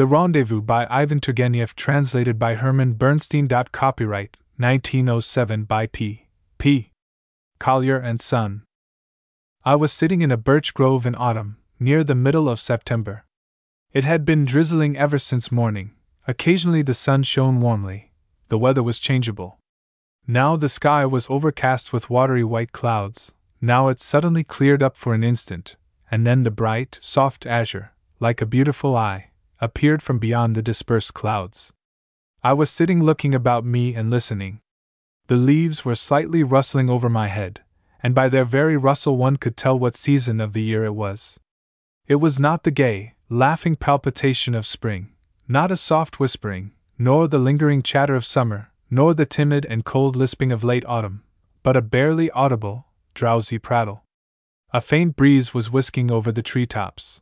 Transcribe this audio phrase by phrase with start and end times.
[0.00, 3.46] The Rendezvous by Ivan Turgenev, translated by Herman Bernstein.
[3.48, 6.26] Copyright 1907 by P.
[6.56, 6.90] P.
[7.58, 8.62] Collier and Son.
[9.62, 13.26] I was sitting in a birch grove in autumn, near the middle of September.
[13.92, 15.90] It had been drizzling ever since morning.
[16.26, 18.10] Occasionally the sun shone warmly.
[18.48, 19.58] The weather was changeable.
[20.26, 25.12] Now the sky was overcast with watery white clouds, now it suddenly cleared up for
[25.12, 25.76] an instant,
[26.10, 29.29] and then the bright, soft azure, like a beautiful eye,
[29.60, 31.72] appeared from beyond the dispersed clouds.
[32.42, 34.60] I was sitting looking about me and listening.
[35.26, 37.60] The leaves were slightly rustling over my head,
[38.02, 41.38] and by their very rustle one could tell what season of the year it was.
[42.08, 45.12] It was not the gay, laughing palpitation of spring,
[45.46, 50.16] not a soft whispering, nor the lingering chatter of summer, nor the timid and cold
[50.16, 51.22] lisping of late autumn,
[51.62, 54.04] but a barely audible, drowsy prattle.
[54.72, 57.20] A faint breeze was whisking over the tree tops.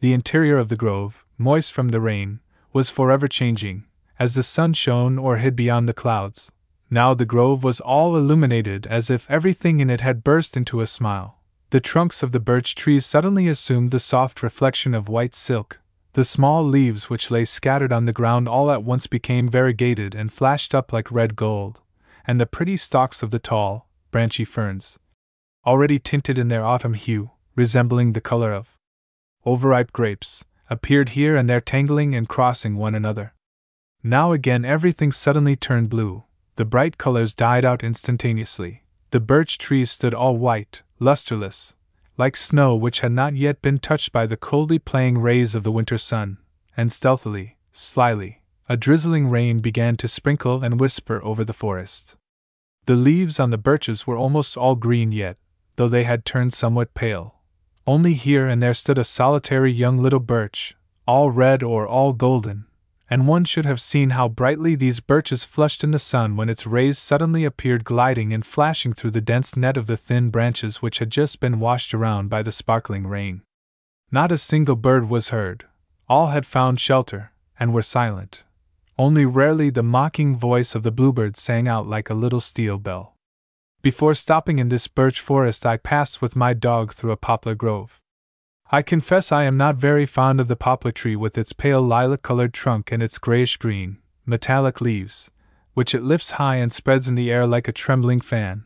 [0.00, 2.40] The interior of the grove, moist from the rain,
[2.72, 3.84] was forever changing,
[4.18, 6.50] as the sun shone or hid beyond the clouds.
[6.88, 10.86] Now the grove was all illuminated as if everything in it had burst into a
[10.86, 11.42] smile.
[11.68, 15.80] The trunks of the birch trees suddenly assumed the soft reflection of white silk.
[16.14, 20.32] The small leaves which lay scattered on the ground all at once became variegated and
[20.32, 21.80] flashed up like red gold,
[22.26, 24.98] and the pretty stalks of the tall, branchy ferns,
[25.66, 28.79] already tinted in their autumn hue, resembling the color of
[29.44, 33.34] overripe grapes, appeared here and there tangling and crossing one another.
[34.02, 36.24] Now again everything suddenly turned blue,
[36.56, 41.74] the bright colors died out instantaneously, the birch trees stood all white, lusterless,
[42.16, 45.72] like snow which had not yet been touched by the coldly playing rays of the
[45.72, 46.38] winter sun,
[46.76, 52.16] and stealthily, slyly, a drizzling rain began to sprinkle and whisper over the forest.
[52.86, 55.36] The leaves on the birches were almost all green yet,
[55.76, 57.39] though they had turned somewhat pale.
[57.86, 62.66] Only here and there stood a solitary young little birch, all red or all golden,
[63.08, 66.66] and one should have seen how brightly these birches flushed in the sun when its
[66.66, 71.00] rays suddenly appeared gliding and flashing through the dense net of the thin branches which
[71.00, 73.42] had just been washed around by the sparkling rain.
[74.12, 75.66] Not a single bird was heard,
[76.08, 78.44] all had found shelter, and were silent.
[78.98, 83.16] Only rarely the mocking voice of the bluebird sang out like a little steel bell.
[83.82, 87.98] Before stopping in this birch forest, I passed with my dog through a poplar grove.
[88.70, 92.20] I confess I am not very fond of the poplar tree with its pale lilac
[92.20, 93.96] colored trunk and its grayish green,
[94.26, 95.30] metallic leaves,
[95.72, 98.64] which it lifts high and spreads in the air like a trembling fan.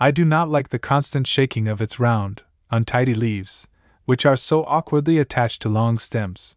[0.00, 3.68] I do not like the constant shaking of its round, untidy leaves,
[4.06, 6.56] which are so awkwardly attached to long stems.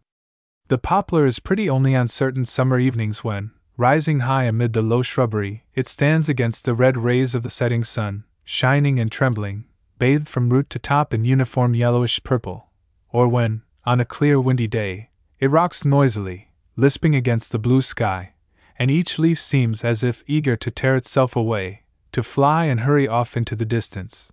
[0.68, 5.02] The poplar is pretty only on certain summer evenings when, rising high amid the low
[5.02, 9.64] shrubbery, it stands against the red rays of the setting sun, shining and trembling,
[10.00, 12.70] bathed from root to top in uniform yellowish purple,
[13.10, 18.34] or when, on a clear windy day, it rocks noisily, lisping against the blue sky,
[18.80, 23.06] and each leaf seems as if eager to tear itself away, to fly and hurry
[23.06, 24.32] off into the distance.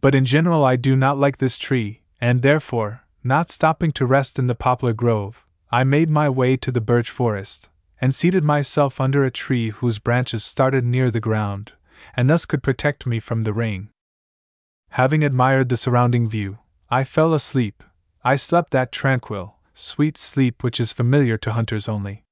[0.00, 4.38] But in general, I do not like this tree, and therefore, not stopping to rest
[4.38, 7.70] in the poplar grove, I made my way to the birch forest,
[8.00, 11.72] and seated myself under a tree whose branches started near the ground,
[12.14, 13.90] and thus could protect me from the rain.
[14.90, 16.58] Having admired the surrounding view,
[16.90, 17.82] I fell asleep.
[18.24, 22.24] I slept that tranquil, sweet sleep which is familiar to hunters only.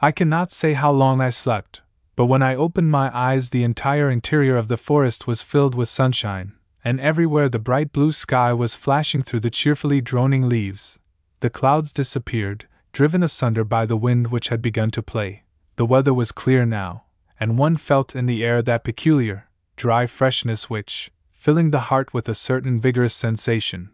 [0.00, 1.82] I cannot say how long I slept,
[2.16, 5.88] but when I opened my eyes, the entire interior of the forest was filled with
[5.88, 10.98] sunshine, and everywhere the bright blue sky was flashing through the cheerfully droning leaves.
[11.40, 12.66] The clouds disappeared,
[12.98, 15.44] driven asunder by the wind which had begun to play.
[15.76, 17.04] The weather was clear now,
[17.38, 22.28] and one felt in the air that peculiar, dry freshness which, filling the heart with
[22.28, 23.90] a certain vigorous sensation,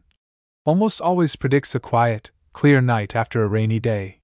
[0.65, 4.21] almost always predicts a quiet, clear night after a rainy day.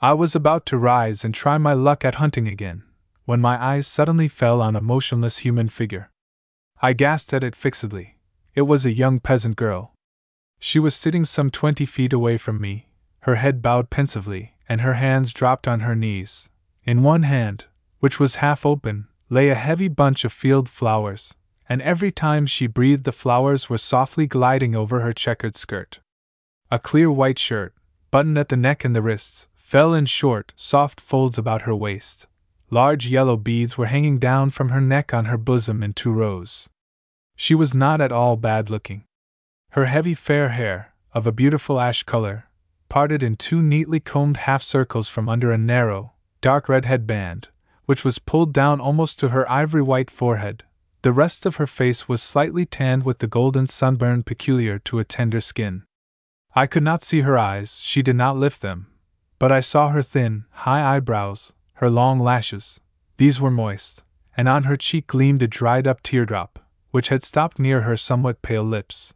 [0.00, 2.84] I was about to rise and try my luck at hunting again,
[3.26, 6.10] when my eyes suddenly fell on a motionless human figure.
[6.80, 8.16] I gazed at it fixedly.
[8.54, 9.92] It was a young peasant girl.
[10.58, 12.88] She was sitting some twenty feet away from me,
[13.26, 16.48] her head bowed pensively, and her hands dropped on her knees.
[16.84, 17.64] In one hand,
[17.98, 21.34] which was half open, lay a heavy bunch of field flowers,
[21.68, 25.98] and every time she breathed, the flowers were softly gliding over her checkered skirt.
[26.70, 27.74] A clear white shirt,
[28.12, 32.28] buttoned at the neck and the wrists, fell in short, soft folds about her waist.
[32.70, 36.68] Large yellow beads were hanging down from her neck on her bosom in two rows.
[37.34, 39.02] She was not at all bad looking.
[39.70, 42.44] Her heavy fair hair, of a beautiful ash color,
[42.88, 47.48] parted in two neatly combed half circles from under a narrow, dark red headband,
[47.86, 50.64] which was pulled down almost to her ivory white forehead.
[51.02, 55.04] The rest of her face was slightly tanned with the golden sunburn peculiar to a
[55.04, 55.84] tender skin.
[56.54, 58.88] I could not see her eyes, she did not lift them,
[59.38, 62.80] but I saw her thin, high eyebrows, her long lashes.
[63.18, 64.04] These were moist,
[64.36, 66.58] and on her cheek gleamed a dried up teardrop,
[66.90, 69.14] which had stopped near her somewhat pale lips.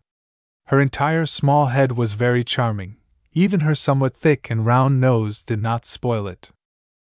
[0.67, 2.99] Her entire small head was very charming,
[3.33, 6.51] even her somewhat thick and round nose did not spoil it.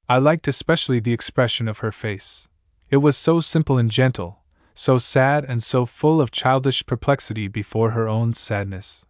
[0.08, 2.48] I liked especially the expression of her face.
[2.90, 4.40] It was so simple and gentle,
[4.74, 9.06] so sad and so full of childish perplexity before her own sadness.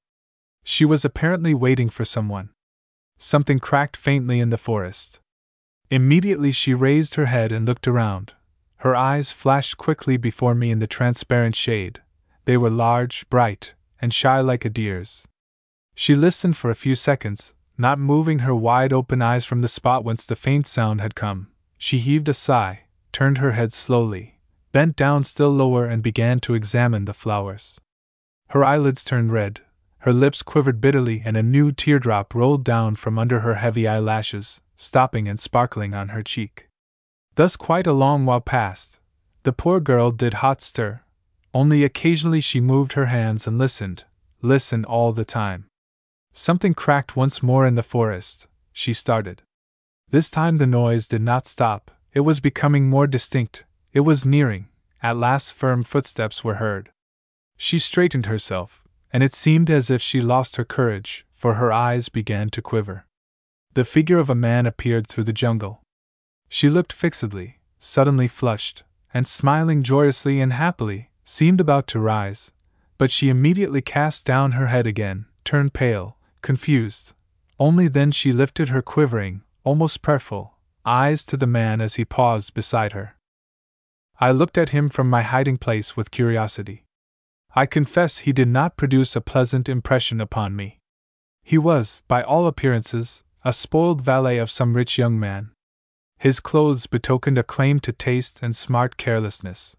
[0.63, 2.49] She was apparently waiting for someone.
[3.17, 5.19] Something cracked faintly in the forest.
[5.89, 8.33] Immediately she raised her head and looked around.
[8.77, 12.01] Her eyes flashed quickly before me in the transparent shade.
[12.45, 15.27] They were large, bright, and shy like a deer's.
[15.95, 20.03] She listened for a few seconds, not moving her wide open eyes from the spot
[20.03, 21.47] whence the faint sound had come.
[21.77, 22.81] She heaved a sigh,
[23.11, 24.39] turned her head slowly,
[24.73, 27.79] bent down still lower and began to examine the flowers.
[28.49, 29.61] Her eyelids turned red,
[29.99, 34.61] her lips quivered bitterly, and a new teardrop rolled down from under her heavy eyelashes,
[34.75, 36.69] stopping and sparkling on her cheek.
[37.35, 38.99] Thus, quite a long while passed.
[39.43, 41.01] The poor girl did hot stir.
[41.53, 44.03] Only occasionally she moved her hands and listened,
[44.41, 45.65] listened all the time.
[46.37, 48.47] Something cracked once more in the forest.
[48.73, 49.41] She started.
[50.09, 54.67] This time the noise did not stop, it was becoming more distinct, it was nearing,
[55.01, 56.91] at last firm footsteps were heard.
[57.55, 58.83] She straightened herself,
[59.13, 63.05] and it seemed as if she lost her courage, for her eyes began to quiver.
[63.73, 65.83] The figure of a man appeared through the jungle.
[66.49, 68.83] She looked fixedly, suddenly flushed,
[69.13, 72.51] and smiling joyously and happily, seemed about to rise,
[72.97, 77.13] but she immediately cast down her head again, turned pale, confused.
[77.59, 80.53] Only then she lifted her quivering, almost prayerful,
[80.85, 83.15] eyes to the man as he paused beside her.
[84.19, 86.85] I looked at him from my hiding place with curiosity.
[87.55, 90.79] I confess he did not produce a pleasant impression upon me.
[91.43, 95.51] He was, by all appearances, a spoiled valet of some rich young man.
[96.19, 99.75] His clothes betokened a claim to taste and smart carelessness.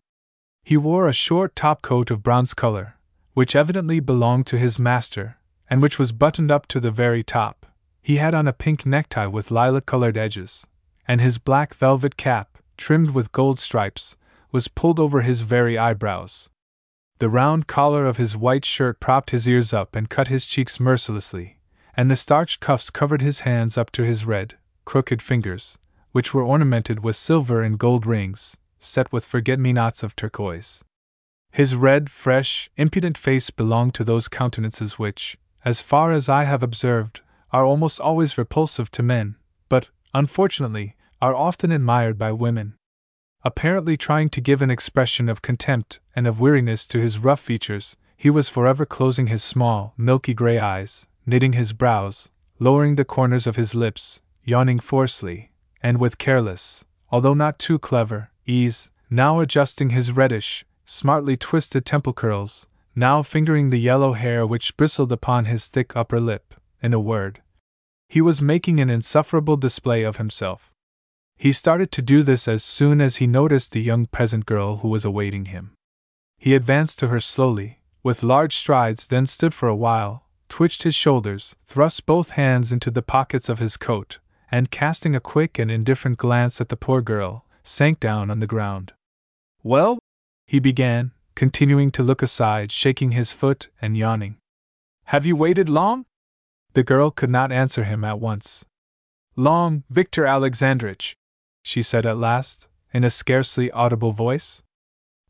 [0.64, 2.96] He wore a short top coat of bronze color,
[3.34, 7.66] which evidently belonged to his master, and which was buttoned up to the very top.
[8.02, 10.66] He had on a pink necktie with lilac colored edges,
[11.08, 14.16] and his black velvet cap, trimmed with gold stripes,
[14.52, 16.50] was pulled over his very eyebrows.
[17.18, 20.78] The round collar of his white shirt propped his ears up and cut his cheeks
[20.78, 21.58] mercilessly,
[21.96, 25.78] and the starched cuffs covered his hands up to his red, crooked fingers,
[26.12, 30.84] which were ornamented with silver and gold rings, set with forget me nots of turquoise.
[31.50, 36.62] His red, fresh, impudent face belonged to those countenances which, as far as I have
[36.62, 39.34] observed, are almost always repulsive to men,
[39.68, 42.74] but, unfortunately, are often admired by women.
[43.42, 47.96] Apparently trying to give an expression of contempt and of weariness to his rough features,
[48.16, 52.30] he was forever closing his small, milky gray eyes, knitting his brows,
[52.60, 55.50] lowering the corners of his lips, yawning forcefully,
[55.82, 62.12] and with careless, although not too clever, ease, now adjusting his reddish, smartly twisted temple
[62.12, 66.54] curls, now fingering the yellow hair which bristled upon his thick upper lip.
[66.82, 67.42] In a word,
[68.08, 70.70] he was making an insufferable display of himself.
[71.36, 74.88] He started to do this as soon as he noticed the young peasant girl who
[74.88, 75.72] was awaiting him.
[76.38, 80.94] He advanced to her slowly, with large strides, then stood for a while, twitched his
[80.94, 84.18] shoulders, thrust both hands into the pockets of his coat,
[84.50, 88.46] and casting a quick and indifferent glance at the poor girl, sank down on the
[88.46, 88.92] ground.
[89.62, 89.98] Well?
[90.46, 94.38] he began, continuing to look aside, shaking his foot and yawning.
[95.04, 96.06] Have you waited long?
[96.72, 98.64] The girl could not answer him at once.
[99.36, 101.14] Long, Victor Alexandrich,
[101.62, 104.62] she said at last, in a scarcely audible voice.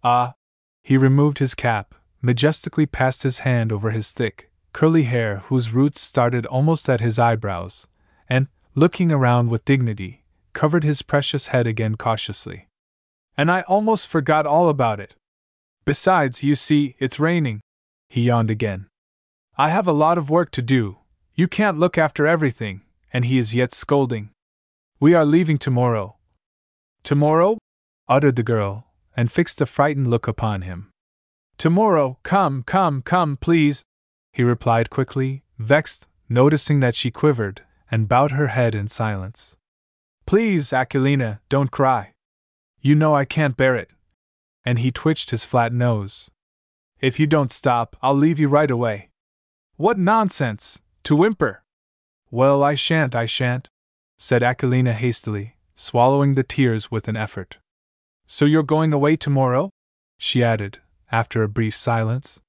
[0.03, 0.35] Ah!
[0.83, 6.01] He removed his cap, majestically passed his hand over his thick, curly hair whose roots
[6.01, 7.89] started almost at his eyebrows,
[8.29, 8.47] and,
[8.77, 12.69] looking around with dignity, covered his precious head again cautiously.
[13.37, 15.17] And I almost forgot all about it.
[15.87, 17.61] Besides, you see, it's raining.
[18.11, 18.89] He yawned again.
[19.57, 20.99] I have a lot of work to do.
[21.35, 24.31] You can't look after everything, and he is yet scolding.
[25.01, 26.17] We are leaving tomorrow,
[27.07, 27.59] Tomorrow?
[28.09, 30.91] uttered the girl, and fixed a frightened look upon him.
[31.57, 33.85] Tomorrow, come, come, come, please,
[34.33, 37.63] he replied quickly, vexed, noticing that she quivered,
[37.93, 39.57] and bowed her head in silence.
[40.27, 42.13] Please, Aquilina, don't cry.
[42.81, 43.93] You know I can't bear it.
[44.67, 46.31] And he twitched his flat nose.
[47.01, 49.09] If you don't stop, I'll leave you right away.
[49.77, 50.81] What nonsense!
[51.05, 51.63] To whimper!
[52.31, 53.69] Well, I shan't, I shan't,
[54.19, 57.59] said Aquilina hastily, swallowing the tears with an effort.
[58.27, 59.71] So you're going away tomorrow?
[60.19, 60.81] she added,
[61.13, 62.41] after a brief silence.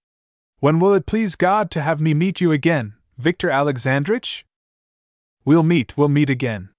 [0.60, 4.44] When will it please God to have me meet you again, Victor Alexandrich?
[5.46, 6.70] We'll meet, we'll meet again.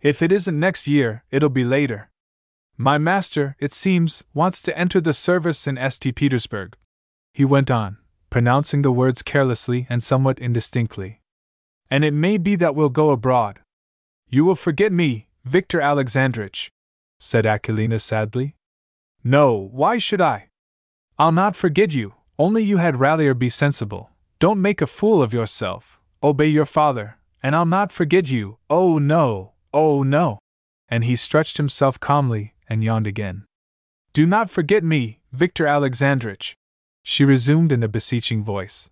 [0.00, 2.10] If it isn't next year, it'll be later.
[2.80, 6.14] My master, it seems, wants to enter the service in St.
[6.14, 6.76] Petersburg.
[7.32, 7.98] He went on,
[8.30, 11.20] pronouncing the words carelessly and somewhat indistinctly.
[11.90, 13.58] And it may be that we'll go abroad.
[14.28, 16.70] You will forget me, Victor Alexandrich,
[17.18, 18.54] said Akilina sadly.
[19.24, 20.48] No, why should I?
[21.18, 24.10] I'll not forget you, only you had rather be sensible.
[24.38, 25.98] Don't make a fool of yourself.
[26.22, 28.58] Obey your father, and I'll not forget you.
[28.70, 30.38] Oh no, oh no.
[30.88, 33.44] And he stretched himself calmly and yawned again.
[34.12, 36.56] Do not forget me, Victor Alexandrich,
[37.02, 38.90] she resumed in a beseeching voice.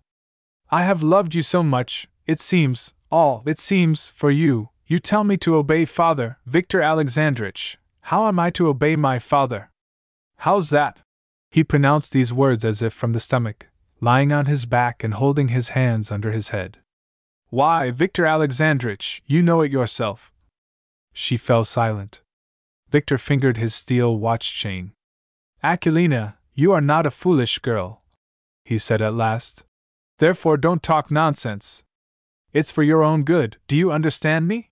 [0.69, 5.23] I have loved you so much, it seems, all, it seems, for you, you tell
[5.23, 7.77] me to obey father, Victor Alexandrich.
[8.01, 9.69] How am I to obey my father?
[10.37, 10.99] How's that?
[11.51, 13.67] He pronounced these words as if from the stomach,
[14.01, 16.77] lying on his back and holding his hands under his head.
[17.49, 20.31] Why, Victor Alexandrich, you know it yourself.
[21.13, 22.21] She fell silent.
[22.89, 24.93] Victor fingered his steel watch chain.
[25.63, 28.03] Aquilina, you are not a foolish girl,
[28.63, 29.63] he said at last.
[30.19, 31.83] Therefore, don't talk nonsense.
[32.53, 34.71] It's for your own good, do you understand me?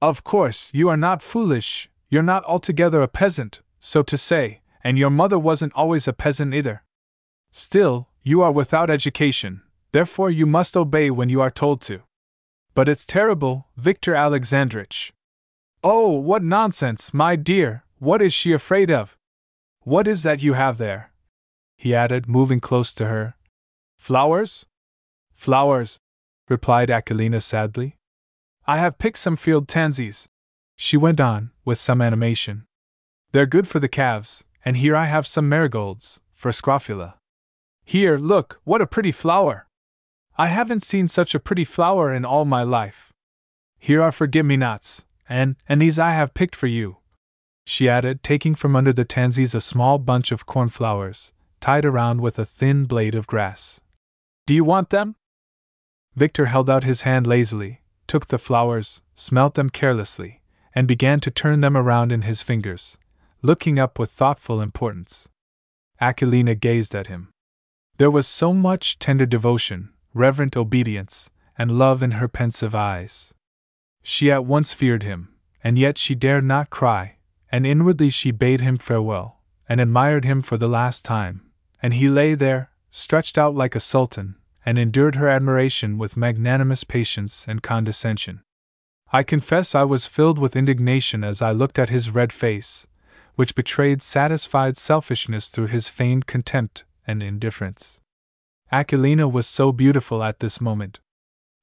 [0.00, 4.96] Of course, you are not foolish, you're not altogether a peasant, so to say, and
[4.96, 6.84] your mother wasn't always a peasant either.
[7.52, 12.02] Still, you are without education, therefore you must obey when you are told to.
[12.74, 15.12] But it's terrible, Victor Alexandrich.
[15.82, 19.16] Oh, what nonsense, my dear, what is she afraid of?
[19.80, 21.10] What is that you have there?
[21.78, 23.34] He added, moving close to her.
[23.96, 24.66] Flowers?
[25.32, 25.98] Flowers,
[26.50, 27.96] replied Aquilina sadly.
[28.66, 30.28] I have picked some field tansies.
[30.76, 32.66] She went on, with some animation.
[33.32, 37.16] They're good for the calves, and here I have some marigolds, for Scrofula.
[37.86, 39.66] Here, look, what a pretty flower!
[40.36, 43.14] I haven't seen such a pretty flower in all my life.
[43.78, 46.96] Here are forget me nots, and, and these I have picked for you.
[47.64, 52.36] She added, taking from under the tansies a small bunch of cornflowers, tied around with
[52.38, 53.80] a thin blade of grass.
[54.46, 55.14] Do you want them?
[56.16, 60.42] Victor held out his hand lazily, took the flowers, smelt them carelessly,
[60.74, 62.98] and began to turn them around in his fingers,
[63.40, 65.28] looking up with thoughtful importance.
[66.00, 67.28] Aquilina gazed at him.
[67.98, 73.32] There was so much tender devotion, reverent obedience, and love in her pensive eyes.
[74.02, 77.16] She at once feared him, and yet she dared not cry,
[77.52, 81.50] and inwardly she bade him farewell, and admired him for the last time,
[81.82, 86.84] and he lay there, stretched out like a sultan, and endured her admiration with magnanimous
[86.84, 88.42] patience and condescension.
[89.12, 92.86] I confess I was filled with indignation as I looked at his red face,
[93.34, 98.00] which betrayed satisfied selfishness through his feigned contempt and indifference.
[98.70, 101.00] Aquilina was so beautiful at this moment.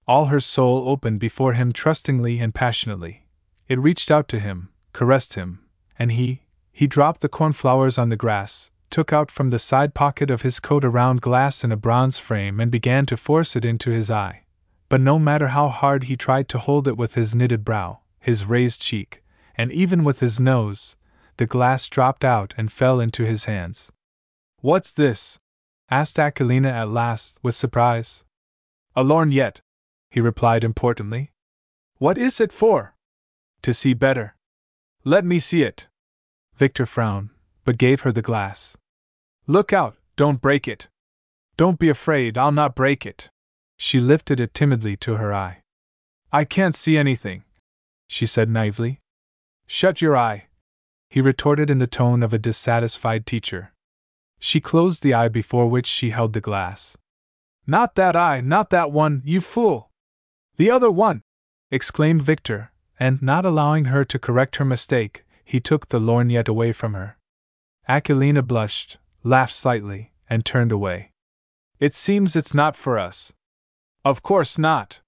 [0.08, 3.26] All her soul opened before him trustingly and passionately.
[3.68, 5.60] It reached out to him, caressed him,
[6.00, 10.32] and he, he dropped the cornflowers on the grass, took out from the side pocket
[10.32, 13.66] of his coat a round glass in a bronze frame and began to force it
[13.66, 14.46] into his eye.
[14.88, 18.46] But no matter how hard he tried to hold it with his knitted brow, his
[18.46, 19.22] raised cheek,
[19.56, 20.96] and even with his nose,
[21.36, 23.92] the glass dropped out and fell into his hands.
[24.62, 25.40] What's this?
[25.90, 28.24] asked Aquilina at last, with surprise.
[28.96, 29.60] A lorgnette,
[30.18, 31.32] he replied importantly.
[32.00, 32.96] What is it for?
[33.62, 34.36] To see better.
[35.04, 35.88] Let me see it.
[36.56, 37.30] Victor frowned,
[37.64, 38.76] but gave her the glass.
[39.46, 40.88] Look out, don't break it.
[41.56, 43.30] Don't be afraid, I'll not break it.
[43.78, 45.62] She lifted it timidly to her eye.
[46.34, 47.44] I can't see anything,
[48.08, 49.02] she said naively.
[49.68, 50.48] Shut your eye,
[51.12, 53.72] he retorted in the tone of a dissatisfied teacher.
[54.40, 56.98] She closed the eye before which she held the glass.
[57.68, 59.92] Not that eye, not that one, you fool!
[60.58, 61.22] The other one!
[61.70, 66.74] exclaimed Victor, and, not allowing her to correct her mistake, he took the lorgnette away
[66.74, 67.18] from her.
[67.88, 71.12] Aquilina blushed, laughed slightly, and turned away.
[71.80, 73.34] It seems it's not for us.
[74.04, 75.02] Of course not.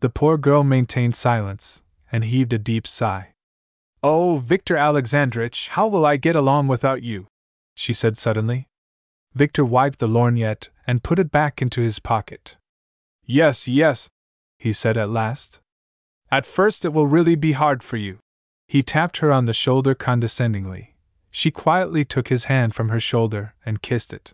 [0.00, 3.34] The poor girl maintained silence, and heaved a deep sigh.
[4.02, 7.26] Oh, Victor Alexandrich, how will I get along without you?
[7.74, 8.68] she said suddenly.
[9.34, 12.56] Victor wiped the lorgnette and put it back into his pocket.
[13.26, 14.08] Yes, yes,
[14.58, 15.60] he said at last.
[16.30, 18.18] At first it will really be hard for you.
[18.66, 20.96] He tapped her on the shoulder condescendingly.
[21.30, 24.32] She quietly took his hand from her shoulder and kissed it.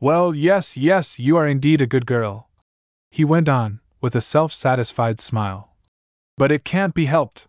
[0.00, 2.50] Well, yes, yes, you are indeed a good girl.
[3.10, 5.70] He went on, with a self satisfied smile.
[6.36, 7.46] But it can't be helped.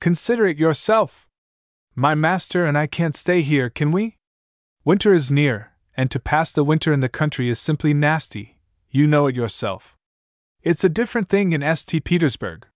[0.00, 1.26] Consider it yourself.
[1.94, 4.16] My master and I can't stay here, can we?
[4.84, 8.58] Winter is near, and to pass the winter in the country is simply nasty,
[8.90, 9.97] you know it yourself.
[10.62, 12.02] It's a different thing in St.
[12.02, 12.66] Petersburg.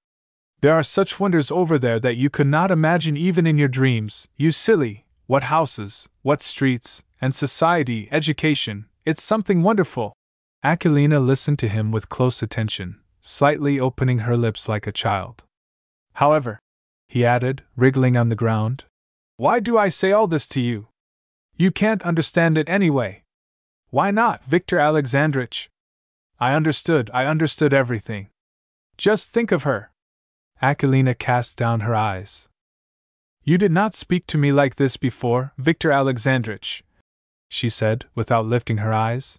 [0.61, 4.29] There are such wonders over there that you could not imagine even in your dreams,
[4.37, 5.05] you silly.
[5.27, 10.13] What houses, what streets, and society, education, it's something wonderful.
[10.65, 15.43] Akulina listened to him with close attention, slightly opening her lips like a child.
[16.15, 16.61] However,
[17.09, 18.85] he added, wriggling on the ground,
[19.37, 20.87] why do I say all this to you?
[21.57, 23.25] You can't understand it anyway.
[23.91, 25.69] Why not, Victor Alexandrich?
[26.43, 28.31] I understood, I understood everything.
[28.99, 29.93] Just think of her.
[30.61, 32.49] Aquilina cast down her eyes.
[33.45, 36.83] You did not speak to me like this before, Victor Alexandrich,
[37.49, 39.39] she said, without lifting her eyes.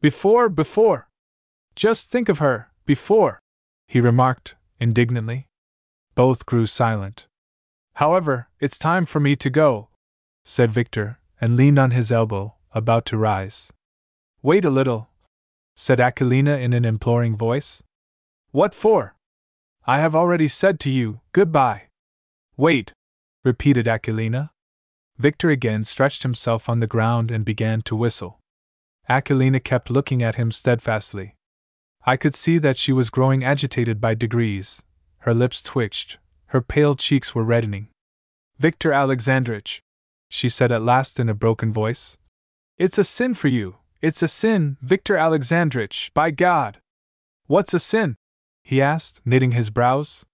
[0.00, 1.06] Before, before.
[1.76, 3.38] Just think of her, before,
[3.86, 5.46] he remarked, indignantly.
[6.16, 7.28] Both grew silent.
[8.02, 9.88] However, it's time for me to go,
[10.44, 13.72] said Victor, and leaned on his elbow, about to rise.
[14.42, 15.10] Wait a little,
[15.74, 17.82] said Aquilina in an imploring voice.
[18.50, 19.16] What for?
[19.86, 21.88] I have already said to you, goodbye.
[22.56, 22.92] Wait,
[23.42, 24.50] repeated Aquilina.
[25.18, 28.40] Victor again stretched himself on the ground and began to whistle.
[29.08, 31.34] Aquilina kept looking at him steadfastly.
[32.06, 34.82] I could see that she was growing agitated by degrees.
[35.18, 37.88] Her lips twitched, her pale cheeks were reddening.
[38.58, 39.82] Victor Alexandrich,
[40.28, 42.16] she said at last in a broken voice.
[42.78, 46.78] It's a sin for you, it's a sin, Victor Alexandrich, by God!
[47.46, 48.16] What's a sin?
[48.62, 50.26] he asked, knitting his brows.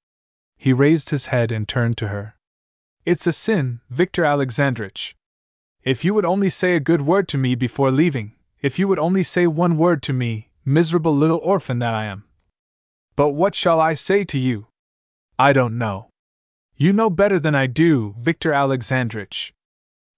[0.58, 2.34] He raised his head and turned to her.
[3.06, 5.14] It's a sin, Victor Alexandrich.
[5.84, 8.98] If you would only say a good word to me before leaving, if you would
[8.98, 12.24] only say one word to me, miserable little orphan that I am.
[13.14, 14.66] But what shall I say to you?
[15.38, 16.08] I don't know.
[16.74, 19.52] You know better than I do, Victor Alexandrich.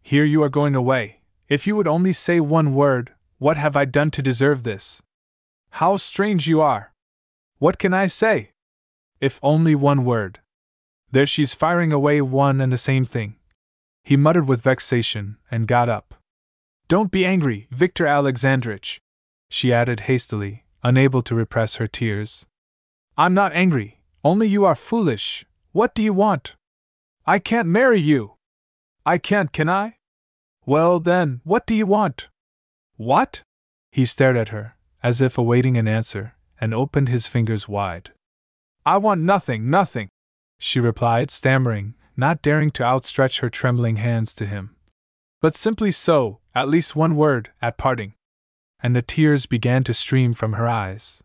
[0.03, 1.21] Here you are going away.
[1.51, 5.03] If you would only say one word, what have I done to deserve this?
[5.71, 6.95] How strange you are!
[7.59, 8.53] What can I say?
[9.21, 10.39] If only one word.
[11.11, 13.35] There she's firing away one and the same thing.
[14.05, 16.15] He muttered with vexation, and got up.
[16.87, 19.01] Don't be angry, Victor Alexandrich,
[19.49, 22.47] she added hastily, unable to repress her tears.
[23.19, 25.45] I'm not angry, only you are foolish.
[25.73, 26.55] What do you want?
[27.27, 28.35] I can't marry you.
[29.05, 29.97] I can't, can I?
[30.65, 32.29] Well, then, what do you want?
[32.97, 33.43] What?
[33.91, 38.13] He stared at her, as if awaiting an answer, and opened his fingers wide.
[38.85, 40.09] I want nothing, nothing
[40.63, 44.77] she replied, stammering, not daring to outstretch her trembling hands to him.
[45.41, 48.15] But simply so, at least one word, at parting.
[48.81, 51.23] And the tears began to stream from her eyes.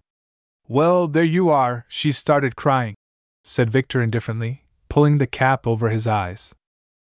[0.67, 2.95] Well, there you are, she started crying,
[3.43, 6.55] said Victor indifferently, pulling the cap over his eyes.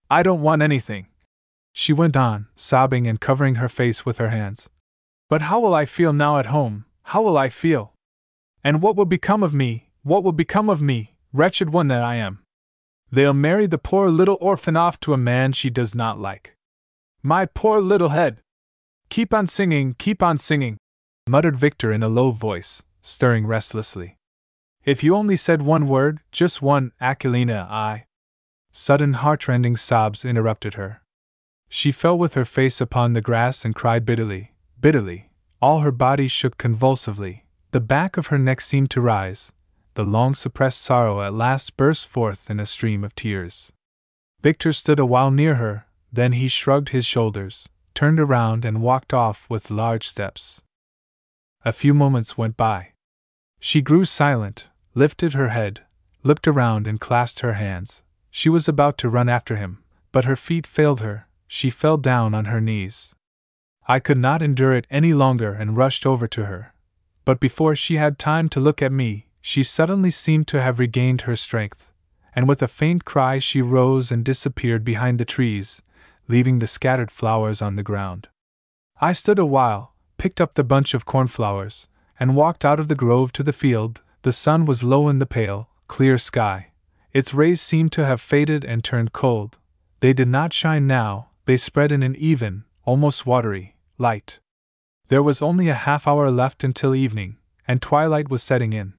[0.10, 1.08] I don't want anything.
[1.74, 4.70] She went on, sobbing and covering her face with her hands.
[5.30, 6.86] But how will I feel now at home?
[7.04, 7.94] How will I feel?
[8.64, 9.90] And what will become of me?
[10.04, 11.16] What will become of me?
[11.34, 12.44] Wretched one that I am.
[13.12, 16.56] They'll marry the poor little orphan off to a man she does not like.
[17.24, 18.40] My poor little head!
[19.10, 20.78] Keep on singing, keep on singing,
[21.28, 24.18] muttered Victor in a low voice, stirring restlessly.
[24.86, 28.06] If you only said one word, just one, Aquilina, I.
[28.72, 31.01] Sudden heartrending sobs interrupted her.
[31.74, 35.30] She fell with her face upon the grass and cried bitterly, bitterly.
[35.62, 39.54] All her body shook convulsively, the back of her neck seemed to rise,
[39.94, 43.72] the long suppressed sorrow at last burst forth in a stream of tears.
[44.42, 49.14] Victor stood a while near her, then he shrugged his shoulders, turned around, and walked
[49.14, 50.62] off with large steps.
[51.64, 52.90] A few moments went by.
[53.62, 55.86] She grew silent, lifted her head,
[56.22, 58.04] looked around, and clasped her hands.
[58.30, 59.82] She was about to run after him,
[60.12, 63.14] but her feet failed her, she fell down on her knees.
[63.86, 66.74] I could not endure it any longer and rushed over to her.
[67.26, 71.24] But before she had time to look at me, she suddenly seemed to have regained
[71.24, 71.92] her strength,
[72.34, 75.82] and with a faint cry she rose and disappeared behind the trees,
[76.30, 78.30] leaving the scattered flowers on the ground.
[79.02, 82.96] I stood a while, picked up the bunch of cornflowers, and walked out of the
[82.96, 84.02] grove to the field.
[84.22, 86.72] The sun was low in the pale, clear sky.
[87.12, 89.58] Its rays seemed to have faded and turned cold.
[90.00, 94.40] They did not shine now, they spread in an even, almost watery, light.
[95.08, 98.94] There was only a half hour left until evening, and twilight was setting in.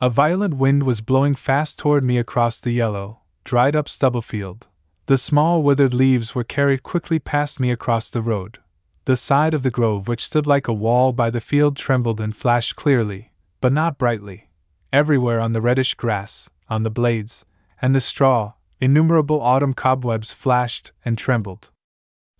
[0.00, 4.66] A violent wind was blowing fast toward me across the yellow, dried up stubble field.
[5.06, 8.58] The small withered leaves were carried quickly past me across the road.
[9.04, 12.34] The side of the grove, which stood like a wall by the field, trembled and
[12.34, 14.50] flashed clearly, but not brightly.
[14.92, 17.44] Everywhere on the reddish grass, on the blades,
[17.80, 21.70] and the straw, innumerable autumn cobwebs flashed and trembled.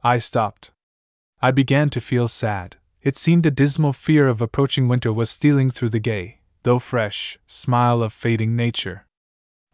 [0.03, 0.73] I stopped.
[1.41, 2.77] I began to feel sad.
[3.03, 7.39] It seemed a dismal fear of approaching winter was stealing through the gay, though fresh,
[7.47, 9.07] smile of fading nature.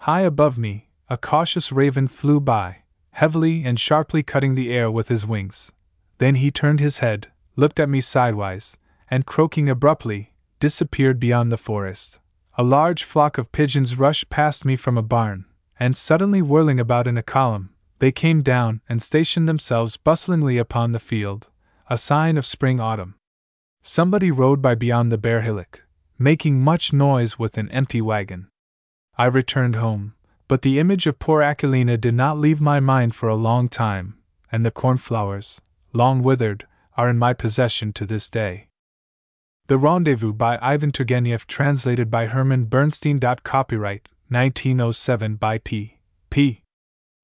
[0.01, 5.09] High above me, a cautious raven flew by, heavily and sharply cutting the air with
[5.09, 5.73] his wings.
[6.19, 8.77] Then he turned his head, looked at me sidewise,
[9.11, 12.21] and croaking abruptly, disappeared beyond the forest.
[12.57, 15.47] A large flock of pigeons rushed past me from a barn,
[15.83, 20.93] and suddenly whirling about in a column, they came down and stationed themselves bustlingly upon
[20.93, 21.49] the field,
[21.91, 23.17] a sign of spring autumn.
[23.83, 25.83] Somebody rode by beyond the bare hillock,
[26.21, 28.47] making much noise with an empty wagon.
[29.19, 30.15] I returned home,
[30.47, 34.19] but the image of poor Aquilina did not leave my mind for a long time,
[34.53, 35.61] and the cornflowers,
[35.93, 36.65] long withered,
[36.97, 38.69] are in my possession to this day.
[39.67, 43.19] The Rendezvous by Ivan Turgenev, translated by Herman Bernstein.
[43.19, 45.99] Copyright 1907 by P.
[46.31, 46.63] P.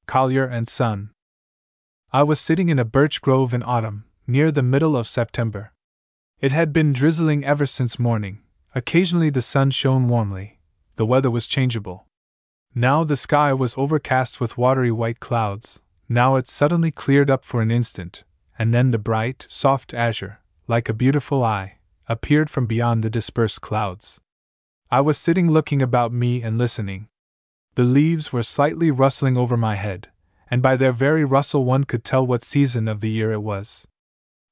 [0.07, 1.09] Collier and Son.
[2.13, 5.73] I was sitting in a birch grove in autumn, near the middle of September.
[6.39, 8.43] It had been drizzling ever since morning.
[8.75, 10.59] Occasionally the sun shone warmly.
[10.97, 12.07] The weather was changeable.
[12.75, 17.63] Now the sky was overcast with watery white clouds, now it suddenly cleared up for
[17.63, 18.25] an instant,
[18.59, 23.63] and then the bright, soft azure, like a beautiful eye, appeared from beyond the dispersed
[23.63, 24.21] clouds.
[24.91, 27.09] I was sitting looking about me and listening.
[27.75, 30.09] The leaves were slightly rustling over my head,
[30.51, 33.87] and by their very rustle one could tell what season of the year it was.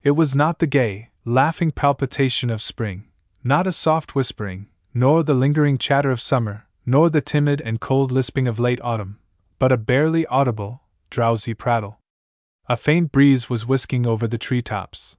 [0.03, 3.05] It was not the gay, laughing palpitation of spring,
[3.43, 8.13] not a soft whispering, nor the lingering chatter of summer, nor the timid and cold
[8.13, 9.19] lisping of late autumn,
[9.59, 11.99] but a barely audible, drowsy prattle.
[12.69, 15.17] A faint breeze was whisking over the tree tops.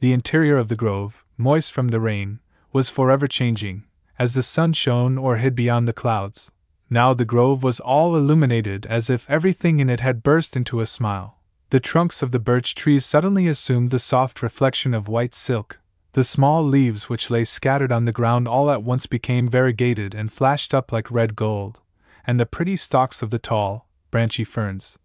[0.00, 2.40] The interior of the grove, moist from the rain,
[2.72, 3.84] was forever changing,
[4.20, 6.52] as the sun shone or hid beyond the clouds.
[6.90, 10.86] Now the grove was all illuminated as if everything in it had burst into a
[10.86, 11.38] smile.
[11.70, 15.80] The trunks of the birch trees suddenly assumed the soft reflection of white silk.
[16.12, 20.30] The small leaves which lay scattered on the ground all at once became variegated and
[20.30, 21.80] flashed up like red gold,
[22.26, 24.98] and the pretty stalks of the tall, branchy ferns,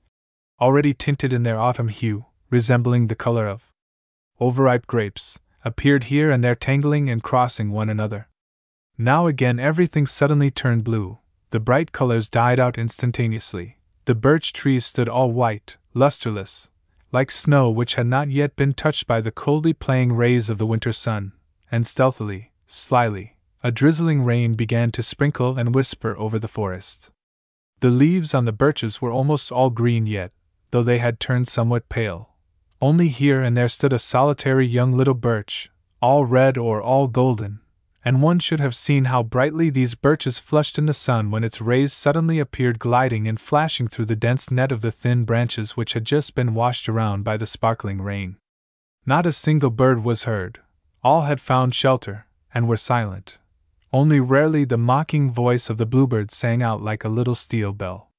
[0.60, 3.72] already tinted in their autumn hue, resembling the color of
[4.42, 8.28] overripe grapes, appeared here and there tangling and crossing one another.
[8.98, 11.18] Now again everything suddenly turned blue,
[11.50, 16.70] the bright colors died out instantaneously, the birch trees stood all white, lusterless,
[17.12, 20.66] like snow which had not yet been touched by the coldly playing rays of the
[20.66, 21.34] winter sun,
[21.70, 27.12] and stealthily, slyly, a drizzling rain began to sprinkle and whisper over the forest.
[27.82, 30.32] The leaves on the birches were almost all green yet,
[30.72, 32.30] though they had turned somewhat pale.
[32.82, 35.70] Only here and there stood a solitary young little birch,
[36.02, 37.60] all red or all golden,
[38.06, 41.60] and one should have seen how brightly these birches flushed in the sun when its
[41.60, 45.94] rays suddenly appeared gliding and flashing through the dense net of the thin branches which
[45.94, 48.38] had just been washed around by the sparkling rain.
[49.08, 50.60] Not a single bird was heard,
[51.04, 53.40] all had found shelter, and were silent.
[53.92, 58.12] Only rarely the mocking voice of the bluebird sang out like a little steel bell.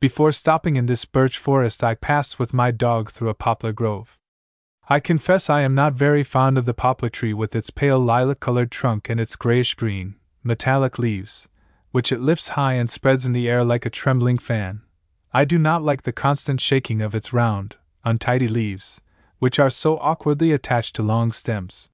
[0.00, 4.17] Before stopping in this birch forest, I passed with my dog through a poplar grove.
[4.90, 8.40] I confess I am not very fond of the poplar tree with its pale lilac
[8.40, 11.46] colored trunk and its grayish green, metallic leaves,
[11.90, 14.80] which it lifts high and spreads in the air like a trembling fan.
[15.30, 19.02] I do not like the constant shaking of its round, untidy leaves,
[19.38, 21.90] which are so awkwardly attached to long stems.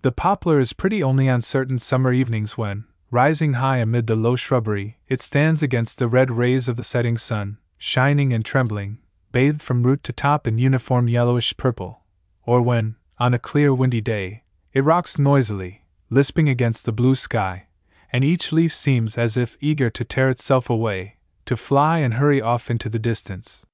[0.00, 4.36] The poplar is pretty only on certain summer evenings when, rising high amid the low
[4.36, 9.00] shrubbery, it stands against the red rays of the setting sun, shining and trembling,
[9.32, 12.01] bathed from root to top in uniform yellowish purple
[12.44, 17.66] or when, on a clear windy day, it rocks noisily, lisping against the blue sky,
[18.12, 22.40] and each leaf seems as if eager to tear itself away, to fly and hurry
[22.40, 23.64] off into the distance.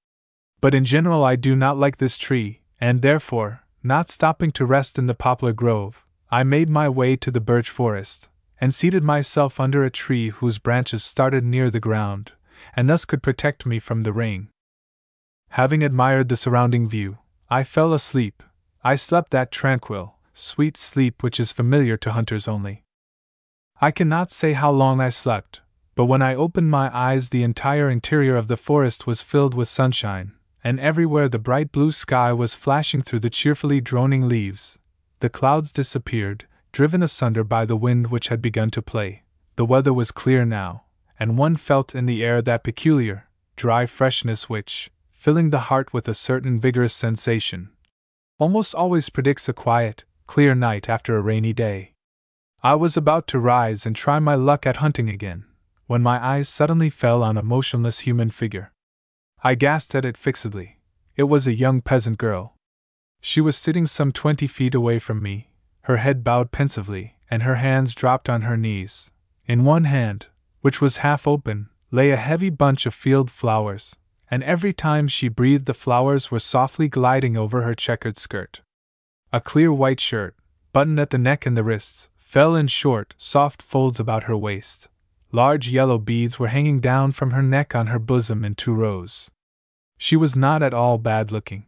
[0.60, 4.98] But in general, I do not like this tree, and therefore, not stopping to rest
[4.98, 8.28] in the poplar grove, I made my way to the birch forest,
[8.60, 12.32] and seated myself under a tree whose branches started near the ground,
[12.74, 14.48] and thus could protect me from the rain.
[15.50, 18.42] Having admired the surrounding view, I fell asleep,
[18.84, 22.84] I slept that tranquil, sweet sleep which is familiar to hunters only.
[23.80, 25.60] I cannot say how long I slept,
[25.94, 29.68] but when I opened my eyes, the entire interior of the forest was filled with
[29.68, 34.78] sunshine, and everywhere the bright blue sky was flashing through the cheerfully droning leaves.
[35.20, 39.24] The clouds disappeared, driven asunder by the wind which had begun to play.
[39.56, 40.84] The weather was clear now,
[41.18, 46.06] and one felt in the air that peculiar, dry freshness which, filling the heart with
[46.06, 47.70] a certain vigorous sensation,
[48.38, 51.92] almost always predicts a quiet, clear night after a rainy day.
[52.62, 55.44] I was about to rise and try my luck at hunting again,
[55.86, 58.72] when my eyes suddenly fell on a motionless human figure.
[59.42, 60.78] I gazed at it fixedly.
[61.16, 62.54] It was a young peasant girl.
[63.20, 65.50] She was sitting some twenty feet away from me,
[65.82, 69.10] her head bowed pensively, and her hands dropped on her knees.
[69.46, 70.26] In one hand,
[70.60, 73.96] which was half open, lay a heavy bunch of field flowers,
[74.30, 78.60] and every time she breathed, the flowers were softly gliding over her checkered skirt.
[79.32, 80.36] A clear white shirt,
[80.72, 84.88] buttoned at the neck and the wrists, fell in short, soft folds about her waist.
[85.32, 89.30] Large yellow beads were hanging down from her neck on her bosom in two rows.
[89.98, 91.64] She was not at all bad looking.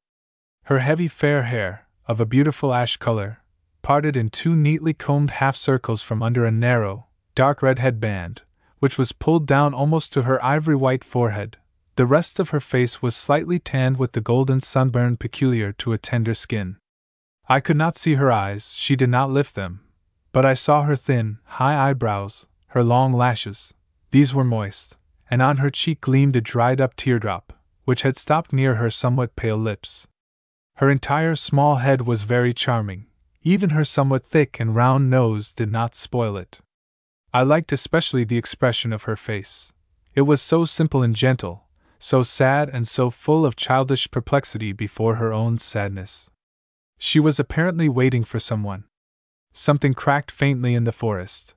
[0.65, 3.43] Her heavy fair hair, of a beautiful ash color,
[3.83, 8.43] parted in two neatly combed half circles from under a narrow, dark red headband,
[8.79, 11.57] which was pulled down almost to her ivory white forehead.
[11.97, 15.99] The rest of her face was slightly tanned with the golden sunburn peculiar to a
[15.99, 16.77] tender skin.
[17.49, 19.81] I could not see her eyes, she did not lift them,
[20.33, 23.75] but I saw her thin, high eyebrows, her long lashes.
[24.13, 24.97] These were moist,
[25.31, 27.53] and on her cheek gleamed a dried up teardrop,
[27.85, 30.07] which had stopped near her somewhat pale lips.
[30.77, 33.07] Her entire small head was very charming,
[33.43, 36.61] even her somewhat thick and round nose did not spoil it.
[37.35, 39.73] I liked especially the expression of her face.
[40.15, 41.67] It was so simple and gentle,
[42.01, 46.31] so sad and so full of childish perplexity before her own sadness.
[46.99, 48.85] She was apparently waiting for someone.
[49.53, 51.55] Something cracked faintly in the forest.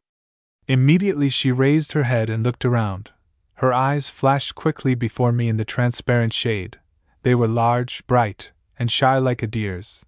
[0.68, 3.12] Immediately she raised her head and looked around.
[3.56, 6.80] Her eyes flashed quickly before me in the transparent shade.
[7.24, 10.06] They were large, bright, and shy like a deer's.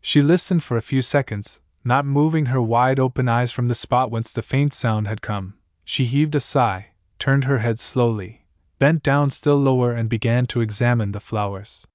[0.00, 4.10] She listened for a few seconds, not moving her wide open eyes from the spot
[4.10, 5.54] whence the faint sound had come.
[5.84, 8.41] She heaved a sigh, turned her head slowly,
[8.82, 11.86] bent down still lower, and began to examine the flowers.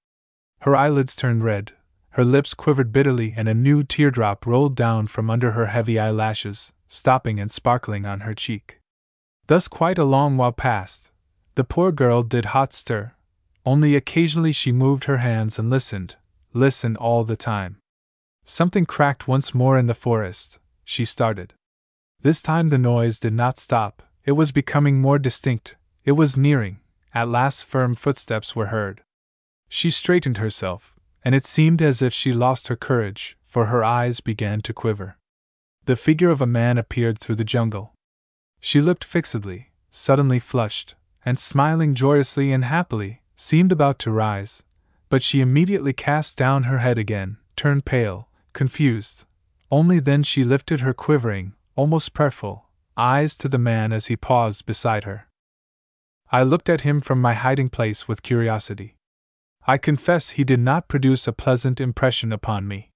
[0.61, 1.73] Her eyelids turned red,
[2.11, 6.71] her lips quivered bitterly, and a new teardrop rolled down from under her heavy eyelashes,
[6.87, 8.79] stopping and sparkling on her cheek.
[9.47, 11.11] Thus, quite a long while passed.
[11.55, 13.11] The poor girl did hot stir,
[13.65, 16.15] only occasionally she moved her hands and listened,
[16.53, 17.81] listened all the time.
[18.45, 20.59] Something cracked once more in the forest.
[20.85, 21.53] She started.
[22.21, 25.75] This time the noise did not stop, it was becoming more distinct,
[26.07, 26.79] it was nearing.
[27.13, 29.01] At last, firm footsteps were heard.
[29.67, 34.21] She straightened herself, and it seemed as if she lost her courage, for her eyes
[34.21, 35.17] began to quiver.
[35.83, 37.93] The figure of a man appeared through the jungle.
[38.61, 44.63] She looked fixedly, suddenly flushed, and smiling joyously and happily, seemed about to rise,
[45.09, 49.25] but she immediately cast down her head again, turned pale, confused.
[49.69, 54.65] Only then she lifted her quivering, almost prayerful, eyes to the man as he paused
[54.65, 55.26] beside her.
[56.29, 58.95] I looked at him from my hiding place with curiosity.
[59.65, 62.91] I confess he did not produce a pleasant impression upon me.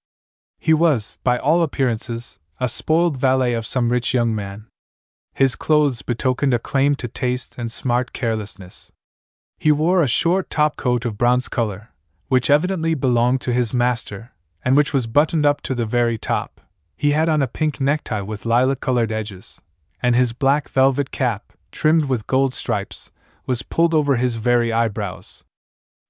[0.60, 4.68] He was, by all appearances, a spoiled valet of some rich young man.
[5.34, 8.92] His clothes betokened a claim to taste and smart carelessness.
[9.58, 11.92] He wore a short top coat of bronze color,
[12.28, 16.60] which evidently belonged to his master, and which was buttoned up to the very top.
[16.98, 19.62] He had on a pink necktie with lilac colored edges,
[20.04, 23.12] and his black velvet cap, trimmed with gold stripes,
[23.52, 25.44] was pulled over his very eyebrows.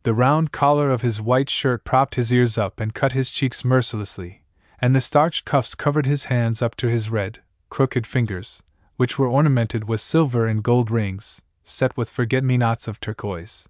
[0.04, 3.66] The round collar of his white shirt propped his ears up and cut his cheeks
[3.66, 4.44] mercilessly,
[4.80, 7.40] and the starched cuffs covered his hands up to his red,
[7.72, 8.62] crooked fingers,
[8.98, 13.68] which were ornamented with silver and gold rings, set with forget me nots of turquoise.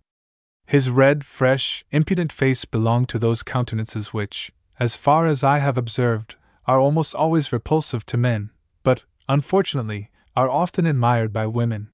[0.65, 5.77] His red, fresh, impudent face belonged to those countenances which, as far as I have
[5.77, 8.49] observed, are almost always repulsive to men,
[8.83, 11.89] but, unfortunately, are often admired by women.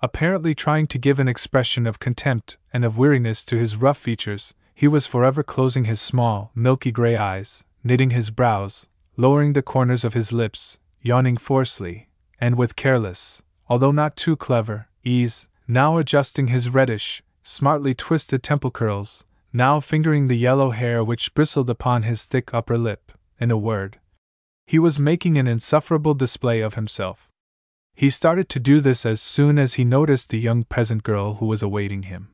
[0.00, 4.54] Apparently trying to give an expression of contempt and of weariness to his rough features,
[4.74, 10.04] he was forever closing his small, milky gray eyes, knitting his brows, lowering the corners
[10.04, 12.08] of his lips, yawning forcefully,
[12.40, 18.70] and with careless, although not too clever, ease, now adjusting his reddish, smartly twisted temple
[18.70, 23.12] curls, now fingering the yellow hair which bristled upon his thick upper lip.
[23.38, 24.00] In a word,
[24.66, 27.30] he was making an insufferable display of himself.
[27.96, 31.46] He started to do this as soon as he noticed the young peasant girl who
[31.46, 32.30] was awaiting him.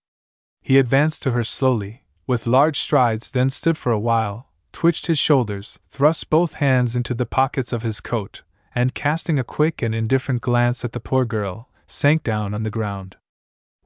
[0.63, 5.19] He advanced to her slowly, with large strides, then stood for a while, twitched his
[5.19, 8.43] shoulders, thrust both hands into the pockets of his coat,
[8.75, 12.71] and casting a quick and indifferent glance at the poor girl, sank down on the
[12.71, 13.17] ground.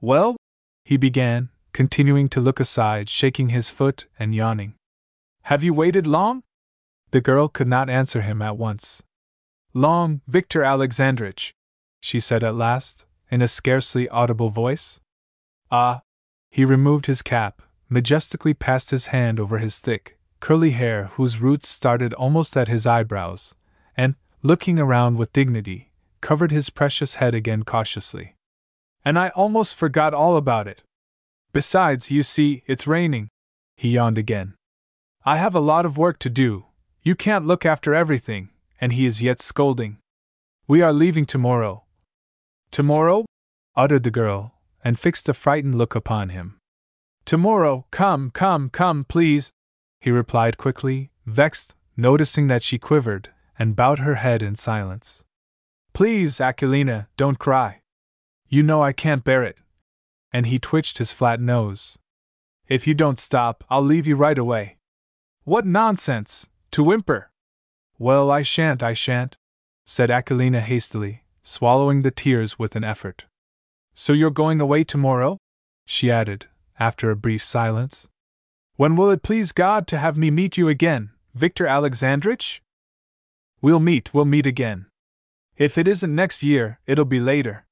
[0.01, 0.37] Well?
[0.85, 4.75] he began, continuing to look aside, shaking his foot and yawning.
[5.45, 6.43] Have you waited long?
[7.11, 9.03] The girl could not answer him at once.
[9.73, 11.53] Long, Victor Alexandrich,
[12.05, 15.01] she said at last, in a scarcely audible voice.
[15.71, 16.03] Ah!
[16.51, 21.67] He removed his cap, majestically passed his hand over his thick, curly hair whose roots
[21.67, 23.55] started almost at his eyebrows,
[23.97, 28.37] and, looking around with dignity, covered his precious head again cautiously.
[29.03, 30.83] And I almost forgot all about it.
[31.55, 33.29] Besides, you see, it's raining.
[33.79, 34.57] He yawned again.
[35.25, 36.67] I have a lot of work to do.
[37.03, 39.97] You can't look after everything, and he is yet scolding.
[40.67, 41.84] We are leaving tomorrow.
[42.75, 43.25] Tomorrow?
[43.77, 46.59] uttered the girl, and fixed a frightened look upon him.
[47.25, 49.53] Tomorrow, come, come, come, please,
[50.01, 55.23] he replied quickly, vexed, noticing that she quivered, and bowed her head in silence.
[55.93, 57.81] Please, Aquilina, don't cry.
[58.49, 59.61] You know I can't bear it.
[60.33, 61.97] And he twitched his flat nose.
[62.67, 64.79] If you don't stop, I'll leave you right away.
[65.45, 66.49] What nonsense!
[66.73, 67.31] To whimper!
[68.01, 69.37] Well, I shan't, I shan't,
[69.87, 73.27] said Aquilina hastily, swallowing the tears with an effort.
[73.93, 75.39] So you're going away tomorrow?
[75.85, 76.47] she added,
[76.81, 78.09] after a brief silence.
[78.77, 82.63] When will it please God to have me meet you again, Victor Alexandrich?
[83.61, 84.87] We'll meet, we'll meet again.
[85.57, 87.67] If it isn't next year, it'll be later.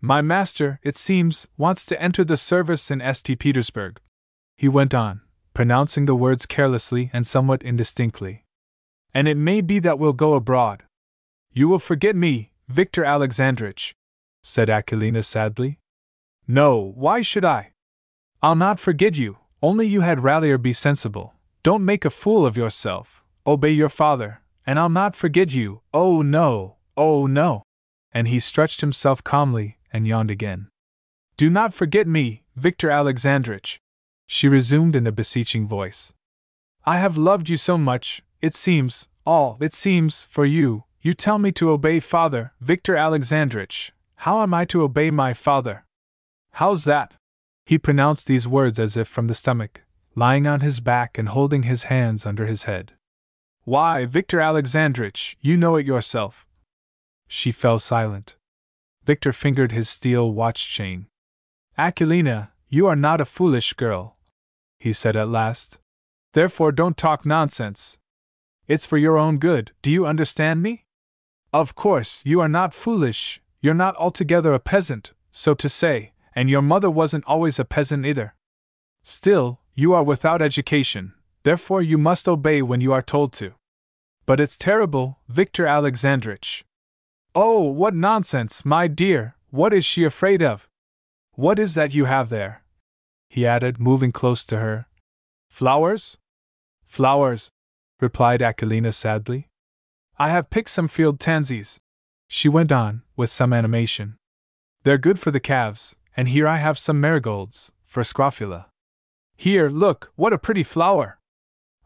[0.00, 3.38] My master, it seems, wants to enter the service in St.
[3.38, 4.00] Petersburg.
[4.56, 5.20] He went on,
[5.54, 8.44] pronouncing the words carelessly and somewhat indistinctly.
[9.14, 10.82] And it may be that we'll go abroad.
[11.52, 13.94] You will forget me, Victor Alexandrich,
[14.42, 15.78] said Aquilina sadly.
[16.46, 17.72] No, why should I?
[18.42, 21.34] I'll not forget you, only you had rather be sensible.
[21.62, 23.22] Don't make a fool of yourself.
[23.46, 25.82] Obey your father, and I'll not forget you.
[25.94, 27.62] Oh no, oh no.
[28.12, 30.68] And he stretched himself calmly and yawned again.
[31.36, 33.78] Do not forget me, Victor Alexandrich,
[34.26, 36.12] she resumed in a beseeching voice.
[36.84, 41.36] I have loved you so much, it seems, all, it seems, for you, you tell
[41.36, 43.92] me to obey father, Victor Alexandrich.
[44.18, 45.84] How am I to obey my father?
[46.52, 47.14] How's that?
[47.66, 49.82] He pronounced these words as if from the stomach,
[50.14, 52.92] lying on his back and holding his hands under his head.
[53.64, 56.46] Why, Victor Alexandrich, you know it yourself.
[57.26, 58.36] She fell silent.
[59.04, 61.06] Victor fingered his steel watch chain.
[61.76, 64.16] Aquilina, you are not a foolish girl,
[64.78, 65.78] he said at last.
[66.32, 67.98] Therefore, don't talk nonsense.
[68.68, 70.84] It's for your own good, do you understand me?
[71.52, 76.48] Of course, you are not foolish, you're not altogether a peasant, so to say, and
[76.48, 78.34] your mother wasn't always a peasant either.
[79.02, 81.12] Still, you are without education,
[81.42, 83.52] therefore you must obey when you are told to.
[84.24, 86.64] But it's terrible, Victor Alexandrich.
[87.34, 90.68] Oh, what nonsense, my dear, what is she afraid of?
[91.32, 92.62] What is that you have there?
[93.28, 94.86] He added, moving close to her.
[95.48, 96.16] Flowers?
[96.84, 97.50] Flowers,
[98.00, 99.48] replied Aquilina sadly.
[100.22, 101.80] I have picked some field tansies.
[102.28, 104.18] She went on, with some animation.
[104.84, 108.68] They're good for the calves, and here I have some marigolds, for Scrofula.
[109.36, 111.18] Here, look, what a pretty flower!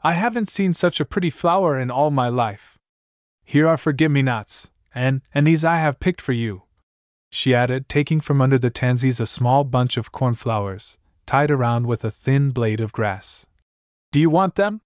[0.05, 2.77] I haven't seen such a pretty flower in all my life.
[3.43, 6.65] Here are forget me nots, and, and these I have picked for you.
[7.31, 12.05] She added, taking from under the tansies a small bunch of cornflowers, tied around with
[12.05, 13.47] a thin blade of grass.
[14.13, 14.83] Do you want them?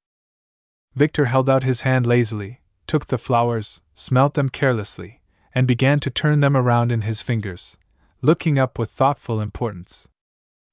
[0.94, 2.60] Victor held out his hand lazily,
[2.90, 5.20] took the flowers, smelt them carelessly,
[5.55, 7.76] and began to turn them around in his fingers,
[8.20, 10.09] looking up with thoughtful importance.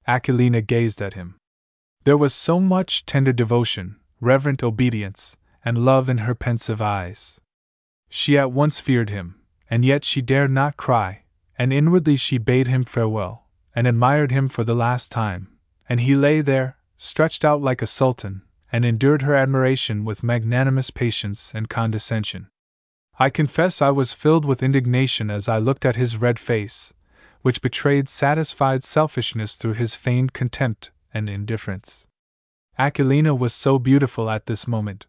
[0.08, 1.36] Aquilina gazed at him.
[2.06, 7.40] There was so much tender devotion, reverent obedience, and love in her pensive eyes.
[8.10, 9.36] She at once feared him,
[9.70, 11.26] and yet she dared not cry,
[11.56, 15.50] and inwardly she bade him farewell, and admired him for the last time,
[15.88, 20.90] and he lay there, stretched out like a sultan, and endured her admiration with magnanimous
[20.90, 22.48] patience and condescension.
[23.20, 26.94] I confess I was filled with indignation as I looked at his red face,
[27.42, 32.08] which betrayed satisfied selfishness through his feigned contempt and indifference.
[32.78, 35.08] Aquilina was so beautiful at this moment.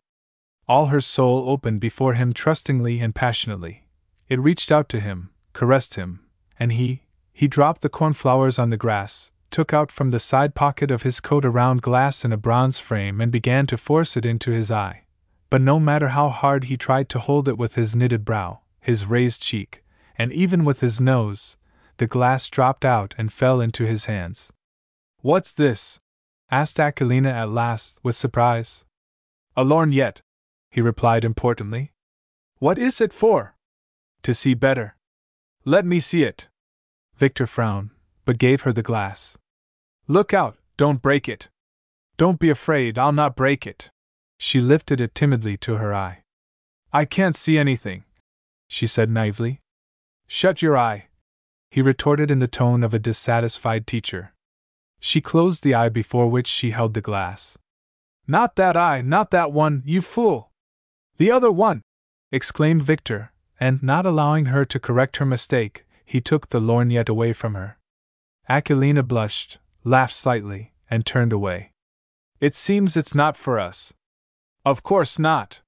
[0.67, 3.85] All her soul opened before him trustingly and passionately.
[4.29, 6.21] It reached out to him, caressed him,
[6.59, 10.91] and he, he dropped the cornflowers on the grass, took out from the side pocket
[10.91, 14.27] of his coat a round glass in a bronze frame and began to force it
[14.27, 15.05] into his eye.
[15.51, 19.07] But no matter how hard he tried to hold it with his knitted brow, his
[19.07, 19.83] raised cheek,
[20.17, 21.57] and even with his nose,
[21.97, 24.53] the glass dropped out and fell into his hands.
[25.21, 26.01] What's this?
[26.51, 28.85] asked Aquilina at last, with surprise.
[29.57, 30.21] A lorgnette,
[30.71, 31.93] he replied importantly.
[32.59, 33.57] What is it for?
[34.23, 34.97] To see better.
[35.65, 36.49] Let me see it.
[37.17, 37.91] Victor frowned
[38.29, 39.39] but gave her the glass.
[40.07, 41.49] Look out, don't break it.
[42.19, 43.91] Don't be afraid, I'll not break it.
[44.37, 46.25] She lifted it timidly to her eye.
[46.93, 48.05] I can't see anything,
[48.69, 49.63] she said naively.
[50.27, 51.07] Shut your eye,
[51.71, 54.35] he retorted in the tone of a dissatisfied teacher.
[55.01, 57.57] She closed the eye before which she held the glass.
[58.27, 60.51] Not that eye, not that one, you fool!
[61.17, 61.81] The other one!
[62.31, 67.33] exclaimed Victor, and, not allowing her to correct her mistake, he took the lorgnette away
[67.33, 67.78] from her.
[68.49, 71.73] Aquilina blushed, laughed slightly, and turned away.
[72.41, 73.93] It seems it's not for us.
[74.65, 75.61] Of course not.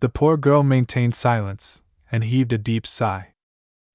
[0.00, 3.34] The poor girl maintained silence, and heaved a deep sigh.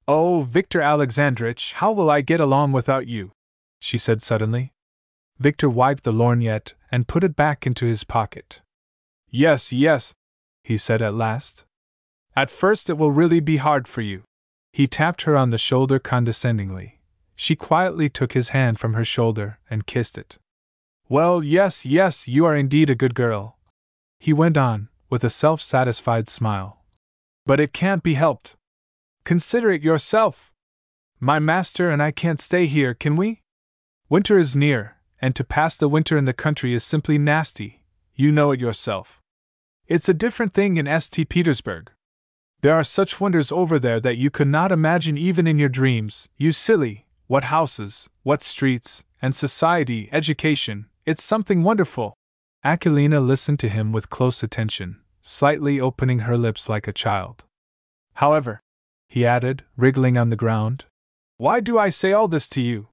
[0.08, 3.32] Oh, Victor Alexandrich, how will I get along without you?
[3.80, 4.72] she said suddenly.
[5.40, 8.62] Victor wiped the lorgnette and put it back into his pocket.
[9.30, 10.14] Yes, yes,
[10.64, 11.66] he said at last.
[12.36, 14.24] At first it will really be hard for you.
[14.72, 17.00] He tapped her on the shoulder condescendingly.
[17.36, 20.38] She quietly took his hand from her shoulder and kissed it.
[21.10, 23.58] Well, yes, yes, you are indeed a good girl.
[24.20, 26.84] He went on, with a self satisfied smile.
[27.46, 28.56] But it can't be helped.
[29.24, 30.52] Consider it yourself.
[31.20, 33.42] My master and I can't stay here, can we?
[34.10, 37.84] Winter is near, and to pass the winter in the country is simply nasty.
[38.16, 39.22] You know it yourself.
[39.88, 41.28] It's a different thing in St.
[41.28, 41.92] Petersburg.
[42.62, 46.30] There are such wonders over there that you could not imagine even in your dreams,
[46.38, 47.03] you silly.
[47.28, 52.14] What houses, what streets, and society, education, it's something wonderful.
[52.64, 57.44] Aquilina listened to him with close attention, slightly opening her lips like a child.
[58.16, 58.60] However,
[59.08, 60.86] he added, wriggling on the ground,
[61.38, 62.88] why do I say all this to you?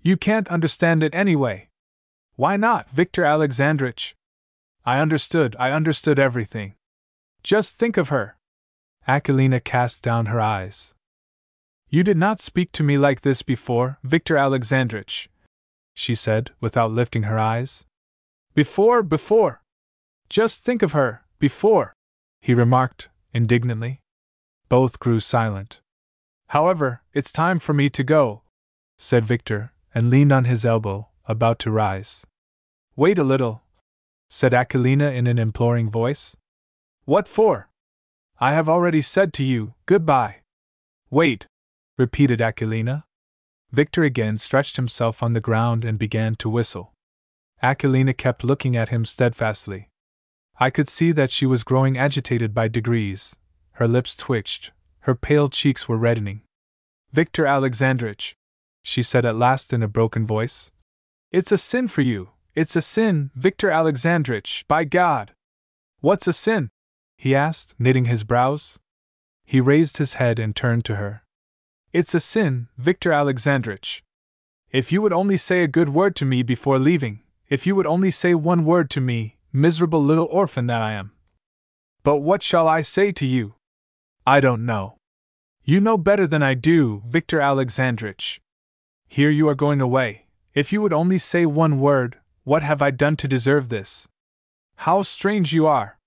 [0.00, 1.68] You can't understand it anyway.
[2.36, 4.14] Why not, Victor Alexandrich?
[4.84, 6.74] I understood, I understood everything.
[7.42, 8.36] Just think of her.
[9.06, 10.94] Aquilina cast down her eyes.
[11.90, 15.30] You did not speak to me like this before, Victor Alexandrich,
[15.94, 17.86] she said, without lifting her eyes.
[18.54, 19.62] Before, before!
[20.28, 21.94] Just think of her, before!
[22.40, 24.00] he remarked, indignantly.
[24.68, 25.80] Both grew silent.
[26.48, 28.42] However, it's time for me to go,
[28.98, 32.26] said Victor, and leaned on his elbow, about to rise.
[32.96, 33.62] Wait a little,
[34.28, 36.36] said Aquilina in an imploring voice.
[37.06, 37.70] What for?
[38.38, 40.42] I have already said to you, goodbye.
[41.10, 41.46] Wait,
[41.98, 43.04] repeated Aquilina.
[43.72, 46.94] Victor again stretched himself on the ground and began to whistle.
[47.62, 49.90] Aquilina kept looking at him steadfastly.
[50.58, 53.36] I could see that she was growing agitated by degrees.
[53.72, 56.42] Her lips twitched, her pale cheeks were reddening.
[57.12, 58.36] Victor Alexandrich,
[58.82, 60.70] she said at last in a broken voice.
[61.30, 65.32] It's a sin for you, it's a sin, Victor Alexandrich, by God!
[66.00, 66.70] What's a sin?
[67.16, 68.78] he asked, knitting his brows.
[69.44, 71.22] He raised his head and turned to her.
[71.90, 74.02] It's a sin, Victor Alexandrich.
[74.70, 77.86] If you would only say a good word to me before leaving, if you would
[77.86, 81.12] only say one word to me, miserable little orphan that I am.
[82.02, 83.54] But what shall I say to you?
[84.26, 84.98] I don't know.
[85.64, 88.38] You know better than I do, Victor Alexandrich.
[89.06, 90.26] Here you are going away.
[90.52, 94.06] If you would only say one word, what have I done to deserve this?
[94.76, 95.98] How strange you are!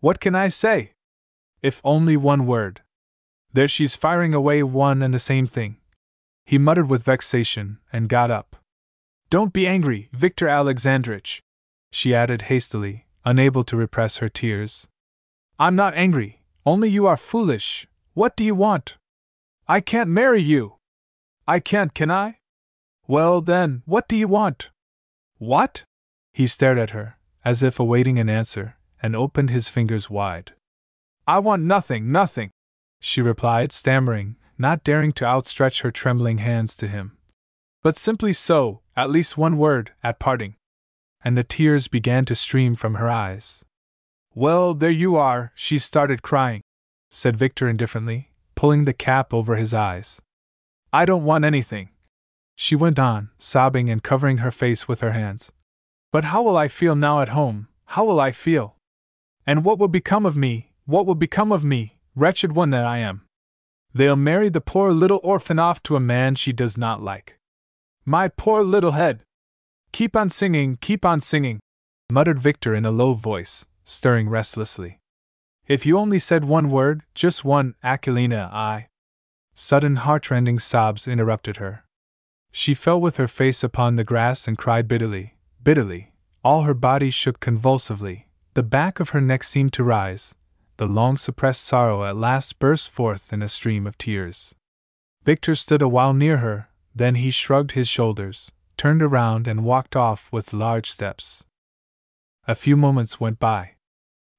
[0.00, 0.92] What can I say?
[1.62, 2.82] If only one word.
[3.54, 5.76] There she's firing away one and the same thing.
[6.44, 8.56] He muttered with vexation and got up.
[9.30, 11.40] Don't be angry, Victor Alexandrich,
[11.90, 14.88] she added hastily, unable to repress her tears.
[15.58, 17.86] I'm not angry, only you are foolish.
[18.12, 18.96] What do you want?
[19.68, 20.74] I can't marry you.
[21.46, 22.38] I can't, can I?
[23.06, 24.70] Well, then, what do you want?
[25.38, 25.84] What?
[26.32, 30.54] He stared at her, as if awaiting an answer, and opened his fingers wide.
[31.26, 32.50] I want nothing, nothing,
[33.04, 37.12] she replied, stammering, not daring to outstretch her trembling hands to him.
[37.82, 40.56] But simply so, at least one word, at parting.
[41.22, 43.62] And the tears began to stream from her eyes.
[44.34, 46.62] Well, there you are, she started crying,
[47.10, 50.22] said Victor indifferently, pulling the cap over his eyes.
[50.90, 51.90] I don't want anything.
[52.56, 55.52] She went on, sobbing and covering her face with her hands.
[56.10, 57.68] But how will I feel now at home?
[57.84, 58.76] How will I feel?
[59.46, 60.72] And what will become of me?
[60.86, 63.26] What will become of me, wretched one that I am?
[63.92, 67.38] They'll marry the poor little orphan off to a man she does not like.
[68.04, 69.22] My poor little head!
[69.92, 71.60] Keep on singing, keep on singing,
[72.10, 74.98] muttered Victor in a low voice, stirring restlessly.
[75.66, 78.88] If you only said one word, just one, Aquilina, I.
[79.54, 81.84] Sudden heartrending sobs interrupted her.
[82.50, 86.12] She fell with her face upon the grass and cried bitterly, bitterly.
[86.44, 90.34] All her body shook convulsively, the back of her neck seemed to rise.
[90.76, 94.54] The long suppressed sorrow at last burst forth in a stream of tears.
[95.22, 99.94] Victor stood a while near her, then he shrugged his shoulders, turned around, and walked
[99.96, 101.46] off with large steps.
[102.46, 103.72] A few moments went by.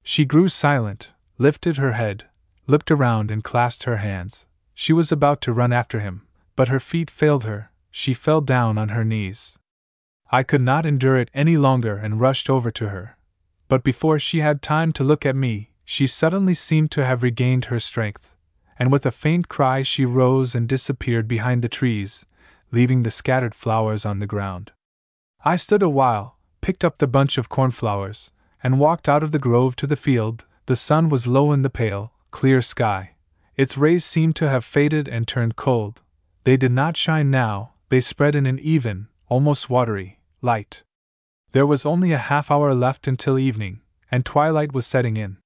[0.03, 2.25] She grew silent, lifted her head,
[2.67, 4.45] looked around, and clasped her hands.
[4.73, 8.77] She was about to run after him, but her feet failed her, she fell down
[8.77, 9.57] on her knees.
[10.31, 13.17] I could not endure it any longer and rushed over to her,
[13.67, 17.65] but before she had time to look at me, she suddenly seemed to have regained
[17.65, 18.35] her strength,
[18.77, 22.25] and with a faint cry she rose and disappeared behind the trees,
[22.71, 24.71] leaving the scattered flowers on the ground.
[25.45, 28.31] I stood a while, picked up the bunch of cornflowers,
[28.63, 30.45] and walked out of the grove to the field.
[30.65, 33.11] The sun was low in the pale, clear sky.
[33.55, 36.01] Its rays seemed to have faded and turned cold.
[36.43, 40.83] They did not shine now, they spread in an even, almost watery, light.
[41.51, 43.81] There was only a half hour left until evening,
[44.11, 45.37] and twilight was setting in.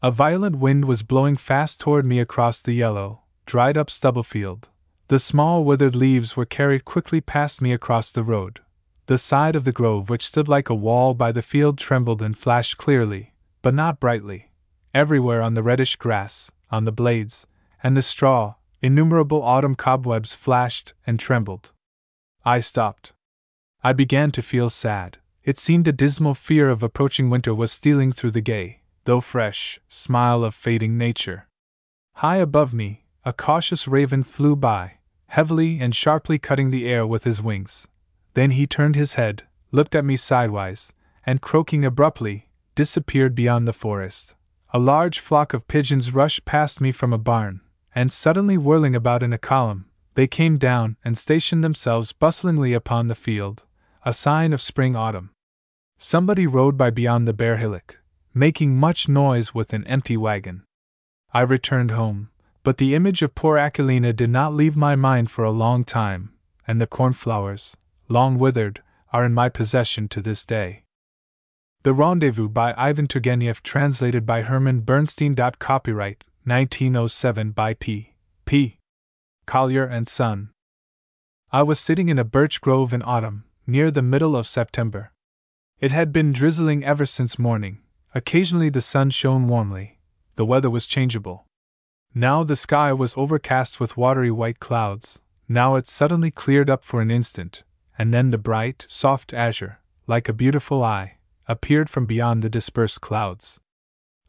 [0.00, 4.68] A violent wind was blowing fast toward me across the yellow, dried up stubble field.
[5.08, 8.60] The small withered leaves were carried quickly past me across the road.
[9.06, 12.38] The side of the grove, which stood like a wall by the field, trembled and
[12.38, 14.52] flashed clearly, but not brightly.
[14.94, 17.48] Everywhere on the reddish grass, on the blades,
[17.82, 21.72] and the straw, innumerable autumn cobwebs flashed and trembled.
[22.44, 23.14] I stopped.
[23.82, 25.18] I began to feel sad.
[25.42, 29.80] It seemed a dismal fear of approaching winter was stealing through the gay, though fresh,
[29.88, 31.48] smile of fading nature.
[32.16, 34.98] High above me, a cautious raven flew by,
[35.28, 37.88] heavily and sharply cutting the air with his wings.
[38.34, 40.92] Then he turned his head, looked at me sidewise,
[41.24, 44.34] and croaking abruptly, disappeared beyond the forest.
[44.74, 47.62] A large flock of pigeons rushed past me from a barn,
[47.94, 49.86] and suddenly whirling about in a column,
[50.16, 53.64] they came down and stationed themselves bustlingly upon the field,
[54.04, 55.30] a sign of spring autumn.
[55.96, 57.97] Somebody rode by beyond the bare hillock,
[58.38, 60.62] making much noise with an empty wagon.
[61.34, 62.30] I returned home,
[62.62, 66.32] but the image of poor Aquilina did not leave my mind for a long time,
[66.66, 67.76] and the cornflowers,
[68.08, 68.80] long withered,
[69.12, 70.84] are in my possession to this day.
[71.82, 75.34] The Rendezvous by Ivan Turgenev, translated by Herman Bernstein.
[75.34, 78.14] Copyright 1907 by P.
[78.44, 78.78] P.
[79.46, 80.50] Collier and Son.
[81.50, 85.12] I was sitting in a birch grove in autumn, near the middle of September.
[85.80, 87.82] It had been drizzling ever since morning.
[88.18, 90.00] Occasionally the sun shone warmly.
[90.34, 91.46] The weather was changeable.
[92.12, 97.00] Now the sky was overcast with watery white clouds, now it suddenly cleared up for
[97.00, 97.62] an instant,
[97.96, 103.00] and then the bright, soft azure, like a beautiful eye, appeared from beyond the dispersed
[103.00, 103.60] clouds.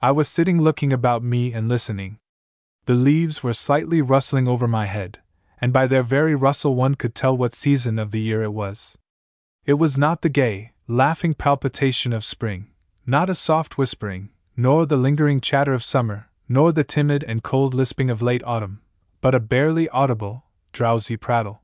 [0.03, 2.19] I was sitting looking about me and listening.
[2.85, 5.17] The leaves were slightly rustling over my head,
[5.59, 8.99] and by their very rustle one could tell what season of the year it was.
[9.65, 12.67] It was not the gay, laughing palpitation of spring,
[13.09, 17.73] not a soft whispering, nor the lingering chatter of summer, nor the timid and cold
[17.73, 18.81] lisping of late autumn,
[19.19, 20.43] but a barely audible,
[20.73, 21.63] drowsy prattle.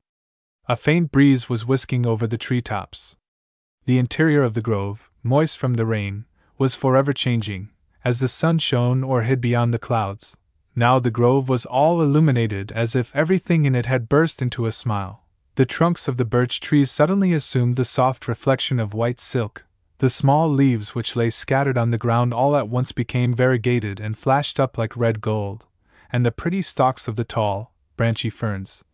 [0.68, 3.16] A faint breeze was whisking over the tree tops.
[3.84, 6.24] The interior of the grove, moist from the rain,
[6.58, 7.70] was forever changing,
[8.04, 10.36] as the sun shone or hid beyond the clouds.
[10.74, 14.72] Now the grove was all illuminated as if everything in it had burst into a
[14.72, 15.22] smile.
[15.54, 19.64] The trunks of the birch trees suddenly assumed the soft reflection of white silk.
[19.98, 24.16] The small leaves which lay scattered on the ground all at once became variegated and
[24.16, 25.64] flashed up like red gold,
[26.12, 28.84] and the pretty stalks of the tall, branchy ferns,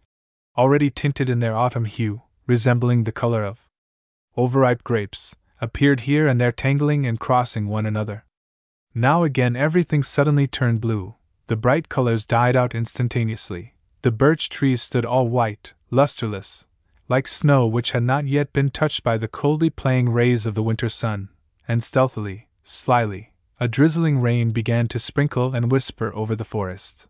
[0.57, 3.69] already tinted in their autumn hue, resembling the color of
[4.37, 8.25] overripe grapes, appeared here and there tangling and crossing one another.
[8.95, 11.17] Now again everything suddenly turned blue,
[11.49, 13.75] the bright colors died out instantaneously.
[14.03, 16.67] The birch trees stood all white, lusterless,
[17.13, 20.63] like snow which had not yet been touched by the coldly playing rays of the
[20.63, 21.29] winter sun,
[21.69, 27.07] and stealthily, slyly, a drizzling rain began to sprinkle and whisper over the forest.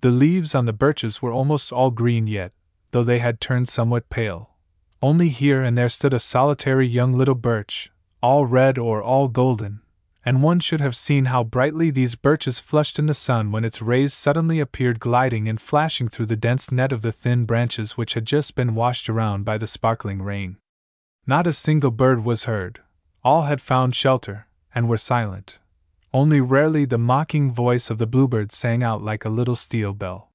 [0.00, 2.52] The leaves on the birches were almost all green yet,
[2.92, 4.56] though they had turned somewhat pale.
[5.02, 9.82] Only here and there stood a solitary young little birch, all red or all golden,
[10.26, 13.80] and one should have seen how brightly these birches flushed in the sun when its
[13.80, 18.14] rays suddenly appeared gliding and flashing through the dense net of the thin branches which
[18.14, 20.56] had just been washed around by the sparkling rain.
[21.28, 22.80] Not a single bird was heard,
[23.22, 25.60] all had found shelter, and were silent.
[26.12, 30.32] Only rarely the mocking voice of the bluebird sang out like a little steel bell.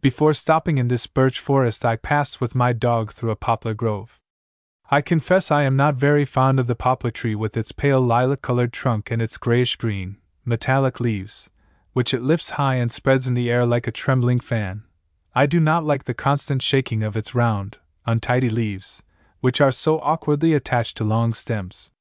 [0.00, 4.19] Before stopping in this birch forest, I passed with my dog through a poplar grove.
[4.92, 8.42] I confess I am not very fond of the poplar tree with its pale lilac
[8.42, 11.48] colored trunk and its grayish green, metallic leaves,
[11.92, 14.82] which it lifts high and spreads in the air like a trembling fan.
[15.32, 19.04] I do not like the constant shaking of its round, untidy leaves,
[19.38, 21.92] which are so awkwardly attached to long stems.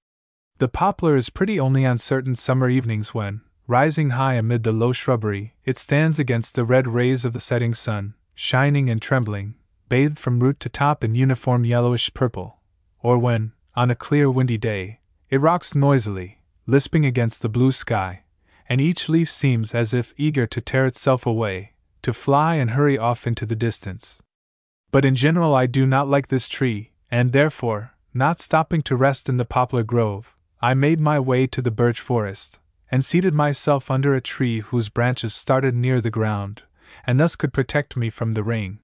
[0.58, 4.94] The poplar is pretty only on certain summer evenings when, rising high amid the low
[4.94, 9.54] shrubbery, it stands against the red rays of the setting sun, shining and trembling,
[9.90, 12.59] bathed from root to top in uniform yellowish purple.
[13.02, 18.24] Or when, on a clear windy day, it rocks noisily, lisping against the blue sky,
[18.68, 22.98] and each leaf seems as if eager to tear itself away, to fly and hurry
[22.98, 24.22] off into the distance.
[24.92, 29.30] But in general, I do not like this tree, and therefore, not stopping to rest
[29.30, 32.60] in the poplar grove, I made my way to the birch forest,
[32.92, 36.64] and seated myself under a tree whose branches started near the ground,
[37.06, 38.80] and thus could protect me from the rain.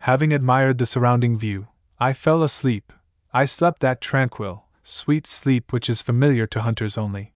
[0.00, 2.92] Having admired the surrounding view, I fell asleep.
[3.32, 7.34] I slept that tranquil, sweet sleep which is familiar to hunters only.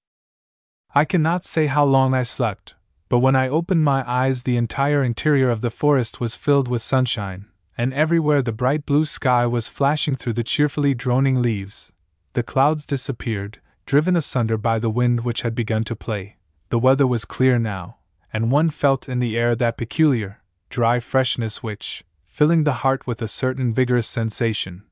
[0.95, 2.75] I cannot say how long I slept,
[3.11, 6.81] but when I opened my eyes, the entire interior of the forest was filled with
[6.81, 11.93] sunshine, and everywhere the bright blue sky was flashing through the cheerfully droning leaves.
[12.33, 16.37] The clouds disappeared, driven asunder by the wind which had begun to play.
[16.71, 17.99] The weather was clear now,
[18.33, 20.41] and one felt in the air that peculiar,
[20.71, 24.85] dry freshness which, filling the heart with a certain vigorous sensation,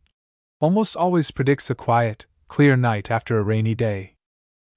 [0.61, 4.15] almost always predicts a quiet, clear night after a rainy day.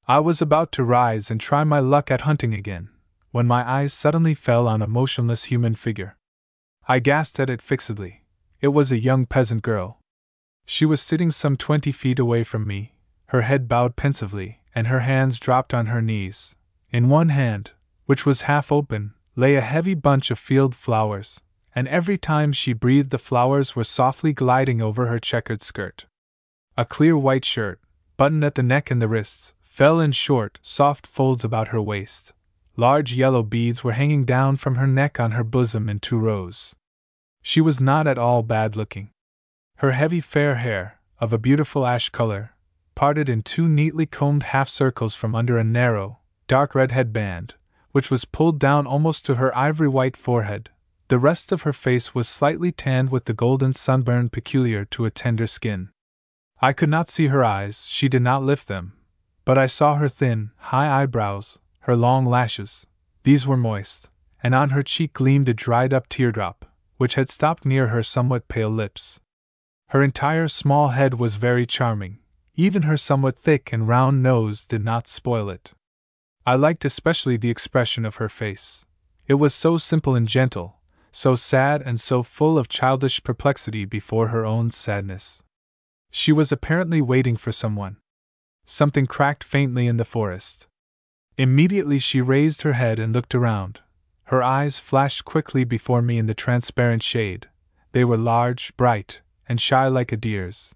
[0.07, 2.89] I was about to rise and try my luck at hunting again,
[3.31, 6.17] when my eyes suddenly fell on a motionless human figure.
[6.87, 8.23] I gazed at it fixedly.
[8.61, 9.99] It was a young peasant girl.
[10.65, 12.95] She was sitting some twenty feet away from me,
[13.27, 16.55] her head bowed pensively, and her hands dropped on her knees.
[16.91, 17.71] In one hand,
[18.05, 21.41] which was half open, lay a heavy bunch of field flowers,
[21.75, 26.05] and every time she breathed the flowers were softly gliding over her checkered skirt.
[26.77, 27.79] A clear white shirt,
[28.17, 32.33] buttoned at the neck and the wrists, fell in short, soft folds about her waist.
[32.75, 36.75] Large yellow beads were hanging down from her neck on her bosom in two rows.
[37.41, 39.09] She was not at all bad looking.
[39.77, 42.55] Her heavy fair hair, of a beautiful ash color,
[42.95, 47.55] parted in two neatly combed half circles from under a narrow, dark red headband,
[47.91, 50.69] which was pulled down almost to her ivory white forehead.
[51.13, 55.11] The rest of her face was slightly tanned with the golden sunburn peculiar to a
[55.11, 55.91] tender skin.
[56.59, 58.93] I could not see her eyes, she did not lift them,
[59.45, 62.87] but I saw her thin, high eyebrows, her long lashes.
[63.21, 64.09] These were moist,
[64.41, 66.65] and on her cheek gleamed a dried up teardrop,
[66.97, 69.19] which had stopped near her somewhat pale lips.
[69.89, 72.21] Her entire small head was very charming,
[72.55, 75.73] even her somewhat thick and round nose did not spoil it.
[76.47, 78.83] I liked especially the expression of her face.
[79.27, 80.79] It was so simple and gentle,
[81.15, 85.43] so sad and so full of childish perplexity before her own sadness.
[86.11, 87.97] She was apparently waiting for someone.
[88.65, 90.67] Something cracked faintly in the forest.
[91.37, 93.81] Immediately she raised her head and looked around.
[94.25, 97.47] Her eyes flashed quickly before me in the transparent shade.
[97.91, 100.73] They were large, bright, and shy like a deer's.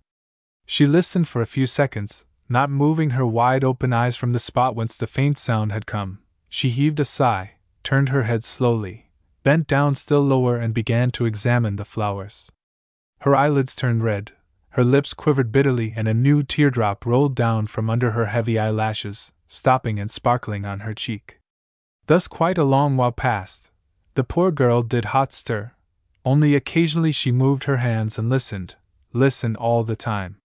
[0.65, 4.75] She listened for a few seconds, not moving her wide open eyes from the spot
[4.75, 6.19] whence the faint sound had come.
[6.49, 9.06] She heaved a sigh, turned her head slowly,
[9.47, 12.51] bent down still lower, and began to examine the flowers.
[13.19, 14.33] Her eyelids turned red,
[14.71, 19.31] her lips quivered bitterly, and a new teardrop rolled down from under her heavy eyelashes,
[19.47, 21.39] stopping and sparkling on her cheek.
[22.07, 23.69] Thus, quite a long while passed.
[24.15, 25.71] The poor girl did hot stir.
[26.25, 28.75] Only occasionally she moved her hands and listened,
[29.13, 30.41] listened all the time.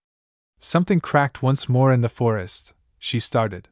[0.60, 2.72] Something cracked once more in the forest.
[3.00, 3.68] She started.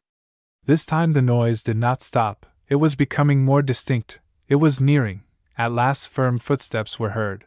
[0.65, 4.19] This time the noise did not stop, it was becoming more distinct,
[4.51, 5.23] it was nearing,
[5.57, 7.45] at last firm footsteps were heard.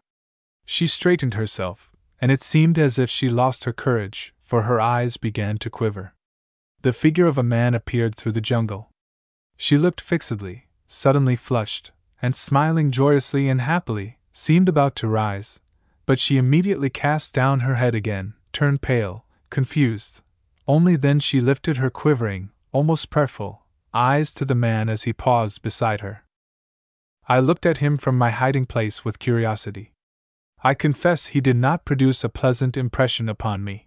[0.64, 5.18] She straightened herself, and it seemed as if she lost her courage, for her eyes
[5.18, 6.14] began to quiver.
[6.80, 8.88] The figure of a man appeared through the jungle.
[9.58, 11.92] She looked fixedly, suddenly flushed,
[12.22, 15.60] and smiling joyously and happily, seemed about to rise,
[16.06, 20.22] but she immediately cast down her head again, turned pale, confused.
[20.66, 25.60] Only then she lifted her quivering, almost prayerful, eyes to the man as he paused
[25.60, 26.23] beside her.
[27.26, 29.92] I looked at him from my hiding place with curiosity.
[30.62, 33.86] I confess he did not produce a pleasant impression upon me.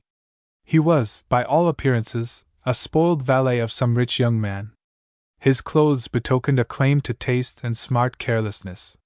[0.63, 4.71] He was, by all appearances, a spoiled valet of some rich young man.
[5.39, 8.97] His clothes betokened a claim to taste and smart carelessness.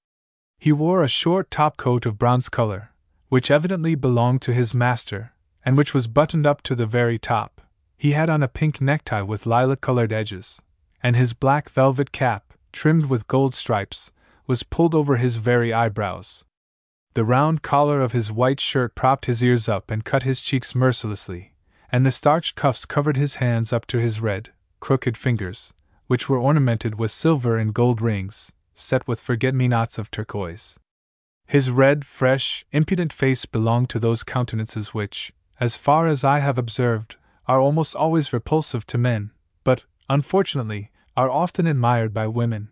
[0.58, 2.92] He wore a short top coat of bronze color,
[3.28, 7.60] which evidently belonged to his master, and which was buttoned up to the very top.
[7.98, 10.62] He had on a pink necktie with lilac colored edges,
[11.02, 14.10] and his black velvet cap, trimmed with gold stripes,
[14.52, 16.44] was pulled over his very eyebrows.
[17.14, 20.74] The round collar of his white shirt propped his ears up and cut his cheeks
[20.74, 21.54] mercilessly,
[21.90, 25.72] and the starched cuffs covered his hands up to his red, crooked fingers,
[26.06, 30.78] which were ornamented with silver and gold rings, set with forget me nots of turquoise.
[31.46, 36.58] His red, fresh, impudent face belonged to those countenances which, as far as I have
[36.58, 39.30] observed, are almost always repulsive to men,
[39.64, 42.68] but, unfortunately, are often admired by women.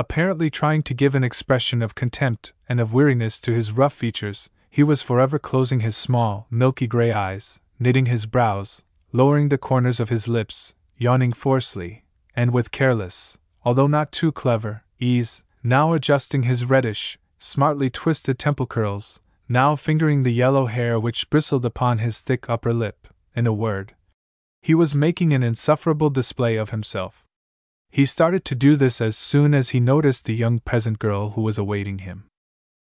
[0.00, 4.48] Apparently trying to give an expression of contempt and of weariness to his rough features,
[4.70, 8.82] he was forever closing his small, milky gray eyes, knitting his brows,
[9.12, 14.84] lowering the corners of his lips, yawning forcefully, and with careless, although not too clever,
[14.98, 19.20] ease, now adjusting his reddish, smartly twisted temple curls,
[19.50, 23.06] now fingering the yellow hair which bristled upon his thick upper lip.
[23.36, 23.94] In a word,
[24.62, 27.26] he was making an insufferable display of himself.
[27.92, 31.42] He started to do this as soon as he noticed the young peasant girl who
[31.42, 32.28] was awaiting him.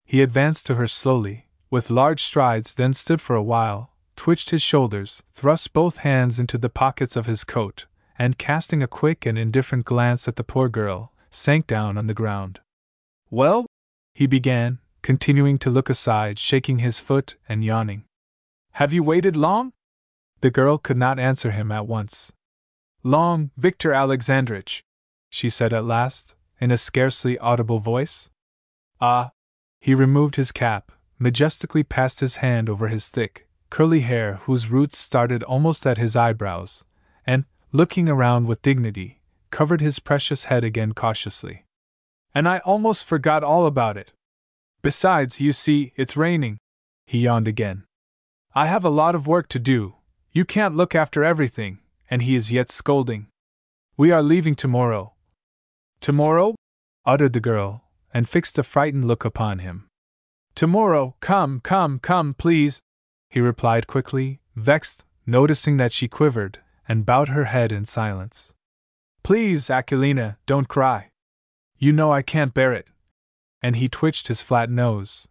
[0.07, 4.63] He advanced to her slowly, with large strides, then stood for a while, twitched his
[4.63, 7.87] shoulders, thrust both hands into the pockets of his coat,
[8.19, 12.15] and casting a quick and indifferent glance at the poor girl, sank down on the
[12.15, 12.61] ground.
[13.31, 13.67] Well?
[14.15, 18.05] he began, continuing to look aside, shaking his foot and yawning.
[18.73, 19.73] Have you waited long?
[20.41, 22.33] The girl could not answer him at once.
[23.03, 24.83] Long, Victor Alexandrich,
[25.35, 28.31] she said at last, in a scarcely audible voice.
[29.01, 29.33] Ah!
[29.81, 34.97] He removed his cap, majestically passed his hand over his thick, curly hair whose roots
[34.97, 36.85] started almost at his eyebrows,
[37.27, 39.21] and, looking around with dignity,
[39.51, 41.65] covered his precious head again cautiously.
[42.33, 44.13] And I almost forgot all about it.
[44.83, 46.59] Besides, you see, it's raining.
[47.09, 47.83] He yawned again.
[48.55, 49.97] I have a lot of work to do.
[50.31, 53.27] You can't look after everything, and he is yet scolding.
[53.97, 55.14] We are leaving tomorrow.
[56.01, 56.55] Tomorrow?
[57.07, 59.89] uttered the girl, and fixed a frightened look upon him.
[60.55, 62.81] Tomorrow, come, come, come, please,
[63.29, 68.55] he replied quickly, vexed, noticing that she quivered, and bowed her head in silence.
[69.23, 71.11] Please, Aquilina, don't cry.
[71.79, 72.89] You know I can't bear it
[73.65, 75.27] and he twitched his flat nose.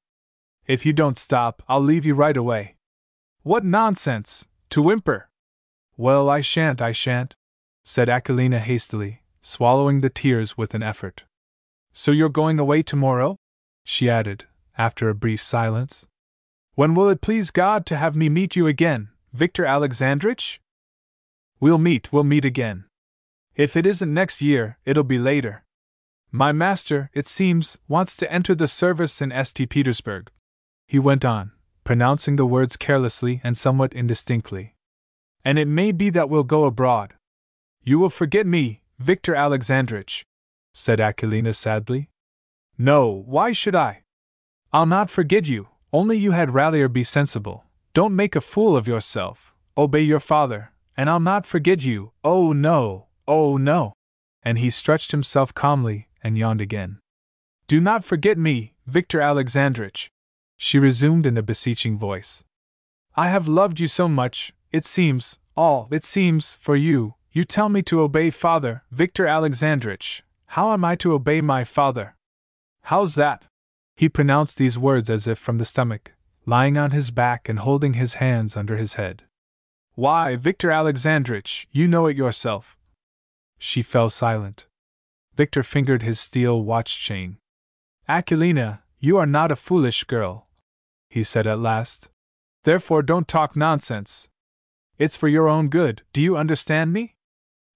[0.65, 2.77] If you don't stop, I'll leave you right away.
[3.43, 4.47] What nonsense!
[4.71, 5.29] To whimper!
[5.97, 7.35] Well, I shan't, I shan't,
[7.83, 11.23] said Aquilina hastily, swallowing the tears with an effort.
[11.91, 13.35] So you're going away tomorrow?
[13.83, 14.45] she added,
[14.77, 16.07] after a brief silence.
[16.75, 20.61] When will it please God to have me meet you again, Victor Alexandrich?
[21.59, 22.85] We'll meet, we'll meet again.
[23.55, 25.63] If it isn't next year, it'll be later.
[26.31, 29.69] My master, it seems, wants to enter the service in St.
[29.69, 30.31] Petersburg.
[30.87, 31.51] He went on,
[31.83, 34.75] pronouncing the words carelessly and somewhat indistinctly.
[35.45, 37.13] And it may be that we'll go abroad.
[37.83, 40.23] You will forget me, Victor Alexandrich,
[40.71, 42.09] said Aquilina sadly.
[42.77, 44.03] No, why should I?
[44.71, 47.65] I'll not forget you, only you had rather be sensible.
[47.93, 49.53] Don't make a fool of yourself.
[49.77, 52.11] Obey your father, and I'll not forget you.
[52.23, 53.93] Oh no, oh no.
[54.41, 56.99] And he stretched himself calmly, and yawned again.
[57.67, 60.09] Do not forget me, Victor Alexandrich,
[60.57, 62.43] she resumed in a beseeching voice.
[63.15, 67.67] I have loved you so much, it seems, all, it seems, for you, you tell
[67.67, 70.21] me to obey father, Victor Alexandrich.
[70.45, 72.15] How am I to obey my father?
[72.83, 73.45] How's that?
[73.95, 76.13] He pronounced these words as if from the stomach,
[76.45, 79.23] lying on his back and holding his hands under his head.
[79.95, 82.77] Why, Victor Alexandrich, you know it yourself.
[83.57, 84.67] She fell silent.
[85.35, 87.37] Victor fingered his steel watch chain.
[88.07, 90.45] Akulina, you are not a foolish girl,
[91.09, 92.09] he said at last.
[92.63, 94.29] Therefore, don't talk nonsense.
[94.99, 97.15] It's for your own good, do you understand me?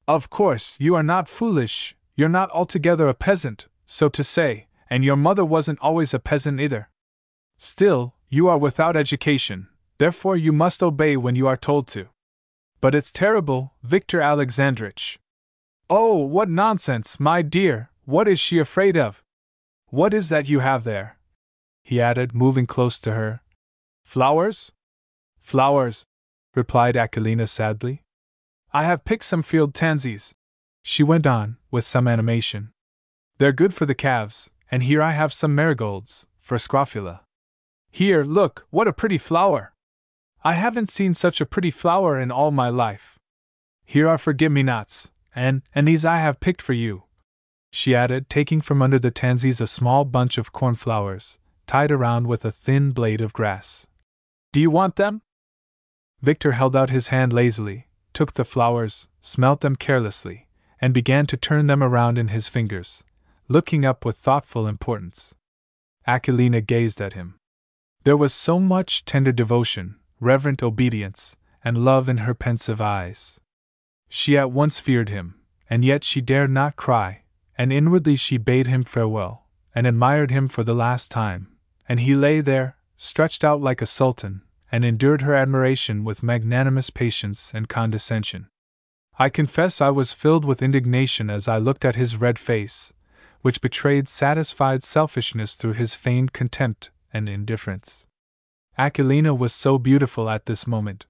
[0.07, 5.03] Of course, you are not foolish, you're not altogether a peasant, so to say, and
[5.03, 6.89] your mother wasn't always a peasant either.
[7.57, 12.07] Still, you are without education, therefore, you must obey when you are told to.
[12.79, 15.19] But it's terrible, Victor Alexandrich.
[15.89, 17.89] Oh, what nonsense, my dear!
[18.05, 19.21] What is she afraid of?
[19.87, 21.17] What is that you have there?
[21.83, 23.41] he added, moving close to her.
[24.03, 24.73] Flowers?
[25.39, 26.05] Flowers,
[26.53, 28.03] replied Aquilina sadly.
[28.73, 30.33] I have picked some field tansies,
[30.89, 32.71] she went on, with some animation.
[33.39, 37.23] They're good for the calves, and here I have some marigolds, for Scrofula.
[37.91, 39.73] Here, look, what a pretty flower!
[40.45, 43.19] I haven't seen such a pretty flower in all my life.
[43.83, 47.03] Here are forget me nots, and, and these I have picked for you.
[47.69, 52.45] She added, taking from under the tansies a small bunch of cornflowers, tied around with
[52.45, 53.87] a thin blade of grass.
[54.53, 55.21] Do you want them?
[56.21, 57.86] Victor held out his hand lazily,
[58.17, 60.47] took the flowers, smelt them carelessly,
[60.81, 63.03] and began to turn them around in his fingers,
[63.47, 65.35] looking up with thoughtful importance.
[66.07, 67.35] Aquilina gazed at him.
[68.05, 73.39] There was so much tender devotion, reverent obedience, and love in her pensive eyes.
[74.09, 75.35] She at once feared him,
[75.69, 77.21] and yet she dared not cry,
[77.55, 79.45] and inwardly she bade him farewell,
[79.75, 81.55] and admired him for the last time,
[81.87, 84.41] and he lay there, stretched out like a sultan,
[84.71, 88.47] and endured her admiration with magnanimous patience and condescension.
[89.19, 92.93] I confess I was filled with indignation as I looked at his red face,
[93.41, 98.07] which betrayed satisfied selfishness through his feigned contempt and indifference.
[98.77, 101.05] Aquilina was so beautiful at this moment,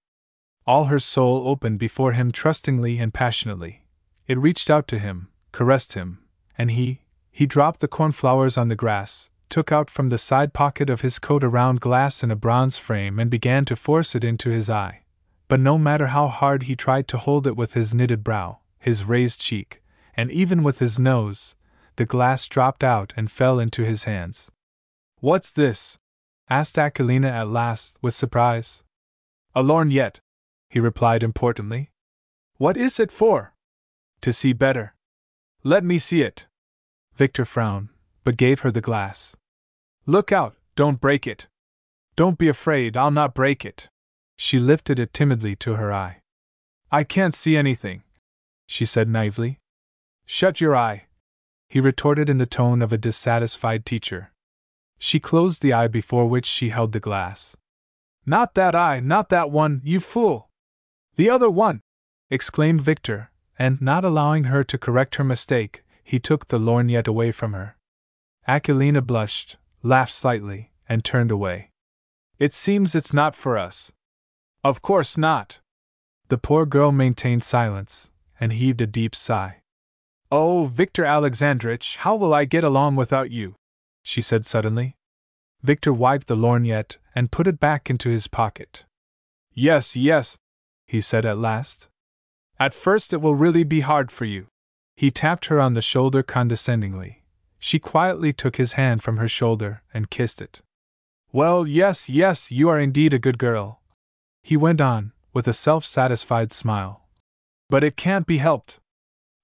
[0.66, 3.86] all her soul opened before him trustingly and passionately.
[4.28, 6.20] It reached out to him, caressed him,
[6.58, 7.02] and he,
[7.32, 11.20] he dropped the cornflowers on the grass, took out from the side pocket of his
[11.20, 14.70] coat a round glass in a bronze frame and began to force it into his
[14.70, 15.04] eye.
[15.48, 19.06] But no matter how hard he tried to hold it with his knitted brow, his
[19.06, 19.82] raised cheek,
[20.16, 21.56] and even with his nose,
[21.96, 24.52] the glass dropped out and fell into his hands.
[25.20, 25.98] What's this?
[26.50, 28.84] asked Aquilina at last, with surprise.
[29.56, 30.20] A lorgnette,
[30.70, 31.92] he replied importantly.
[32.58, 33.54] What is it for?
[34.22, 34.96] To see better.
[35.64, 36.48] Let me see it.
[37.16, 37.90] Victor frowned,
[38.28, 39.38] but gave her the glass.
[40.06, 41.48] Look out, don't break it.
[42.18, 43.88] Don't be afraid, I'll not break it.
[44.36, 46.18] She lifted it timidly to her eye.
[46.92, 48.04] I can't see anything,
[48.66, 49.62] she said naively.
[50.26, 51.06] Shut your eye,
[51.70, 54.34] he retorted in the tone of a dissatisfied teacher.
[55.00, 57.56] She closed the eye before which she held the glass.
[58.26, 60.50] Not that eye, not that one, you fool!
[61.16, 61.80] The other one!
[62.30, 67.32] exclaimed Victor, and, not allowing her to correct her mistake, he took the lorgnette away
[67.32, 67.77] from her.
[68.48, 71.72] Aquilina blushed, laughed slightly, and turned away.
[72.40, 73.92] It seems it's not for us.
[74.64, 75.60] Of course not.
[76.30, 79.62] The poor girl maintained silence, and heaved a deep sigh.
[80.32, 83.56] Oh, Victor Alexandrich, how will I get along without you?
[84.04, 84.96] she said suddenly.
[85.62, 88.86] Victor wiped the lorgnette and put it back into his pocket.
[89.54, 90.38] Yes, yes,
[90.86, 91.90] he said at last.
[92.60, 94.48] At first it will really be hard for you.
[94.96, 97.24] He tapped her on the shoulder condescendingly.
[97.60, 100.62] She quietly took his hand from her shoulder and kissed it.
[101.32, 103.82] Well, yes, yes, you are indeed a good girl.
[104.42, 107.08] He went on, with a self satisfied smile.
[107.70, 108.80] But it can't be helped.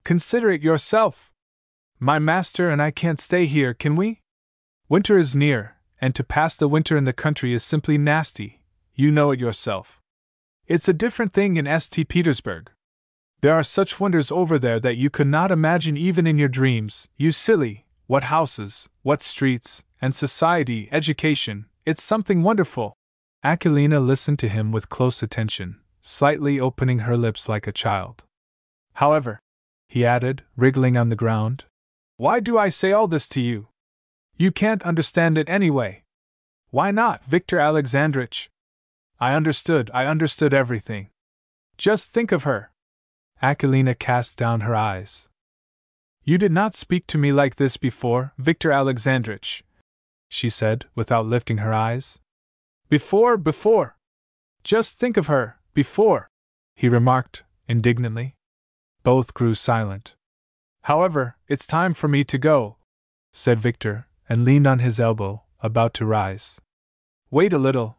[0.04, 1.32] Consider it yourself.
[2.00, 4.22] My master and I can't stay here, can we?
[4.90, 8.64] Winter is near, and to pass the winter in the country is simply nasty.
[8.94, 10.02] You know it yourself.
[10.68, 12.08] It's a different thing in St.
[12.08, 12.72] Petersburg.
[13.42, 17.10] There are such wonders over there that you could not imagine even in your dreams,
[17.18, 17.83] you silly.
[18.06, 22.94] What houses, what streets, and society, education, it's something wonderful.
[23.44, 28.24] Aquilina listened to him with close attention, slightly opening her lips like a child.
[28.96, 29.40] However,
[29.88, 31.64] he added, wriggling on the ground,
[32.18, 33.68] why do I say all this to you?
[34.36, 36.04] You can't understand it anyway.
[36.72, 38.50] Why not, Victor Alexandrich?
[39.20, 41.10] I understood, I understood everything.
[41.78, 42.72] Just think of her.
[43.42, 45.30] Aquilina cast down her eyes.
[46.26, 49.64] You did not speak to me like this before, Victor Alexandrich,
[50.30, 52.22] she said, without lifting her eyes.
[52.88, 53.98] Before, before!
[54.64, 56.30] Just think of her, before!
[56.76, 58.36] he remarked, indignantly.
[59.04, 60.16] Both grew silent.
[60.84, 62.78] However, it's time for me to go,
[63.34, 66.62] said Victor, and leaned on his elbow, about to rise.
[67.30, 67.98] Wait a little,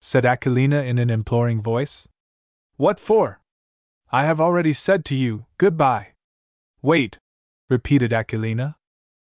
[0.00, 2.08] said Aquilina in an imploring voice.
[2.76, 3.42] What for?
[4.10, 6.14] I have already said to you, goodbye.
[6.82, 7.18] Wait,
[7.70, 8.76] repeated Aquilina.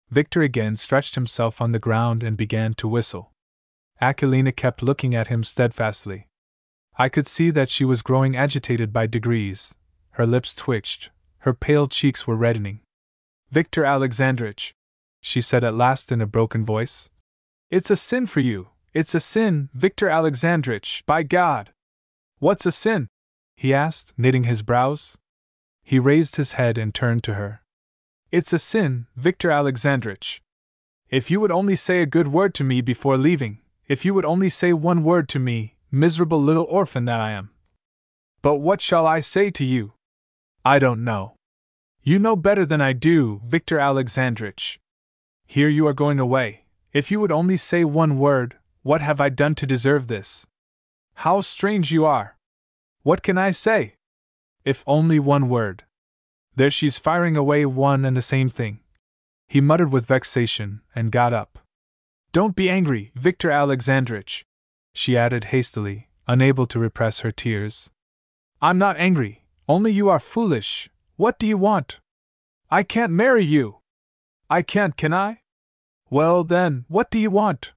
[0.09, 3.33] Victor again stretched himself on the ground and began to whistle.
[3.99, 6.27] Aquilina kept looking at him steadfastly.
[6.97, 9.75] I could see that she was growing agitated by degrees.
[10.11, 11.09] Her lips twitched,
[11.39, 12.81] her pale cheeks were reddening.
[13.49, 14.73] Victor Alexandrich,
[15.21, 17.09] she said at last in a broken voice.
[17.69, 21.71] It's a sin for you, it's a sin, Victor Alexandrich, by God!
[22.39, 23.07] What's a sin?
[23.55, 25.17] he asked, knitting his brows.
[25.83, 27.61] He raised his head and turned to her.
[28.30, 30.41] It's a sin, Victor Alexandrich.
[31.09, 34.25] If you would only say a good word to me before leaving, if you would
[34.25, 37.51] only say one word to me, miserable little orphan that I am.
[38.41, 39.93] But what shall I say to you?
[40.65, 41.36] I don't know.
[42.03, 44.78] You know better than I do, Victor Alexandrich.
[45.45, 46.65] Here you are going away.
[46.91, 50.45] If you would only say one word, what have I done to deserve this?
[51.15, 52.38] How strange you are!
[53.03, 53.95] What can I say?
[54.65, 55.86] If only one word.
[56.57, 58.79] There she's firing away one and the same thing.
[59.47, 61.59] He muttered with vexation and got up.
[62.31, 64.43] Don't be angry, Victor Alexandrich,
[64.91, 67.91] she added hastily, unable to repress her tears.
[68.59, 70.89] I'm not angry, only you are foolish.
[71.15, 71.99] What do you want?
[72.71, 73.77] I can't marry you.
[74.49, 75.41] I can't, can I?
[76.09, 77.73] Well, then, what do you want?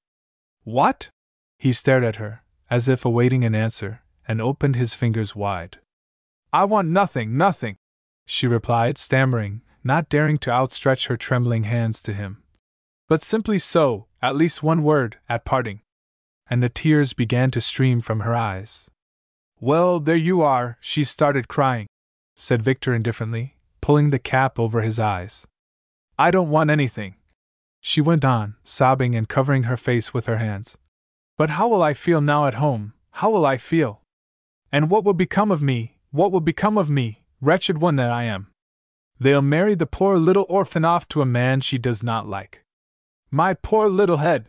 [0.64, 1.10] What?
[1.58, 5.80] He stared at her, as if awaiting an answer, and opened his fingers wide.
[6.50, 7.76] I want nothing, nothing,
[8.30, 12.42] she replied, stammering, not daring to outstretch her trembling hands to him.
[13.08, 15.80] But simply so, at least one word, at parting.
[16.48, 18.88] And the tears began to stream from her eyes.
[19.58, 21.88] Well, there you are, she started crying,
[22.36, 25.46] said Victor indifferently, pulling the cap over his eyes.
[26.18, 27.16] I don't want anything.
[27.80, 30.78] She went on, sobbing and covering her face with her hands.
[31.36, 32.92] But how will I feel now at home?
[33.10, 34.02] How will I feel?
[34.70, 38.24] And what will become of me, what will become of me, wretched one that I
[38.24, 38.48] am?
[39.18, 42.64] They'll marry the poor little orphan off to a man she does not like.
[43.30, 44.48] My poor little head!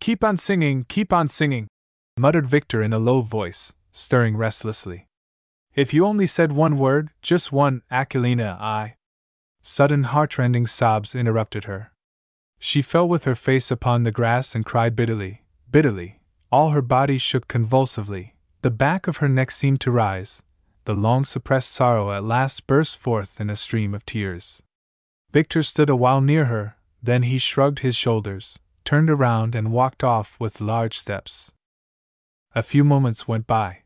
[0.00, 1.68] Keep on singing, keep on singing,
[2.18, 5.06] muttered Victor in a low voice, stirring restlessly.
[5.74, 8.96] If you only said one word, just one, Aquilina, I.
[9.62, 11.92] Sudden heartrending sobs interrupted her.
[12.58, 16.20] She fell with her face upon the grass and cried bitterly, bitterly.
[16.50, 20.42] All her body shook convulsively, the back of her neck seemed to rise,
[20.84, 24.62] the long suppressed sorrow at last burst forth in a stream of tears.
[25.32, 30.04] Victor stood a while near her, then he shrugged his shoulders, turned around, and walked
[30.04, 31.52] off with large steps.
[32.54, 33.78] A few moments went by.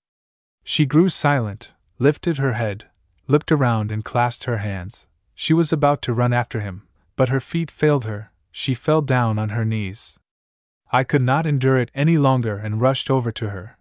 [0.64, 2.86] She grew silent, lifted her head,
[3.28, 5.07] looked around, and clasped her hands.
[5.34, 6.82] She was about to run after him,
[7.14, 10.18] but her feet failed her, she fell down on her knees.
[10.90, 13.78] I could not endure it any longer and rushed over to her.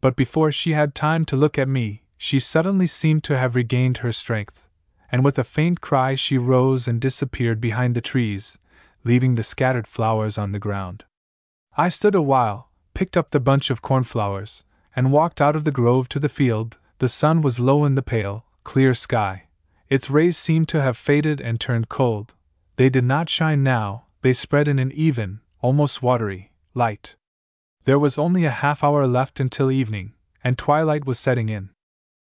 [0.00, 3.98] But before she had time to look at me, she suddenly seemed to have regained
[3.98, 4.68] her strength,
[5.10, 8.58] and with a faint cry she rose and disappeared behind the trees,
[9.04, 11.04] leaving the scattered flowers on the ground.
[11.76, 14.64] I stood a while, picked up the bunch of cornflowers,
[14.96, 16.76] and walked out of the grove to the field.
[16.98, 19.44] The sun was low in the pale, clear sky.
[19.88, 22.34] Its rays seemed to have faded and turned cold.
[22.74, 27.14] They did not shine now, they spread in an even, almost watery, light.
[27.84, 31.70] There was only a half hour left until evening, and twilight was setting in.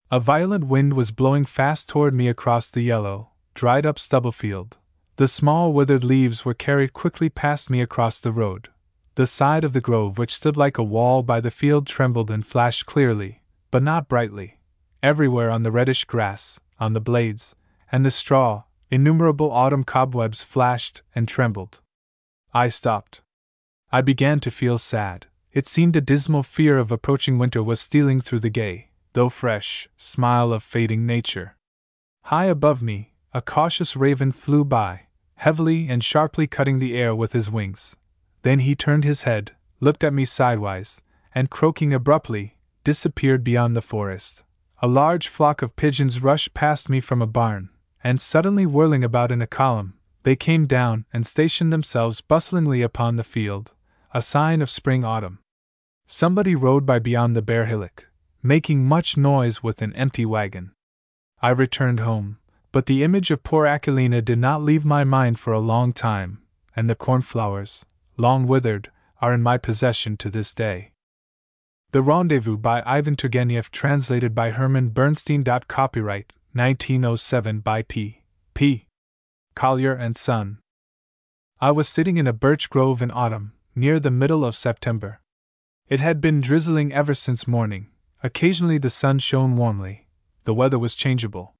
[0.09, 4.77] A violent wind was blowing fast toward me across the yellow, dried up stubble field.
[5.17, 8.69] The small withered leaves were carried quickly past me across the road.
[9.15, 12.45] The side of the grove, which stood like a wall by the field, trembled and
[12.45, 14.59] flashed clearly, but not brightly.
[15.03, 17.53] Everywhere on the reddish grass, on the blades,
[17.91, 21.81] and the straw, innumerable autumn cobwebs flashed and trembled.
[22.53, 23.23] I stopped.
[23.91, 25.25] I began to feel sad.
[25.51, 29.89] It seemed a dismal fear of approaching winter was stealing through the gay, though fresh,
[29.97, 31.57] smile of fading nature.
[32.25, 35.07] High above me, a cautious raven flew by,
[35.37, 37.95] heavily and sharply cutting the air with his wings.
[38.43, 41.01] Then he turned his head, looked at me sidewise,
[41.33, 44.43] and croaking abruptly, disappeared beyond the forest.
[44.83, 47.71] A large flock of pigeons rushed past me from a barn,
[48.03, 53.15] and suddenly whirling about in a column, they came down and stationed themselves bustlingly upon
[53.15, 53.73] the field,
[54.13, 55.39] a sign of spring autumn.
[56.05, 58.06] Somebody rode by beyond the bare hillock,
[58.41, 60.71] making much noise with an empty wagon.
[61.41, 62.37] I returned home,
[62.71, 66.41] but the image of poor Aquilina did not leave my mind for a long time,
[66.75, 67.85] and the cornflowers,
[68.17, 70.91] long withered, are in my possession to this day.
[71.91, 75.43] The Rendezvous by Ivan Turgenev, translated by Herman Bernstein.
[75.43, 78.23] Copyright 1907 by P.
[78.53, 78.87] P.
[79.55, 80.59] Collier and Son.
[81.59, 85.21] I was sitting in a birch grove in autumn, near the middle of September.
[85.87, 87.87] It had been drizzling ever since morning.
[88.23, 90.07] Occasionally the sun shone warmly.
[90.45, 91.53] The weather was changeable.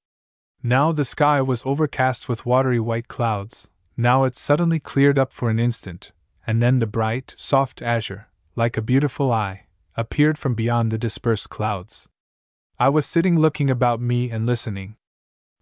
[0.63, 5.49] Now the sky was overcast with watery white clouds, now it suddenly cleared up for
[5.49, 6.11] an instant,
[6.45, 11.49] and then the bright, soft azure, like a beautiful eye, appeared from beyond the dispersed
[11.49, 12.07] clouds.
[12.79, 14.97] I was sitting looking about me and listening.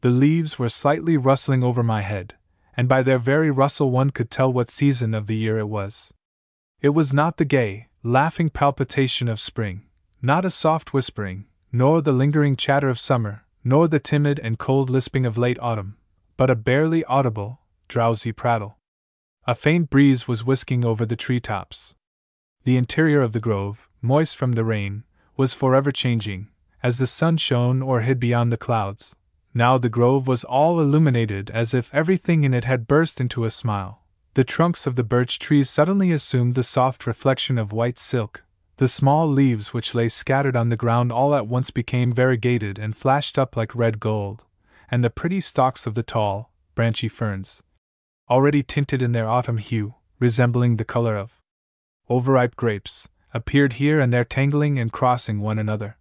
[0.02, 2.36] The leaves were slightly rustling over my head,
[2.76, 6.14] and by their very rustle one could tell what season of the year it was.
[6.82, 9.84] It was not the gay, laughing palpitation of spring,
[10.22, 14.90] not a soft whispering, nor the lingering chatter of summer, nor the timid and cold
[14.90, 15.98] lisping of late autumn,
[16.38, 18.78] but a barely audible, drowsy prattle.
[19.48, 21.96] A faint breeze was whisking over the tree tops.
[22.64, 25.04] The interior of the grove, moist from the rain,
[25.38, 26.48] was forever changing,
[26.82, 29.16] as the sun shone or hid beyond the clouds.
[29.54, 33.52] Now the grove was all illuminated as if everything in it had burst into a
[33.52, 34.02] smile.
[34.34, 38.44] The trunks of the birch trees suddenly assumed the soft reflection of white silk,
[38.78, 42.96] the small leaves which lay scattered on the ground all at once became variegated and
[42.96, 44.44] flashed up like red gold,
[44.92, 47.64] and the pretty stalks of the tall, branchy ferns,
[48.30, 51.42] already tinted in their autumn hue, resembling the color of
[52.10, 55.98] overripe grapes, appeared here and there tangling and crossing one another.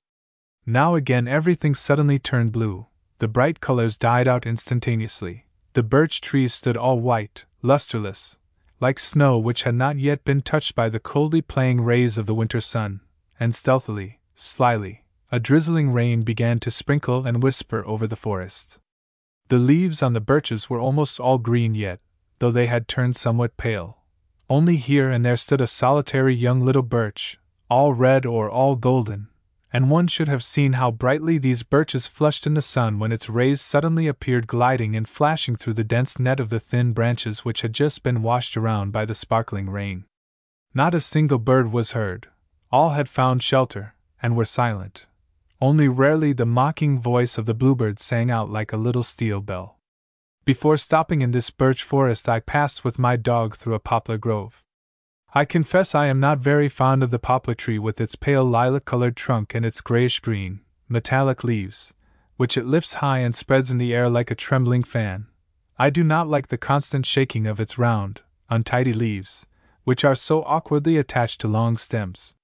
[0.67, 2.87] Now again everything suddenly turned blue,
[3.19, 5.47] the bright colors died out instantaneously.
[5.75, 8.39] The birch trees stood all white, lusterless,
[8.81, 12.35] like snow which had not yet been touched by the coldly playing rays of the
[12.35, 13.01] winter sun,
[13.39, 18.79] and stealthily, slyly, a drizzling rain began to sprinkle and whisper over the forest.
[19.49, 22.01] The leaves on the birches were almost all green yet,
[22.39, 23.99] though they had turned somewhat pale.
[24.49, 27.39] Only here and there stood a solitary young little birch,
[27.71, 29.29] all red or all golden,
[29.75, 33.29] and one should have seen how brightly these birches flushed in the sun when its
[33.29, 37.63] rays suddenly appeared gliding and flashing through the dense net of the thin branches which
[37.63, 40.05] had just been washed around by the sparkling rain.
[40.75, 42.29] Not a single bird was heard,
[42.71, 45.07] all had found shelter, and were silent.
[45.61, 49.81] Only rarely the mocking voice of the bluebird sang out like a little steel bell.
[50.45, 54.64] Before stopping in this birch forest, I passed with my dog through a poplar grove.
[55.37, 58.85] I confess I am not very fond of the poplar tree with its pale lilac
[58.85, 61.93] colored trunk and its grayish green, metallic leaves,
[62.37, 65.27] which it lifts high and spreads in the air like a trembling fan.
[65.77, 69.45] I do not like the constant shaking of its round, untidy leaves,
[69.83, 72.37] which are so awkwardly attached to long stems.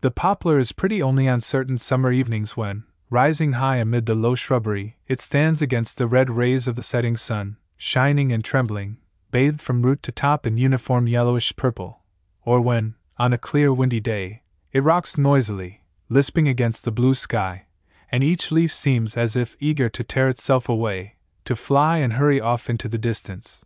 [0.00, 4.34] The poplar is pretty only on certain summer evenings when, rising high amid the low
[4.36, 8.96] shrubbery, it stands against the red rays of the setting sun, shining and trembling,
[9.30, 12.01] bathed from root to top in uniform yellowish purple,
[12.44, 17.66] or when, on a clear windy day, it rocks noisily, lisping against the blue sky,
[18.10, 22.40] and each leaf seems as if eager to tear itself away, to fly and hurry
[22.40, 23.64] off into the distance.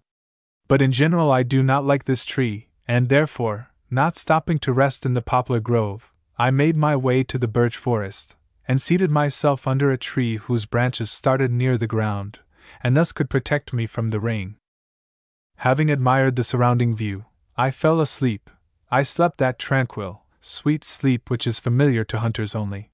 [0.68, 5.06] But in general, I do not like this tree, and therefore, not stopping to rest
[5.06, 8.36] in the poplar grove, I made my way to the birch forest,
[8.68, 12.40] and seated myself under a tree whose branches started near the ground,
[12.82, 14.56] and thus could protect me from the rain.
[15.56, 17.24] Having admired the surrounding view,
[17.56, 18.50] I fell asleep.
[18.90, 22.92] I slept that tranquil, sweet sleep which is familiar to hunters only.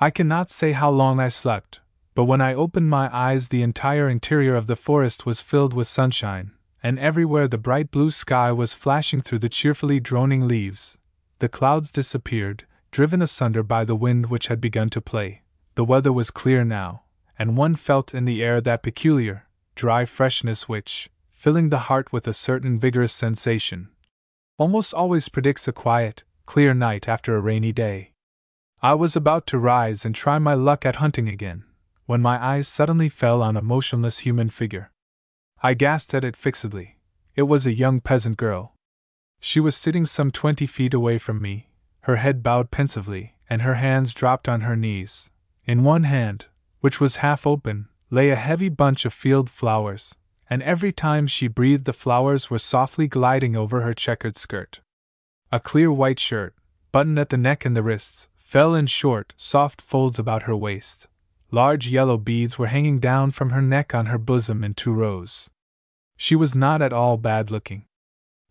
[0.00, 1.80] I cannot say how long I slept,
[2.16, 5.86] but when I opened my eyes, the entire interior of the forest was filled with
[5.86, 6.50] sunshine,
[6.82, 10.98] and everywhere the bright blue sky was flashing through the cheerfully droning leaves.
[11.38, 15.42] The clouds disappeared, driven asunder by the wind which had begun to play.
[15.76, 17.04] The weather was clear now,
[17.38, 19.46] and one felt in the air that peculiar,
[19.76, 23.90] dry freshness which, filling the heart with a certain vigorous sensation,
[24.58, 28.12] almost always predicts a quiet, clear night after a rainy day.
[28.82, 31.64] I was about to rise and try my luck at hunting again,
[32.06, 34.90] when my eyes suddenly fell on a motionless human figure.
[35.62, 36.98] I gazed at it fixedly.
[37.36, 38.74] It was a young peasant girl.
[39.40, 41.70] She was sitting some twenty feet away from me,
[42.02, 45.30] her head bowed pensively, and her hands dropped on her knees.
[45.64, 46.46] In one hand,
[46.80, 50.16] which was half open, lay a heavy bunch of field flowers,
[50.50, 54.80] and every time she breathed, the flowers were softly gliding over her checkered skirt.
[55.52, 56.54] A clear white shirt,
[56.92, 61.08] buttoned at the neck and the wrists, fell in short, soft folds about her waist.
[61.50, 65.48] Large yellow beads were hanging down from her neck on her bosom in two rows.
[66.16, 67.84] She was not at all bad looking.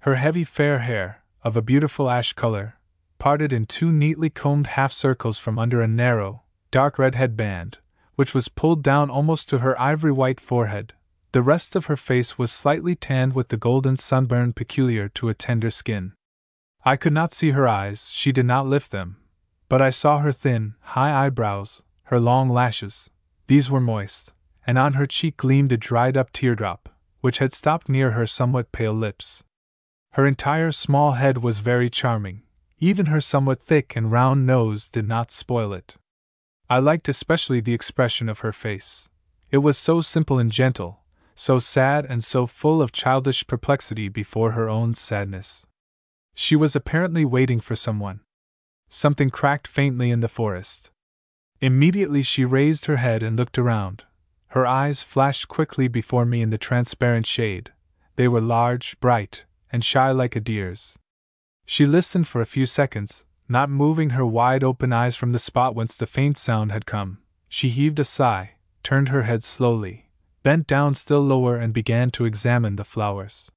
[0.02, 2.80] Her heavy fair hair, of a beautiful ash color,
[3.20, 7.78] parted in two neatly combed half circles from under a narrow, dark red headband,
[8.16, 10.94] which was pulled down almost to her ivory white forehead.
[11.38, 15.36] The rest of her face was slightly tanned with the golden sunburn peculiar to a
[15.36, 16.14] tender skin.
[16.84, 19.18] I could not see her eyes, she did not lift them,
[19.70, 23.12] but I saw her thin, high eyebrows, her long lashes,
[23.46, 24.34] these were moist,
[24.66, 26.90] and on her cheek gleamed a dried up teardrop,
[27.22, 29.44] which had stopped near her somewhat pale lips.
[30.14, 32.42] Her entire small head was very charming,
[32.80, 35.98] even her somewhat thick and round nose did not spoil it.
[36.68, 39.08] I liked especially the expression of her face.
[39.52, 41.04] It was so simple and gentle,
[41.40, 45.68] so sad and so full of childish perplexity before her own sadness.
[46.34, 48.22] She was apparently waiting for someone.
[48.88, 50.92] Something cracked faintly in the forest.
[51.62, 54.04] Immediately she raised her head and looked around.
[54.50, 57.72] Her eyes flashed quickly before me in the transparent shade.
[58.16, 60.98] They were large, bright, and shy like a deer's.
[61.66, 65.76] She listened for a few seconds, not moving her wide open eyes from the spot
[65.76, 67.20] whence the faint sound had come.
[67.48, 70.07] She heaved a sigh, turned her head slowly,
[70.48, 73.52] bent down still lower, and began to examine the flowers.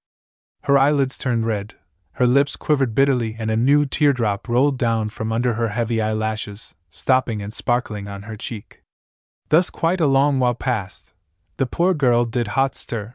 [0.62, 1.74] Her eyelids turned red,
[2.14, 6.74] her lips quivered bitterly, and a new teardrop rolled down from under her heavy eyelashes,
[6.88, 8.82] stopping and sparkling on her cheek.
[9.51, 11.12] Thus, quite a long while passed.
[11.59, 13.14] The poor girl did hot stir.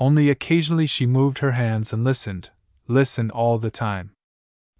[0.00, 2.50] Only occasionally she moved her hands and listened,
[2.88, 4.10] listened all the time.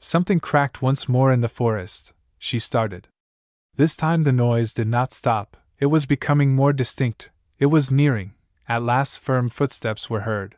[0.01, 2.12] Something cracked once more in the forest.
[2.40, 3.07] She started.
[3.76, 7.31] This time the noise did not stop, it was becoming more distinct,
[7.62, 8.34] it was nearing.
[8.68, 10.56] At last, firm footsteps were heard.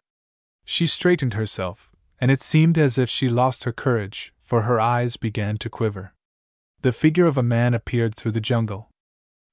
[0.64, 1.90] She straightened herself,
[2.20, 6.14] and it seemed as if she lost her courage, for her eyes began to quiver
[6.84, 8.90] the figure of a man appeared through the jungle.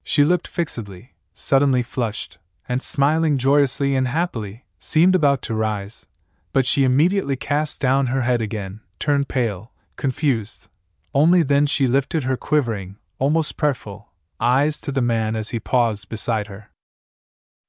[0.03, 6.07] She looked fixedly, suddenly flushed, and smiling joyously and happily, seemed about to rise,
[6.51, 10.67] but she immediately cast down her head again, turned pale, confused.
[11.13, 14.09] Only then she lifted her quivering, almost prayerful,
[14.41, 16.69] eyes to the man as he paused beside her.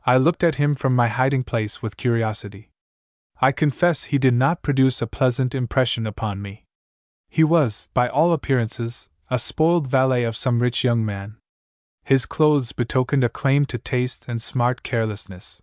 [0.05, 2.71] I looked at him from my hiding place with curiosity.
[3.41, 6.65] I confess he did not produce a pleasant impression upon me.
[7.29, 11.37] He was, by all appearances, a spoiled valet of some rich young man.
[12.05, 15.63] His clothes betokened a claim to taste and smart carelessness.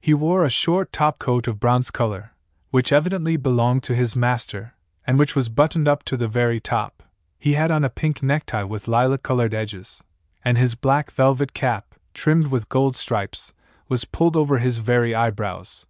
[0.00, 2.32] He wore a short top coat of bronze color,
[2.70, 4.74] which evidently belonged to his master,
[5.06, 7.02] and which was buttoned up to the very top.
[7.38, 10.04] He had on a pink necktie with lilac colored edges,
[10.44, 13.52] and his black velvet cap, trimmed with gold stripes,
[13.88, 15.86] was pulled over his very eyebrows.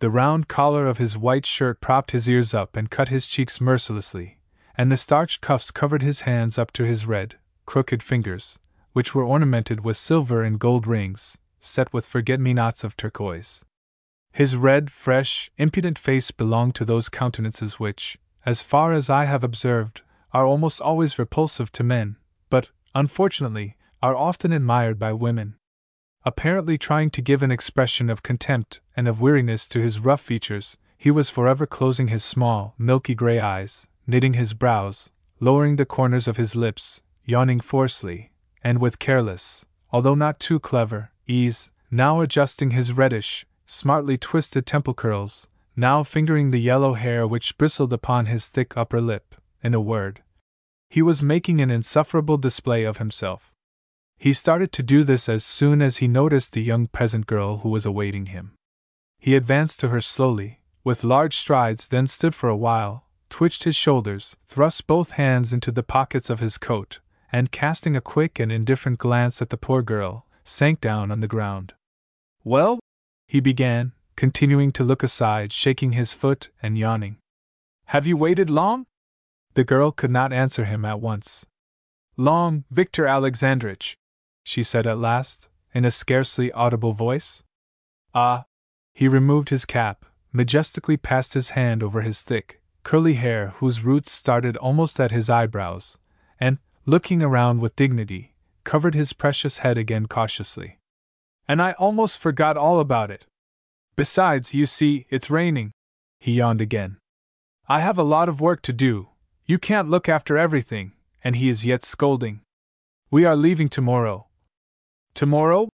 [0.00, 3.60] The round collar of his white shirt propped his ears up and cut his cheeks
[3.60, 4.38] mercilessly,
[4.76, 7.36] and the starched cuffs covered his hands up to his red,
[7.66, 8.58] crooked fingers,
[8.92, 13.64] which were ornamented with silver and gold rings, set with forget me nots of turquoise.
[14.32, 19.42] His red, fresh, impudent face belonged to those countenances which, as far as I have
[19.42, 20.02] observed,
[20.32, 22.16] are almost always repulsive to men,
[22.50, 25.57] but, unfortunately, are often admired by women.
[26.28, 30.76] Apparently trying to give an expression of contempt and of weariness to his rough features,
[30.98, 35.10] he was forever closing his small, milky gray eyes, knitting his brows,
[35.40, 38.30] lowering the corners of his lips, yawning forcefully,
[38.62, 44.92] and with careless, although not too clever, ease, now adjusting his reddish, smartly twisted temple
[44.92, 49.34] curls, now fingering the yellow hair which bristled upon his thick upper lip.
[49.62, 50.22] In a word,
[50.90, 53.54] he was making an insufferable display of himself.
[54.18, 57.68] He started to do this as soon as he noticed the young peasant girl who
[57.68, 58.54] was awaiting him.
[59.20, 63.76] He advanced to her slowly, with large strides, then stood for a while, twitched his
[63.76, 66.98] shoulders, thrust both hands into the pockets of his coat,
[67.30, 71.28] and casting a quick and indifferent glance at the poor girl, sank down on the
[71.28, 71.74] ground.
[72.42, 72.80] Well?
[73.26, 77.18] he began, continuing to look aside, shaking his foot and yawning.
[77.86, 78.86] Have you waited long?
[79.54, 81.44] The girl could not answer him at once.
[82.16, 83.97] Long, Victor Alexandrich,
[84.48, 87.44] she said at last, in a scarcely audible voice.
[88.14, 88.46] Ah!
[88.94, 94.10] He removed his cap, majestically passed his hand over his thick, curly hair whose roots
[94.10, 95.98] started almost at his eyebrows,
[96.40, 96.56] and,
[96.86, 98.34] looking around with dignity,
[98.64, 100.78] covered his precious head again cautiously.
[101.46, 103.26] And I almost forgot all about it.
[103.96, 105.72] Besides, you see, it's raining.
[106.20, 106.96] He yawned again.
[107.68, 109.08] I have a lot of work to do.
[109.44, 110.92] You can't look after everything,
[111.22, 112.40] and he is yet scolding.
[113.10, 114.27] We are leaving tomorrow.
[115.14, 115.68] Tomorrow?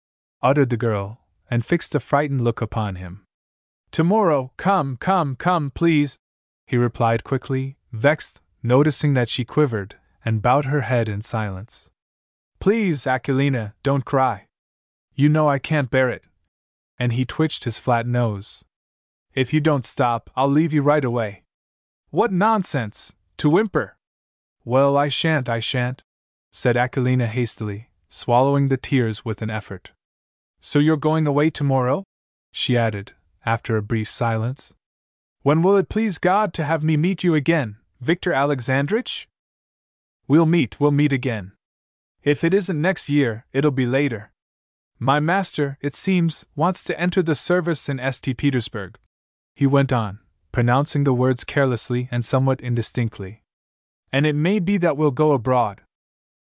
[0.41, 3.25] uttered the girl, and fixed a frightened look upon him.
[3.91, 6.17] Tomorrow, come, come, come, please,
[6.65, 11.89] he replied quickly, vexed, noticing that she quivered, and bowed her head in silence.
[12.59, 14.47] Please, Aquilina, don't cry.
[15.13, 16.25] You know I can't bear it
[17.01, 18.63] and he twitched his flat nose.
[19.33, 21.41] If you don't stop, I'll leave you right away.
[22.11, 23.15] What nonsense!
[23.37, 23.97] To whimper!
[24.63, 26.03] Well, I shan't, I shan't,
[26.51, 29.91] said Aquilina hastily, swallowing the tears with an effort.
[30.59, 32.03] So you're going away tomorrow?
[32.51, 33.13] she added,
[33.45, 34.73] after a brief silence.
[35.43, 39.29] When will it please God to have me meet you again, Victor Alexandrich?
[40.27, 41.53] We'll meet, we'll meet again.
[42.21, 44.33] If it isn't next year, it'll be later.
[44.99, 48.37] My master, it seems, wants to enter the service in St.
[48.37, 48.99] Petersburg.
[49.55, 50.19] He went on,
[50.51, 53.41] pronouncing the words carelessly and somewhat indistinctly.
[54.11, 55.81] And it may be that we'll go abroad.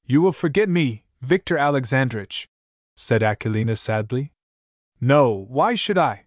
[0.06, 2.46] You will forget me, Victor Alexandrich,
[2.94, 4.30] said Aquilina sadly.
[5.00, 6.26] No, why should I?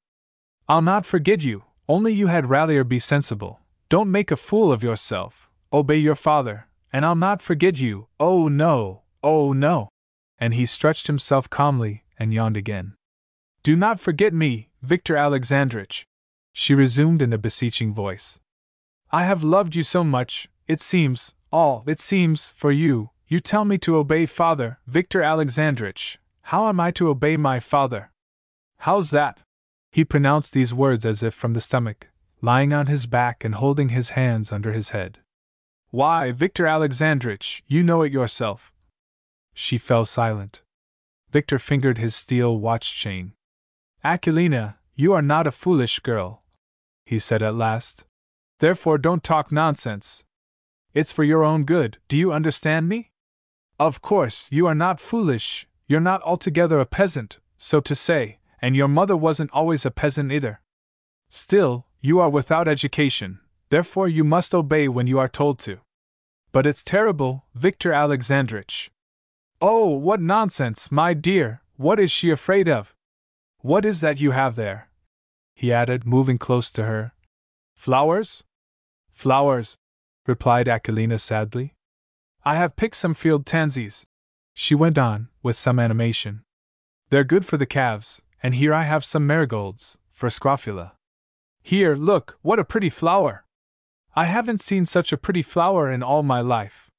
[0.67, 3.61] I'll not forget you, only you had rather be sensible.
[3.87, 8.49] Don't make a fool of yourself, obey your father, and I'll not forget you, oh
[8.49, 9.87] no, oh no.
[10.37, 12.95] And he stretched himself calmly, and yawned again.
[13.63, 16.03] Do not forget me, Victor Alexandrich,
[16.51, 18.41] she resumed in a beseeching voice.
[19.11, 23.63] I have loved you so much, it seems, all, it seems, for you, you tell
[23.63, 26.17] me to obey father, Victor Alexandrich.
[26.41, 28.11] How am I to obey my father?
[28.79, 29.37] How's that?
[29.91, 32.07] He pronounced these words as if from the stomach,
[32.41, 35.19] lying on his back and holding his hands under his head.
[35.91, 38.73] Why, Victor Alexandrich, you know it yourself.
[39.53, 40.63] She fell silent.
[41.31, 43.33] Victor fingered his steel watch chain.
[44.03, 46.41] Akulina, you are not a foolish girl,
[47.05, 48.05] he said at last.
[48.57, 50.23] Therefore, don't talk nonsense.
[50.95, 53.11] It's for your own good, do you understand me?
[53.79, 58.75] Of course, you are not foolish, you're not altogether a peasant, so to say, and
[58.75, 60.59] your mother wasn't always a peasant either.
[61.29, 63.39] Still, you are without education,
[63.69, 65.79] therefore you must obey when you are told to.
[66.51, 68.91] But it's terrible, Victor Alexandrich.
[69.61, 71.61] Oh, what nonsense, my dear!
[71.77, 72.93] What is she afraid of?
[73.59, 74.89] What is that you have there?
[75.53, 77.13] he added, moving close to her.
[77.75, 78.43] Flowers?
[79.11, 79.77] Flowers,
[80.25, 81.75] replied Aquilina sadly.
[82.43, 84.05] I have picked some field tansies,
[84.61, 86.43] she went on, with some animation.
[87.09, 90.95] They're good for the calves, and here I have some marigolds, for Scrofula.
[91.61, 93.45] Here, look, what a pretty flower!
[94.17, 96.91] I haven't seen such a pretty flower in all my life.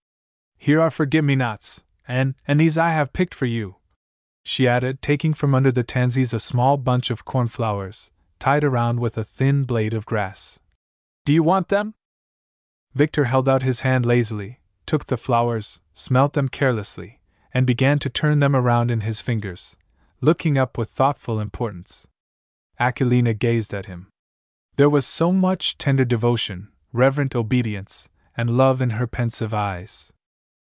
[0.57, 3.77] Here are forget me nots, and, and these I have picked for you.
[4.43, 9.19] She added, taking from under the tansies a small bunch of cornflowers, tied around with
[9.19, 10.61] a thin blade of grass.
[11.27, 11.93] Do you want them?
[12.95, 14.60] Victor held out his hand lazily,
[14.91, 17.21] took the flowers, smelt them carelessly,
[17.55, 19.77] and began to turn them around in his fingers,
[20.21, 22.09] looking up with thoughtful importance.
[22.81, 24.09] Aquilina gazed at him.
[24.75, 30.13] There was so much tender devotion, reverent obedience, and love in her pensive eyes.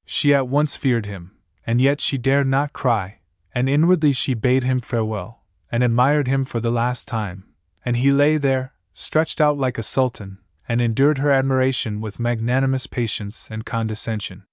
[0.05, 1.33] She at once feared him,
[1.67, 3.19] and yet she dared not cry,
[3.53, 5.43] and inwardly she bade him farewell,
[5.73, 7.53] and admired him for the last time,
[7.85, 10.39] and he lay there, stretched out like a sultan,
[10.69, 14.45] and endured her admiration with magnanimous patience and condescension.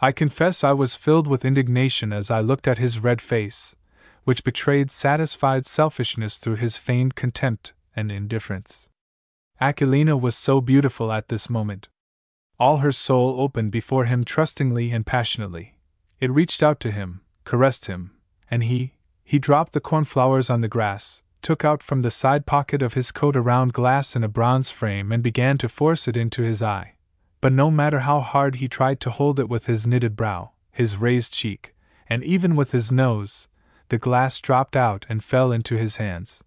[0.00, 3.76] I confess I was filled with indignation as I looked at his red face,
[4.24, 8.88] which betrayed satisfied selfishness through his feigned contempt and indifference.
[9.60, 11.88] Aquilina was so beautiful at this moment.
[12.58, 15.76] All her soul opened before him trustingly and passionately.
[16.18, 18.12] It reached out to him, caressed him,
[18.50, 22.82] and he, he dropped the cornflowers on the grass, took out from the side pocket
[22.82, 26.16] of his coat a round glass in a bronze frame and began to force it
[26.16, 26.94] into his eye.
[27.40, 30.96] But no matter how hard he tried to hold it with his knitted brow, his
[30.96, 31.74] raised cheek,
[32.08, 33.48] and even with his nose,
[33.88, 36.44] the glass dropped out and fell into his hands.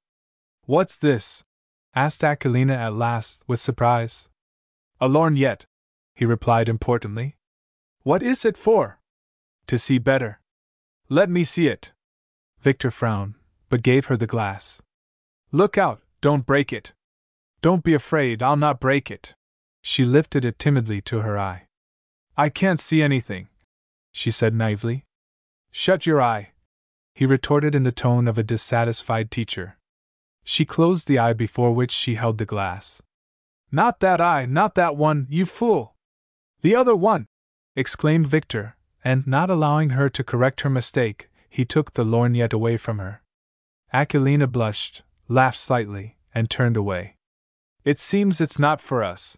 [0.65, 1.43] What's this?
[1.95, 4.29] asked Aquilina at last, with surprise.
[4.99, 5.65] A lorgnette,
[6.15, 7.35] he replied importantly.
[8.03, 8.99] What is it for?
[9.67, 10.39] To see better.
[11.09, 11.91] Let me see it.
[12.59, 13.35] Victor frowned,
[13.73, 14.83] but gave her the glass.
[15.51, 16.93] Look out, don't break it.
[17.63, 19.33] Don't be afraid, I'll not break it.
[19.81, 21.63] She lifted it timidly to her eye.
[22.37, 23.47] I can't see anything,
[24.11, 25.05] she said naively.
[25.71, 26.51] Shut your eye,
[27.15, 29.79] he retorted in the tone of a dissatisfied teacher.
[30.43, 33.01] She closed the eye before which she held the glass.
[33.71, 35.95] Not that eye, not that one, you fool!
[36.61, 37.25] The other one!
[37.75, 42.77] exclaimed Victor, and, not allowing her to correct her mistake, he took the lorgnette away
[42.77, 43.22] from her.
[43.93, 47.15] Aquilina blushed, laughed slightly, and turned away.
[47.85, 49.37] It seems it's not for us.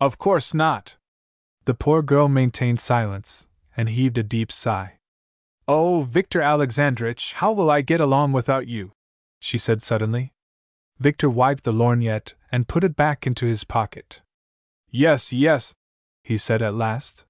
[0.00, 0.96] Of course not.
[1.66, 3.46] The poor girl maintained silence,
[3.76, 4.98] and heaved a deep sigh.
[5.66, 8.92] Oh, Victor Alexandrich, how will I get along without you?
[9.40, 10.32] she said suddenly.
[10.98, 14.22] Victor wiped the lorgnette and put it back into his pocket.
[14.90, 15.74] Yes, yes,
[16.22, 17.24] he said at last.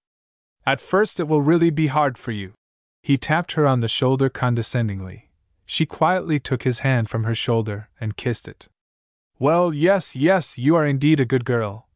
[0.66, 2.52] At first it will really be hard for you.
[3.02, 5.23] He tapped her on the shoulder condescendingly.
[5.66, 8.68] She quietly took his hand from her shoulder and kissed it.
[9.38, 11.88] Well, yes, yes, you are indeed a good girl.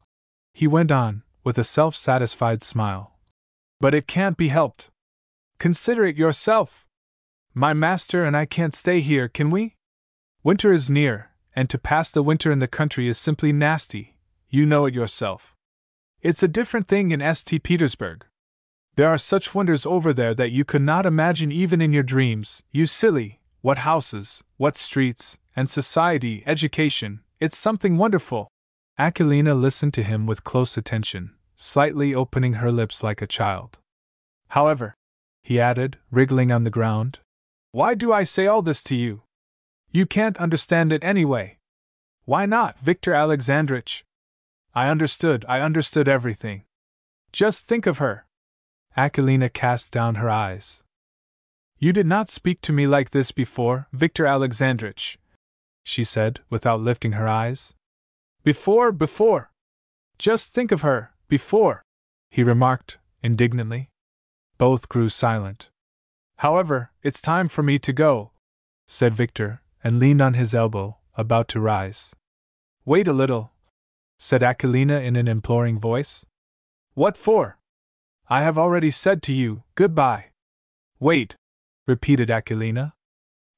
[0.53, 3.19] He went on, with a self satisfied smile.
[3.81, 4.91] But it can't be helped.
[5.59, 6.87] Consider it yourself.
[7.55, 9.77] My master and I can't stay here, can we?
[10.43, 14.17] Winter is near, and to pass the winter in the country is simply nasty,
[14.49, 15.55] you know it yourself.
[16.21, 17.63] It's a different thing in St.
[17.63, 18.25] Petersburg.
[18.97, 22.63] There are such wonders over there that you could not imagine even in your dreams,
[22.73, 28.49] you silly, what houses, what streets, and society, education, it's something wonderful.
[28.99, 33.79] Aquilina listened to him with close attention, slightly opening her lips like a child.
[34.49, 34.95] However,
[35.43, 37.19] he added, wriggling on the ground,
[37.73, 39.23] why do I say all this to you?
[39.91, 41.59] You can't understand it anyway.
[42.25, 44.05] Why not, Victor Alexandrich?
[44.75, 46.65] I understood, I understood everything.
[47.33, 48.27] Just think of her.
[48.97, 50.83] Aquilina cast down her eyes.
[51.81, 55.17] You did not speak to me like this before, Victor Alexandrich,
[55.85, 57.75] she said, without lifting her eyes.
[58.43, 59.53] Before, before!
[60.19, 61.85] Just think of her, before!
[62.31, 63.91] he remarked, indignantly.
[64.59, 65.71] Both grew silent.
[66.39, 68.33] However, it's time for me to go,
[68.87, 72.13] said Victor, and leaned on his elbow, about to rise.
[72.85, 73.53] Wait a little,
[74.19, 76.27] said Aquilina in an imploring voice.
[76.95, 77.59] What for?
[78.29, 80.27] I have already said to you, goodbye.
[80.99, 81.37] Wait,
[81.89, 82.93] repeated Aquilina.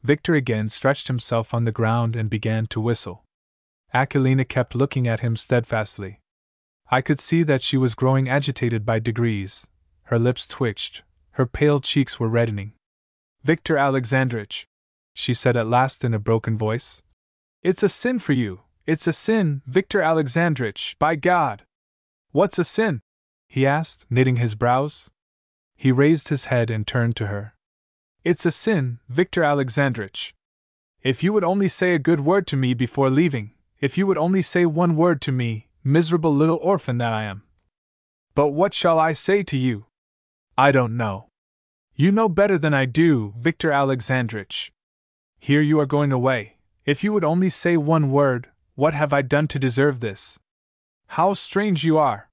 [0.04, 3.24] Victor again stretched himself on the ground and began to whistle.
[3.92, 6.20] Aquilina kept looking at him steadfastly.
[6.90, 9.66] I could see that she was growing agitated by degrees.
[10.04, 11.02] Her lips twitched,
[11.32, 12.72] her pale cheeks were reddening.
[13.42, 14.66] Victor Alexandrich,
[15.12, 17.02] she said at last in a broken voice.
[17.62, 21.64] It's a sin for you, it's a sin, Victor Alexandrich, by God!
[22.30, 23.00] What's a sin?
[23.48, 25.10] he asked, knitting his brows.
[25.76, 27.54] He raised his head and turned to her.
[28.22, 30.34] It's a sin, Victor Alexandrich.
[31.02, 34.18] If you would only say a good word to me before leaving, if you would
[34.18, 37.44] only say one word to me, miserable little orphan that I am.
[38.34, 39.86] But what shall I say to you?
[40.58, 41.28] I don't know.
[41.94, 44.70] You know better than I do, Victor Alexandrich.
[45.38, 46.58] Here you are going away.
[46.84, 50.38] If you would only say one word, what have I done to deserve this?
[51.06, 52.28] How strange you are!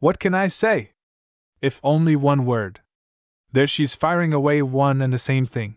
[0.00, 0.92] What can I say?
[1.62, 2.80] If only one word.
[3.54, 5.76] There she's firing away one and the same thing.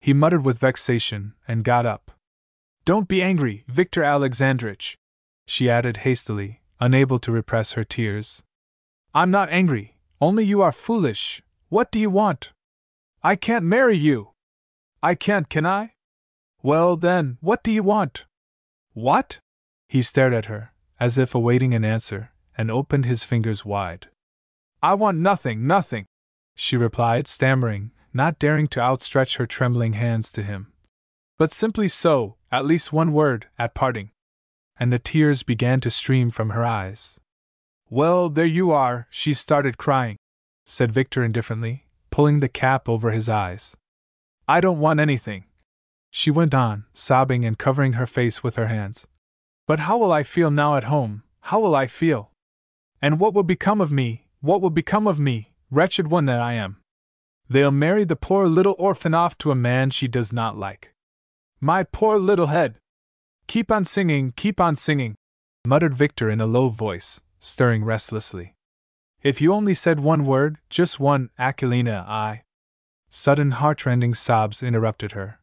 [0.00, 2.12] He muttered with vexation, and got up.
[2.84, 4.96] Don't be angry, Victor Alexandrich,
[5.44, 8.44] she added hastily, unable to repress her tears.
[9.12, 11.42] I'm not angry, only you are foolish.
[11.68, 12.52] What do you want?
[13.24, 14.30] I can't marry you.
[15.02, 15.94] I can't, can I?
[16.62, 18.24] Well, then, what do you want?
[18.92, 19.40] What?
[19.88, 24.06] He stared at her, as if awaiting an answer, and opened his fingers wide.
[24.80, 26.06] I want nothing, nothing
[26.60, 30.70] she replied, stammering, not daring to outstretch her trembling hands to him.
[31.38, 34.10] But simply so, at least one word, at parting.
[34.78, 37.18] And the tears began to stream from her eyes.
[37.88, 40.18] Well, there you are, she started crying,
[40.66, 43.74] said Victor indifferently, pulling the cap over his eyes.
[44.46, 45.44] I don't want anything.
[46.10, 49.06] She went on, sobbing and covering her face with her hands.
[49.66, 51.22] But how will I feel now at home?
[51.40, 52.32] How will I feel?
[53.00, 54.26] And what will become of me?
[54.40, 56.80] What will become of me, wretched one that I am?
[57.48, 60.94] They'll marry the poor little orphan off to a man she does not like.
[61.60, 62.78] My poor little head!
[63.46, 65.16] Keep on singing, keep on singing,
[65.66, 68.54] muttered Victor in a low voice, stirring restlessly.
[69.22, 72.44] If you only said one word, just one, Aquilina, I.
[73.08, 75.40] Sudden heartrending sobs interrupted her.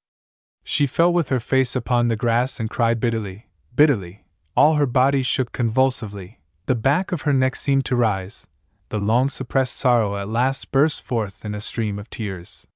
[0.64, 4.26] She fell with her face upon the grass and cried bitterly, bitterly.
[4.56, 8.48] All her body shook convulsively, the back of her neck seemed to rise,
[8.90, 12.68] the long suppressed sorrow at last burst forth in a stream of tears.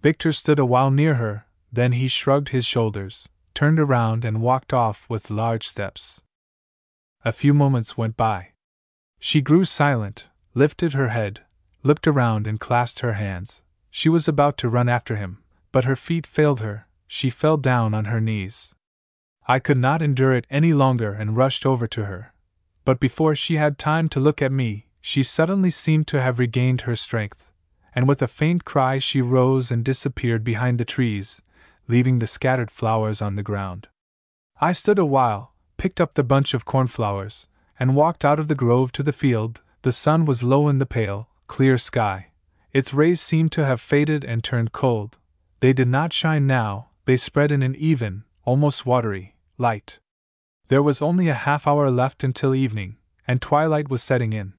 [0.00, 4.72] Victor stood a while near her, then he shrugged his shoulders, turned around, and walked
[4.72, 6.22] off with large steps.
[7.24, 8.48] A few moments went by.
[9.18, 11.42] She grew silent, lifted her head,
[11.82, 13.62] looked around, and clasped her hands.
[13.90, 15.38] She was about to run after him,
[15.70, 18.74] but her feet failed her, she fell down on her knees.
[19.46, 22.32] I could not endure it any longer and rushed over to her.
[22.84, 26.82] But before she had time to look at me, she suddenly seemed to have regained
[26.82, 27.50] her strength,
[27.94, 31.42] and with a faint cry she rose and disappeared behind the trees,
[31.88, 33.88] leaving the scattered flowers on the ground.
[34.60, 37.48] I stood a while, picked up the bunch of cornflowers,
[37.78, 39.60] and walked out of the grove to the field.
[39.82, 42.28] The sun was low in the pale, clear sky.
[42.72, 45.18] Its rays seemed to have faded and turned cold.
[45.58, 49.98] They did not shine now, they spread in an even, almost watery, light.
[50.68, 54.54] There was only a half hour left until evening, and twilight was setting in.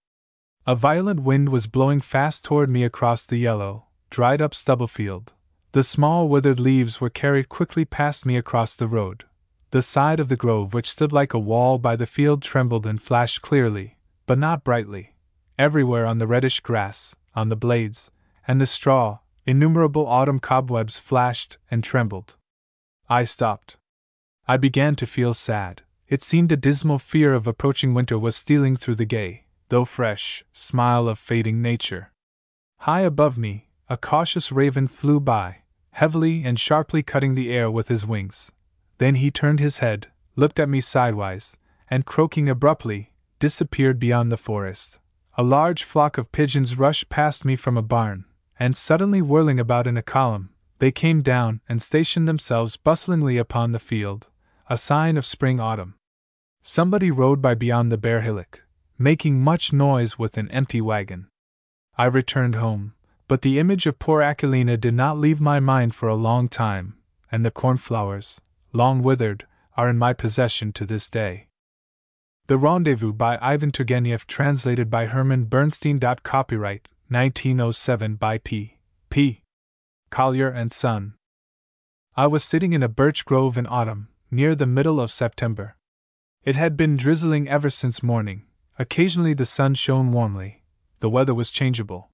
[0.65, 5.33] A violent wind was blowing fast toward me across the yellow, dried up stubble field.
[5.73, 9.25] The small withered leaves were carried quickly past me across the road.
[9.71, 13.01] The side of the grove, which stood like a wall by the field, trembled and
[13.01, 15.15] flashed clearly, but not brightly.
[15.59, 18.09] Everywhere on the reddish grass, on the blades,
[18.47, 22.37] and the straw, innumerable autumn cobwebs flashed and trembled.
[23.09, 23.75] I stopped.
[24.47, 25.81] I began to feel sad.
[26.07, 29.42] It seemed a dismal fear of approaching winter was stealing through the gay,
[29.73, 32.11] though fresh, smile of fading nature.
[32.81, 35.63] High above me, a cautious raven flew by,
[35.93, 38.51] heavily and sharply cutting the air with his wings.
[38.99, 41.57] Then he turned his head, looked at me sidewise,
[41.89, 44.99] and croaking abruptly, disappeared beyond the forest.
[45.39, 48.25] A large flock of pigeons rushed past me from a barn,
[48.59, 53.71] and suddenly whirling about in a column, they came down and stationed themselves bustlingly upon
[53.71, 54.27] the field,
[54.69, 55.95] a sign of spring autumn.
[56.61, 58.62] Somebody rode by beyond the bare hillock,
[58.97, 61.27] making much noise with an empty wagon.
[61.97, 62.93] I returned home,
[63.27, 66.95] but the image of poor Aquilina did not leave my mind for a long time,
[67.31, 68.41] and the cornflowers,
[68.71, 69.45] long withered,
[69.75, 71.47] are in my possession to this day.
[72.47, 75.99] The Rendezvous by Ivan Turgenev, translated by Herman Bernstein.
[75.99, 78.79] Copyright 1907 by P.
[79.09, 79.43] P.
[80.09, 81.13] Collier and Son.
[82.15, 85.77] I was sitting in a birch grove in autumn, near the middle of September.
[86.43, 88.43] It had been drizzling ever since morning,
[88.79, 90.63] Occasionally the sun shone warmly.
[90.99, 92.09] The weather was changeable.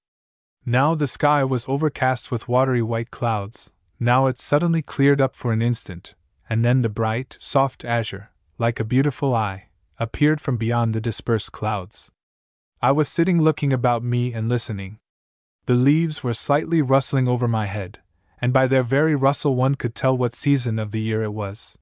[0.66, 5.52] Now the sky was overcast with watery white clouds, now it suddenly cleared up for
[5.52, 6.14] an instant,
[6.48, 9.68] and then the bright, soft azure, like a beautiful eye,
[9.98, 12.10] appeared from beyond the dispersed clouds.
[12.82, 14.98] I was sitting looking about me and listening.
[15.66, 18.00] The leaves were slightly rustling over my head,
[18.40, 21.78] and by their very rustle one could tell what season of the year it was.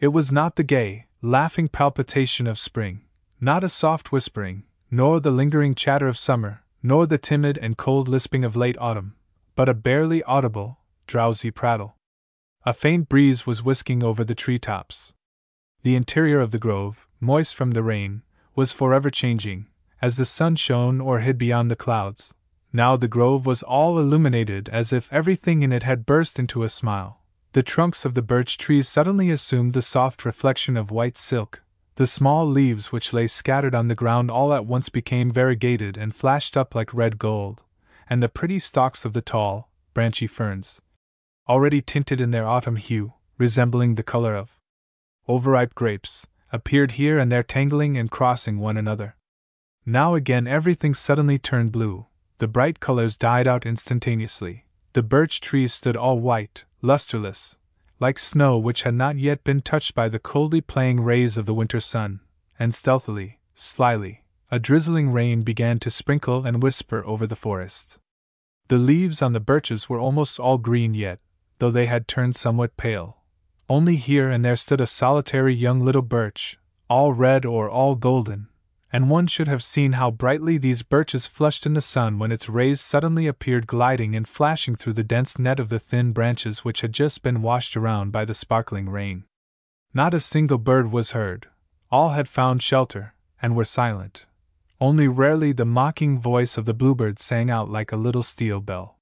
[0.00, 3.02] It was not the gay, laughing palpitation of spring,
[3.44, 8.08] not a soft whispering, nor the lingering chatter of summer, nor the timid and cold
[8.08, 9.14] lisping of late autumn,
[9.54, 11.94] but a barely audible, drowsy prattle.
[12.64, 15.12] A faint breeze was whisking over the tree tops.
[15.82, 18.22] The interior of the grove, moist from the rain,
[18.54, 19.66] was forever changing,
[20.00, 22.32] as the sun shone or hid beyond the clouds.
[22.72, 26.70] Now the grove was all illuminated as if everything in it had burst into a
[26.70, 27.20] smile.
[27.52, 31.60] The trunks of the birch trees suddenly assumed the soft reflection of white silk,
[31.96, 36.14] the small leaves which lay scattered on the ground all at once became variegated and
[36.14, 37.62] flashed up like red gold,
[38.08, 40.80] and the pretty stalks of the tall, branchy ferns,
[41.48, 44.58] already tinted in their autumn hue, resembling the color of
[45.28, 49.16] overripe grapes, appeared here and there tangling and crossing one another.
[49.86, 52.06] Now again everything suddenly turned blue,
[52.38, 57.56] the bright colors died out instantaneously, the birch trees stood all white, lusterless,
[58.00, 61.54] like snow which had not yet been touched by the coldly playing rays of the
[61.54, 62.20] winter sun,
[62.58, 67.98] and stealthily, slyly, a drizzling rain began to sprinkle and whisper over the forest.
[68.68, 71.20] The leaves on the birches were almost all green yet,
[71.58, 73.18] though they had turned somewhat pale.
[73.68, 76.58] Only here and there stood a solitary young little birch,
[76.88, 78.48] all red or all golden,
[78.94, 82.48] and one should have seen how brightly these birches flushed in the sun when its
[82.48, 86.80] rays suddenly appeared gliding and flashing through the dense net of the thin branches which
[86.80, 89.24] had just been washed around by the sparkling rain.
[89.92, 91.48] Not a single bird was heard,
[91.90, 94.26] all had found shelter, and were silent.
[94.80, 99.00] Only rarely the mocking voice of the bluebird sang out like a little steel bell.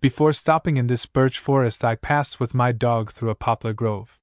[0.00, 4.18] Before stopping in this birch forest, I passed with my dog through a poplar grove.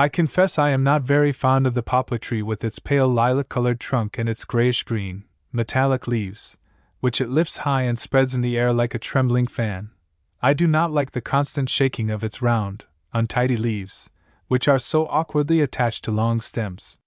[0.00, 3.48] I confess I am not very fond of the poplar tree with its pale lilac
[3.48, 6.56] colored trunk and its grayish green, metallic leaves,
[7.00, 9.90] which it lifts high and spreads in the air like a trembling fan.
[10.40, 14.08] I do not like the constant shaking of its round, untidy leaves,
[14.46, 17.00] which are so awkwardly attached to long stems.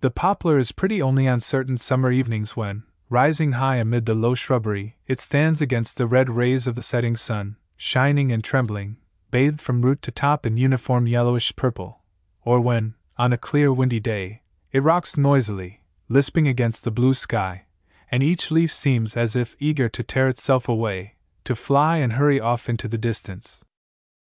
[0.00, 4.34] The poplar is pretty only on certain summer evenings when, rising high amid the low
[4.34, 8.96] shrubbery, it stands against the red rays of the setting sun, shining and trembling,
[9.30, 11.98] bathed from root to top in uniform yellowish purple
[12.44, 14.42] or when, on a clear windy day,
[14.72, 17.66] it rocks noisily, lisping against the blue sky,
[18.10, 22.40] and each leaf seems as if eager to tear itself away, to fly and hurry
[22.40, 23.64] off into the distance.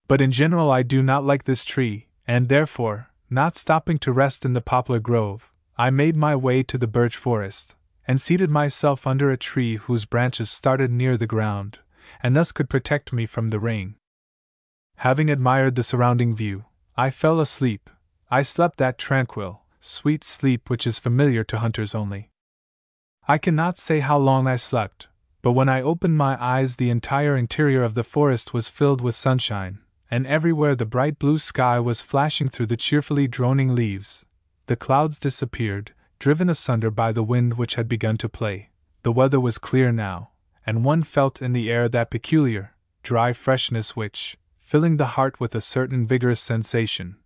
[0.08, 4.44] But in general, I do not like this tree, and therefore, not stopping to rest
[4.44, 7.76] in the poplar grove, I made my way to the birch forest,
[8.06, 11.78] and seated myself under a tree whose branches started near the ground,
[12.22, 13.96] and thus could protect me from the rain.
[14.96, 16.64] Having admired the surrounding view,
[16.96, 17.90] I fell asleep,
[18.28, 22.30] I slept that tranquil, sweet sleep which is familiar to hunters only.
[23.28, 25.06] I cannot say how long I slept,
[25.42, 29.14] but when I opened my eyes, the entire interior of the forest was filled with
[29.14, 29.78] sunshine,
[30.10, 34.26] and everywhere the bright blue sky was flashing through the cheerfully droning leaves.
[34.66, 38.70] The clouds disappeared, driven asunder by the wind which had begun to play.
[39.04, 40.30] The weather was clear now,
[40.66, 42.74] and one felt in the air that peculiar,
[43.04, 47.18] dry freshness which, filling the heart with a certain vigorous sensation,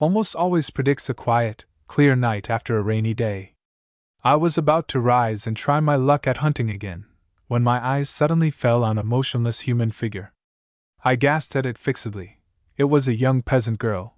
[0.00, 3.52] almost always predicts a quiet, clear night after a rainy day.
[4.24, 7.04] I was about to rise and try my luck at hunting again,
[7.46, 10.32] when my eyes suddenly fell on a motionless human figure.
[11.04, 12.40] I gazed at it fixedly.
[12.76, 14.16] It was a young peasant girl.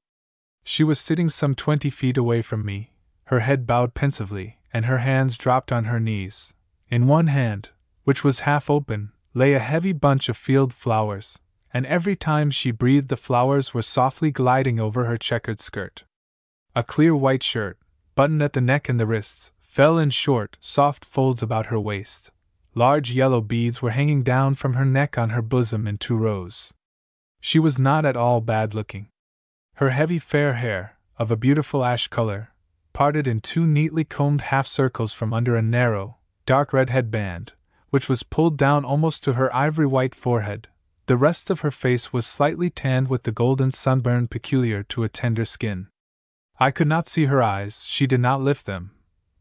[0.64, 2.92] She was sitting some twenty feet away from me,
[3.24, 6.54] her head bowed pensively, and her hands dropped on her knees.
[6.88, 7.70] In one hand,
[8.04, 11.40] which was half open, lay a heavy bunch of field flowers,
[11.72, 16.04] and every time she breathed the flowers were softly gliding over her checkered skirt.
[16.74, 17.78] A clear white shirt,
[18.14, 22.30] buttoned at the neck and the wrists, fell in short, soft folds about her waist.
[22.74, 26.72] Large yellow beads were hanging down from her neck on her bosom in two rows.
[27.40, 29.08] She was not at all bad looking.
[29.74, 32.52] Her heavy fair hair, of a beautiful ash color,
[32.92, 37.52] parted in two neatly combed half circles from under a narrow, dark red headband,
[37.90, 40.68] which was pulled down almost to her ivory white forehead,
[41.12, 45.10] the rest of her face was slightly tanned with the golden sunburn peculiar to a
[45.10, 45.88] tender skin.
[46.58, 48.92] I could not see her eyes, she did not lift them,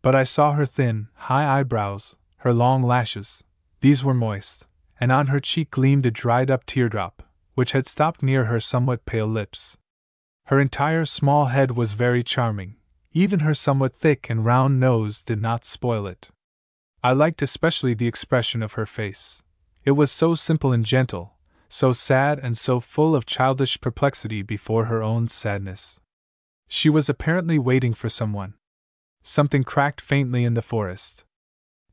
[0.02, 3.46] but I saw her thin, high eyebrows, her long lashes.
[3.80, 4.68] These were moist,
[5.00, 7.24] and on her cheek gleamed a dried up teardrop,
[7.54, 9.78] which had stopped near her somewhat pale lips.
[10.48, 12.76] Her entire small head was very charming,
[13.14, 16.32] even her somewhat thick and round nose did not spoil it.
[17.02, 19.42] I liked especially the expression of her face.
[19.86, 21.38] It was so simple and gentle,
[21.72, 26.02] so sad and so full of childish perplexity before her own sadness.
[26.68, 28.56] She was apparently waiting for someone.
[29.22, 31.24] Something cracked faintly in the forest.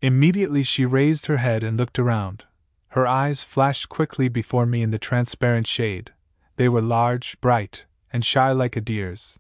[0.02, 2.44] Immediately she raised her head and looked around.
[2.88, 6.12] Her eyes flashed quickly before me in the transparent shade.
[6.56, 9.38] They were large, bright, and shy like a deer's.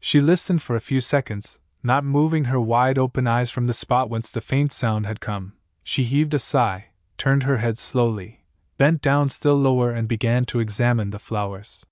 [0.00, 4.10] She listened for a few seconds, not moving her wide open eyes from the spot
[4.10, 5.54] whence the faint sound had come.
[5.82, 8.41] She heaved a sigh, turned her head slowly,
[8.82, 11.86] bent down still lower and began to examine the flowers.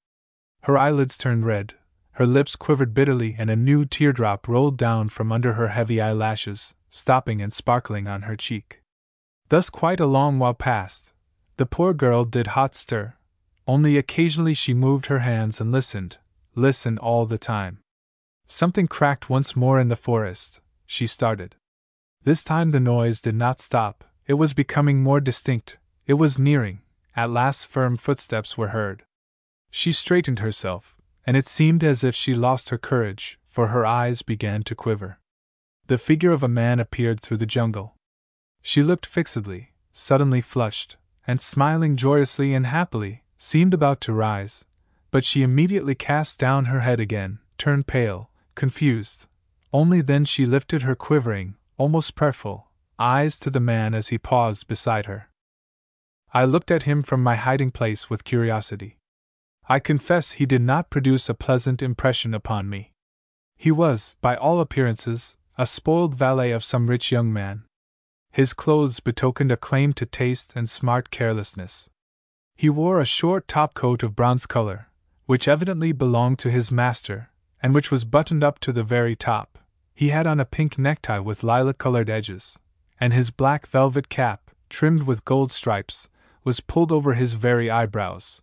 [0.62, 1.74] Her eyelids turned red,
[2.14, 6.74] her lips quivered bitterly, and a new teardrop rolled down from under her heavy eyelashes,
[6.88, 8.82] stopping and sparkling on her cheek.
[9.50, 11.12] Thus, quite a long while passed.
[11.58, 13.14] The poor girl did hot stir.
[13.68, 16.16] Only occasionally she moved her hands and listened,
[16.56, 17.78] listened all the time.
[18.46, 20.60] Something cracked once more in the forest.
[20.86, 21.54] She started.
[22.24, 26.81] This time the noise did not stop, it was becoming more distinct, it was nearing,
[27.14, 29.02] at last firm footsteps were heard.
[29.70, 30.97] She straightened herself,
[31.27, 35.18] and it seemed as if she lost her courage, for her eyes began to quiver.
[35.86, 37.97] The figure of a man appeared through the jungle.
[38.62, 40.97] She looked fixedly, suddenly flushed,
[41.27, 44.64] and smiling joyously and happily, seemed about to rise,
[45.10, 49.27] but she immediately cast down her head again, turned pale, confused.
[49.72, 54.68] Only then she lifted her quivering, almost prayerful, eyes to the man as he paused
[54.68, 55.30] beside her.
[56.32, 58.98] I looked at him from my hiding place with curiosity.
[59.69, 62.93] I confess he did not produce a pleasant impression upon me.
[63.57, 67.65] He was, by all appearances, a spoiled valet of some rich young man.
[68.31, 71.90] His clothes betokened a claim to taste and smart carelessness.
[72.57, 74.89] He wore a short top coat of bronze color,
[75.27, 77.31] which evidently belonged to his master,
[77.61, 79.59] and which was buttoned up to the very top.
[79.94, 82.59] He had on a pink necktie with lilac colored edges,
[83.01, 86.09] and his black velvet cap, trimmed with gold stripes,
[86.44, 88.42] was pulled over his very eyebrows.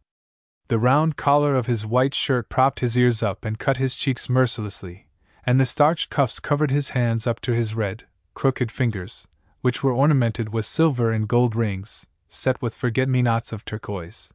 [0.68, 4.30] The round collar of his white shirt propped his ears up and cut his cheeks
[4.30, 5.08] mercilessly,
[5.46, 9.28] and the starched cuffs covered his hands up to his red, crooked fingers,
[9.62, 14.34] which were ornamented with silver and gold rings, set with forget me nots of turquoise.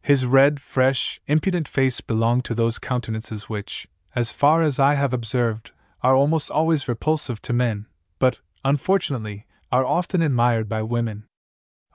[0.00, 5.12] His red, fresh, impudent face belonged to those countenances which, as far as I have
[5.12, 5.72] observed,
[6.02, 7.86] are almost always repulsive to men,
[8.18, 11.27] but, unfortunately, are often admired by women.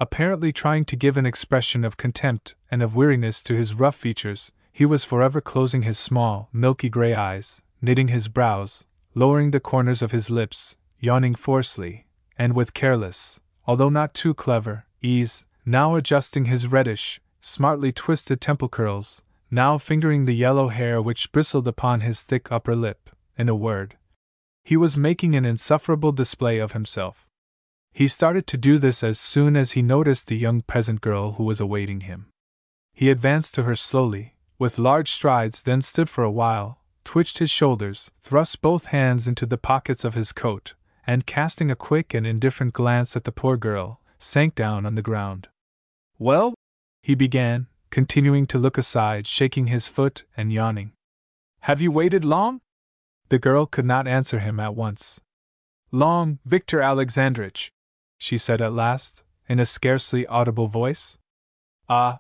[0.04, 4.52] Apparently trying to give an expression of contempt and of weariness to his rough features,
[4.74, 8.86] he was forever closing his small, milky gray eyes, knitting his brows,
[9.16, 12.06] lowering the corners of his lips, yawning forcefully,
[12.38, 18.68] and with careless, although not too clever, ease, now adjusting his reddish, smartly twisted temple
[18.68, 23.10] curls, now fingering the yellow hair which bristled upon his thick upper lip.
[23.38, 23.96] In a word,
[24.66, 27.26] he was making an insufferable display of himself.
[27.94, 31.44] He started to do this as soon as he noticed the young peasant girl who
[31.44, 32.26] was awaiting him.
[32.92, 37.52] He advanced to her slowly, with large strides, then stood for a while, twitched his
[37.52, 40.74] shoulders, thrust both hands into the pockets of his coat,
[41.06, 45.02] and casting a quick and indifferent glance at the poor girl, sank down on the
[45.02, 45.50] ground.
[46.18, 46.56] Well?
[47.04, 50.94] he began, continuing to look aside, shaking his foot and yawning.
[51.62, 52.62] Have you waited long?
[53.30, 55.22] The girl could not answer him at once.
[55.92, 57.72] Long, Victor Alexandrich,
[58.24, 61.20] she said at last, in a scarcely audible voice.
[61.90, 62.20] Ah!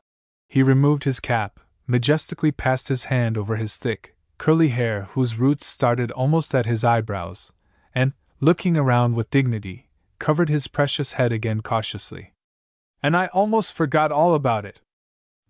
[0.49, 5.65] He removed his cap, majestically passed his hand over his thick, curly hair whose roots
[5.65, 7.53] started almost at his eyebrows,
[7.95, 8.11] and,
[8.41, 9.87] looking around with dignity,
[10.19, 12.33] covered his precious head again cautiously.
[13.01, 14.81] And I almost forgot all about it.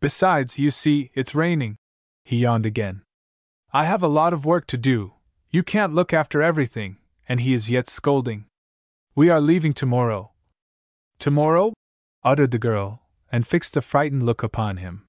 [0.02, 1.78] Besides, you see, it's raining.
[2.24, 3.02] He yawned again.
[3.72, 5.14] I have a lot of work to do.
[5.50, 6.98] You can't look after everything,
[7.28, 8.46] and he is yet scolding.
[9.16, 10.33] We are leaving tomorrow,
[11.24, 11.72] Tomorrow?
[12.26, 13.02] uttered the girl,
[13.32, 15.06] and fixed a frightened look upon him.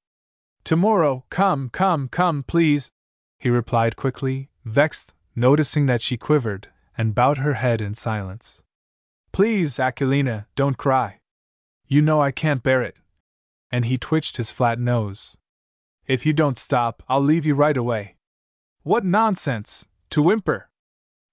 [0.62, 2.89] Tomorrow, come, come, come, please,
[3.41, 8.62] he replied quickly, vexed, noticing that she quivered, and bowed her head in silence.
[9.32, 11.19] Please, Aquilina, don't cry.
[11.89, 13.01] You know I can't bear it.
[13.73, 15.36] And he twitched his flat nose.
[16.07, 18.15] If you don't stop, I'll leave you right away.
[18.85, 19.89] What nonsense!
[20.11, 20.69] To whimper!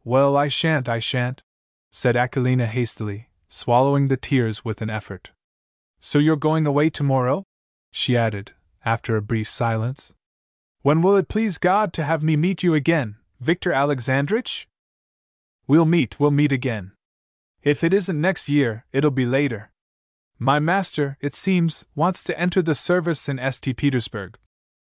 [0.03, 1.43] Well, I shan't, I shan't,
[1.91, 5.31] said Aquilina hastily, swallowing the tears with an effort.
[5.99, 7.43] So you're going away tomorrow?
[7.91, 8.53] she added,
[8.85, 10.13] after a brief silence.
[10.83, 14.69] When will it please God to have me meet you again, Victor Alexandrich?
[15.67, 16.93] We'll meet, we'll meet again.
[17.61, 19.71] If it isn't next year, it'll be later.
[20.39, 23.75] My master, it seems, wants to enter the service in St.
[23.75, 24.37] Petersburg.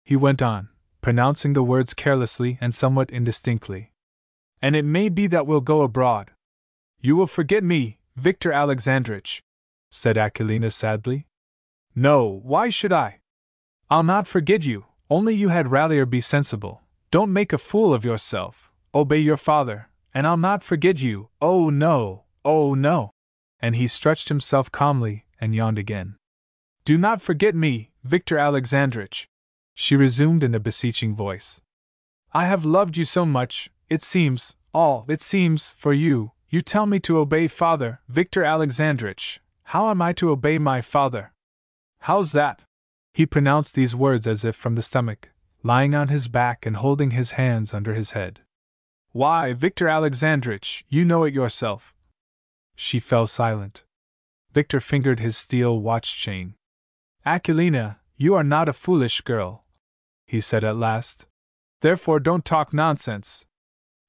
[0.06, 0.70] He went on,
[1.02, 3.92] pronouncing the words carelessly and somewhat indistinctly.
[4.62, 6.30] And it may be that we'll go abroad.
[7.00, 9.42] You will forget me, Victor Alexandrich,
[9.90, 11.26] said Aquilina sadly.
[11.96, 13.20] No, why should I?
[13.90, 16.84] I'll not forget you, only you had rather be sensible.
[17.10, 21.72] Don't make a fool of yourself, obey your father, and I'll not forget you, oh
[21.72, 23.10] no, oh no.
[23.60, 26.18] And he stretched himself calmly and yawned again.
[26.86, 29.26] Do not forget me, Victor Alexandrich,
[29.74, 31.60] she resumed in a beseeching voice.
[32.34, 36.86] I have loved you so much, it seems, all, it seems, for you, you tell
[36.86, 39.40] me to obey father, Victor Alexandrich.
[39.64, 41.32] How am I to obey my father?
[42.02, 42.62] How's that?
[43.14, 45.30] He pronounced these words as if from the stomach,
[45.64, 48.42] lying on his back and holding his hands under his head.
[49.14, 51.94] Why, Victor Alexandrich, you know it yourself.
[52.76, 53.86] She fell silent.
[54.52, 56.56] Victor fingered his steel watch chain.
[57.26, 59.64] Akulina, you are not a foolish girl,
[60.26, 61.28] he said at last.
[61.80, 63.46] Therefore, don't talk nonsense.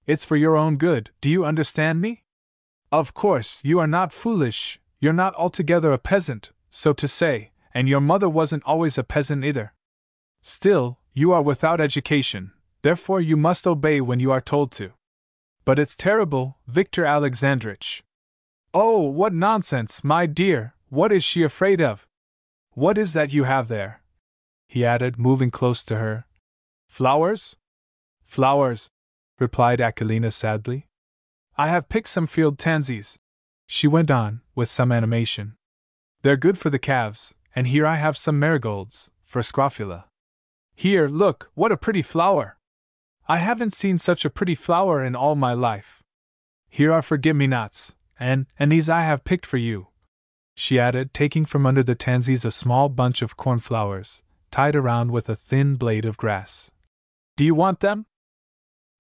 [0.07, 2.22] It's for your own good, do you understand me?
[2.93, 7.89] Of course, you are not foolish, you're not altogether a peasant, so to say, and
[7.89, 9.73] your mother wasn't always a peasant either.
[10.43, 12.53] Still, you are without education,
[12.83, 14.93] therefore you must obey when you are told to.
[15.65, 18.03] But it's terrible, Victor Alexandrich.
[18.75, 22.07] Oh, what nonsense, my dear, what is she afraid of?
[22.73, 24.03] What is that you have there?
[24.69, 26.27] he added, moving close to her.
[26.89, 27.57] Flowers?
[28.25, 28.89] Flowers,
[29.39, 30.89] replied Aquilina sadly.
[31.57, 33.19] I have picked some field tansies.
[33.67, 35.57] She went on, with some animation.
[36.23, 40.07] They're good for the calves, and here I have some marigolds, for Scrofula.
[40.75, 42.57] Here, look, what a pretty flower!
[43.29, 46.03] I haven't seen such a pretty flower in all my life.
[46.69, 49.89] Here are forget me nots, and, and these I have picked for you.
[50.55, 55.29] She added, taking from under the tansies a small bunch of cornflowers, tied around with
[55.29, 56.71] a thin blade of grass.
[57.37, 58.07] Do you want them?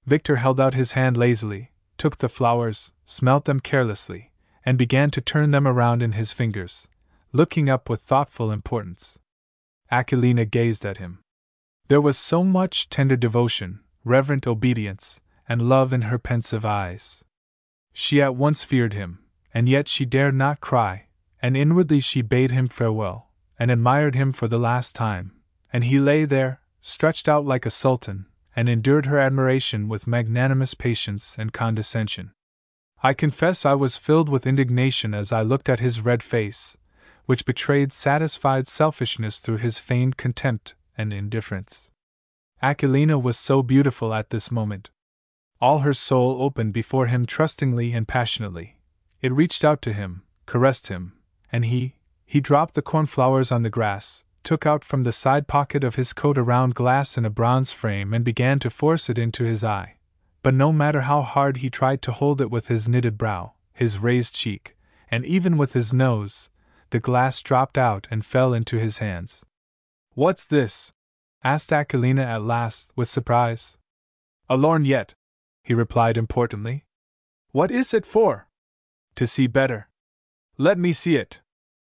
[0.07, 1.72] Victor held out his hand lazily,
[2.03, 4.33] took the flowers, smelt them carelessly,
[4.67, 6.89] and began to turn them around in his fingers,
[7.31, 9.21] looking up with thoughtful importance.
[9.89, 11.21] Aquilina gazed at him.
[11.87, 17.25] There was so much tender devotion, reverent obedience, and love in her pensive eyes.
[17.93, 19.21] She at once feared him,
[19.55, 21.07] and yet she dared not cry,
[21.41, 23.31] and inwardly she bade him farewell,
[23.61, 25.37] and admired him for the last time,
[25.73, 30.75] and he lay there, stretched out like a sultan, and endured her admiration with magnanimous
[30.75, 32.33] patience and condescension.
[33.03, 36.77] I confess I was filled with indignation as I looked at his red face,
[37.27, 41.91] which betrayed satisfied selfishness through his feigned contempt and indifference.
[42.63, 44.91] Aquilina was so beautiful at this moment.
[45.61, 48.79] All her soul opened before him trustingly and passionately.
[49.21, 51.15] It reached out to him, caressed him,
[51.51, 55.85] and he, he dropped the cornflowers on the grass, took out from the side pocket
[55.85, 59.19] of his coat a round glass in a bronze frame and began to force it
[59.19, 59.97] into his eye.
[60.43, 63.99] But no matter how hard he tried to hold it with his knitted brow, his
[63.99, 64.77] raised cheek,
[65.11, 66.51] and even with his nose,
[66.91, 69.45] the glass dropped out and fell into his hands.
[70.15, 70.93] What's this?
[71.45, 73.79] asked Aquilina at last, with surprise.
[74.49, 75.15] A lorgnette,
[75.63, 76.85] he replied importantly.
[77.51, 78.49] What is it for?
[79.17, 79.89] To see better.
[80.59, 81.41] Let me see it.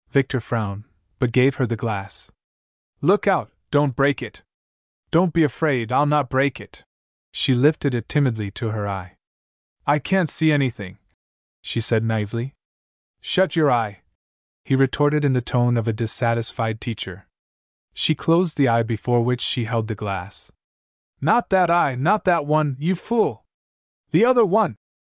[0.09, 0.83] Victor frowned,
[1.23, 2.33] but gave her the glass.
[2.99, 4.43] Look out, don't break it.
[5.09, 6.83] Don't be afraid, I'll not break it.
[7.31, 9.15] She lifted it timidly to her eye.
[9.87, 10.97] I can't see anything,
[11.61, 12.55] she said naively.
[13.21, 14.01] Shut your eye,
[14.65, 17.29] he retorted in the tone of a dissatisfied teacher.
[17.93, 20.51] She closed the eye before which she held the glass.
[21.21, 23.45] Not that eye, not that one, you fool!
[24.11, 24.75] The other one!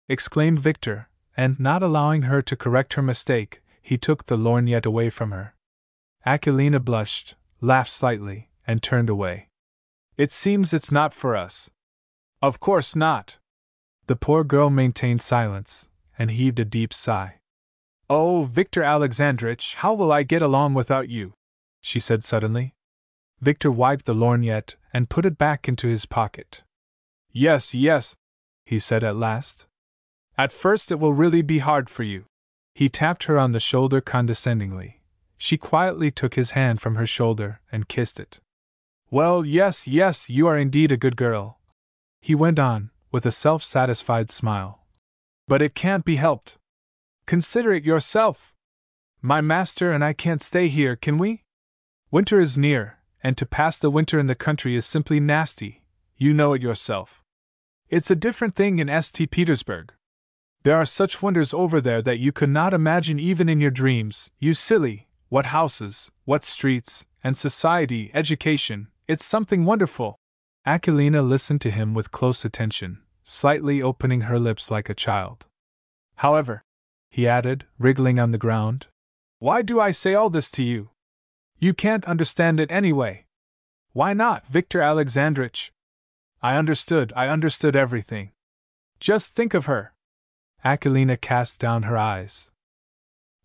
[0.08, 5.10] exclaimed Victor, and, not allowing her to correct her mistake, he took the lorgnette away
[5.10, 5.55] from her.
[6.26, 9.48] Aquilina blushed, laughed slightly, and turned away.
[10.16, 11.70] It seems it's not for us.
[12.42, 13.38] Of course not.
[14.06, 15.88] The poor girl maintained silence,
[16.18, 17.40] and heaved a deep sigh.
[18.10, 21.34] Oh, Victor Alexandrich, how will I get along without you?
[21.80, 22.74] she said suddenly.
[23.40, 26.62] Victor wiped the lorgnette and put it back into his pocket.
[27.32, 28.16] Yes, yes,
[28.64, 29.66] he said at last.
[30.38, 32.24] At first it will really be hard for you.
[32.74, 34.95] He tapped her on the shoulder condescendingly.
[35.36, 38.40] She quietly took his hand from her shoulder and kissed it.
[39.10, 41.60] Well, yes, yes, you are indeed a good girl.
[42.20, 44.86] He went on, with a self satisfied smile.
[45.46, 46.58] But it can't be helped.
[47.26, 48.54] Consider it yourself.
[49.22, 51.42] My master and I can't stay here, can we?
[52.10, 55.84] Winter is near, and to pass the winter in the country is simply nasty,
[56.16, 57.22] you know it yourself.
[57.88, 59.30] It's a different thing in St.
[59.30, 59.92] Petersburg.
[60.62, 64.30] There are such wonders over there that you could not imagine even in your dreams,
[64.40, 70.16] you silly, what houses, what streets, and society, education, it's something wonderful.
[70.64, 75.46] Aquilina listened to him with close attention, slightly opening her lips like a child.
[76.16, 76.62] However,
[77.10, 78.86] he added, wriggling on the ground.
[79.38, 80.90] Why do I say all this to you?
[81.58, 83.26] You can't understand it anyway.
[83.92, 85.72] Why not, Victor Alexandrich?
[86.42, 88.32] I understood, I understood everything.
[89.00, 89.94] Just think of her.
[90.64, 92.50] Aquilina cast down her eyes.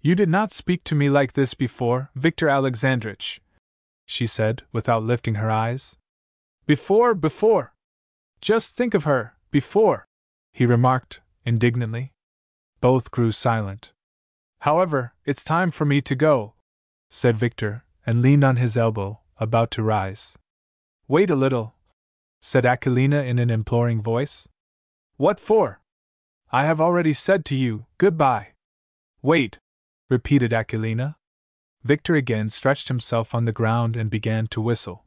[0.03, 3.39] You did not speak to me like this before, Victor Alexandrich,
[4.05, 5.97] she said, without lifting her eyes.
[6.65, 7.75] Before, before.
[8.41, 10.07] Just think of her, before,
[10.51, 12.13] he remarked, indignantly.
[12.79, 13.93] Both grew silent.
[14.61, 16.55] However, it's time for me to go,
[17.09, 20.35] said Victor, and leaned on his elbow, about to rise.
[21.07, 21.75] Wait a little,
[22.39, 24.47] said Aquilina in an imploring voice.
[25.17, 25.81] What for?
[26.51, 28.53] I have already said to you, goodbye.
[29.21, 29.59] Wait,
[30.11, 31.15] repeated Aquilina.
[31.83, 35.05] Victor again stretched himself on the ground and began to whistle.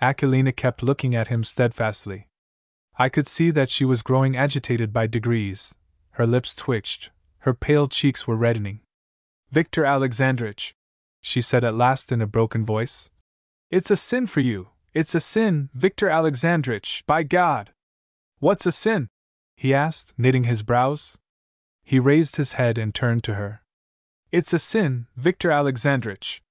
[0.00, 2.28] Aquilina kept looking at him steadfastly.
[2.96, 5.74] I could see that she was growing agitated by degrees,
[6.12, 7.10] her lips twitched,
[7.40, 8.80] her pale cheeks were reddening.
[9.50, 10.72] Victor Alexandrich,
[11.20, 13.10] she said at last in a broken voice.
[13.70, 17.72] It's a sin for you, it's a sin, Victor Alexandrich, by God!
[18.38, 19.08] What's a sin?
[19.56, 21.18] he asked, knitting his brows.
[21.82, 23.62] He raised his head and turned to her.
[24.30, 26.42] It's a sin, Victor Alexandrich.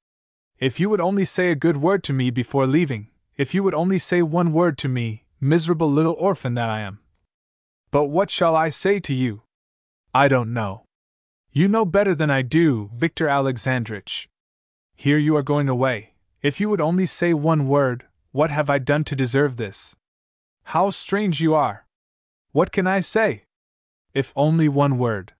[0.58, 3.76] If you would only say a good word to me before leaving, if you would
[3.76, 7.02] only say one word to me, miserable little orphan that I am.
[7.91, 9.44] But what shall I say to you?
[10.12, 10.86] I don't know.
[11.52, 14.28] You know better than I do, Victor Alexandrich.
[14.95, 16.16] Here you are going away.
[16.41, 19.95] If you would only say one word, what have I done to deserve this?
[20.64, 21.86] How strange you are!
[22.54, 23.44] What can I say?
[24.16, 25.34] If only one word.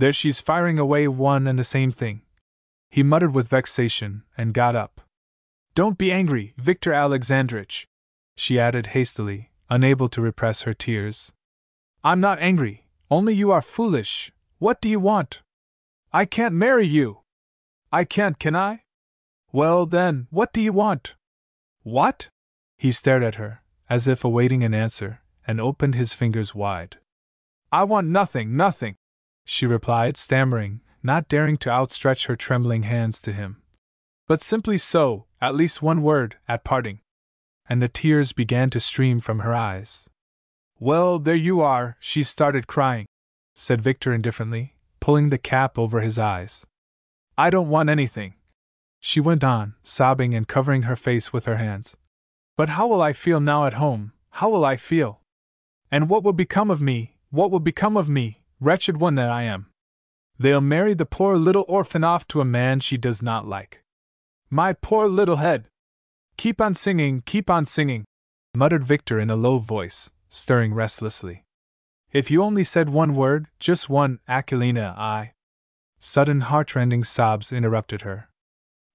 [0.00, 2.22] There she's firing away one and the same thing.
[2.88, 5.02] He muttered with vexation and got up.
[5.74, 7.86] Don't be angry, Victor Alexandrich,
[8.34, 11.32] she added hastily, unable to repress her tears.
[12.02, 14.32] I'm not angry, only you are foolish.
[14.58, 15.42] What do you want?
[16.14, 17.20] I can't marry you.
[17.92, 18.84] I can't, can I?
[19.52, 21.14] Well, then, what do you want?
[21.82, 22.30] What?
[22.78, 23.60] He stared at her,
[23.90, 26.96] as if awaiting an answer, and opened his fingers wide.
[27.70, 28.96] I want nothing, nothing,
[29.44, 33.62] she replied, stammering, not daring to outstretch her trembling hands to him.
[34.28, 37.00] But simply so, at least one word, at parting.
[37.68, 40.08] And the tears began to stream from her eyes.
[40.78, 43.06] Well, there you are, she started crying,
[43.54, 46.66] said Victor indifferently, pulling the cap over his eyes.
[47.36, 48.34] I don't want anything.
[48.98, 51.96] She went on, sobbing and covering her face with her hands.
[52.56, 54.12] But how will I feel now at home?
[54.30, 55.20] How will I feel?
[55.90, 57.16] And what will become of me?
[57.30, 59.66] What will become of me, wretched one that I am?
[60.38, 63.82] They'll marry the poor little orphan off to a man she does not like.
[64.48, 65.68] My poor little head!
[66.36, 68.04] Keep on singing, keep on singing,
[68.54, 71.44] muttered Victor in a low voice, stirring restlessly.
[72.12, 75.32] If you only said one word, just one, Aquilina, I.
[75.98, 78.30] Sudden heartrending sobs interrupted her.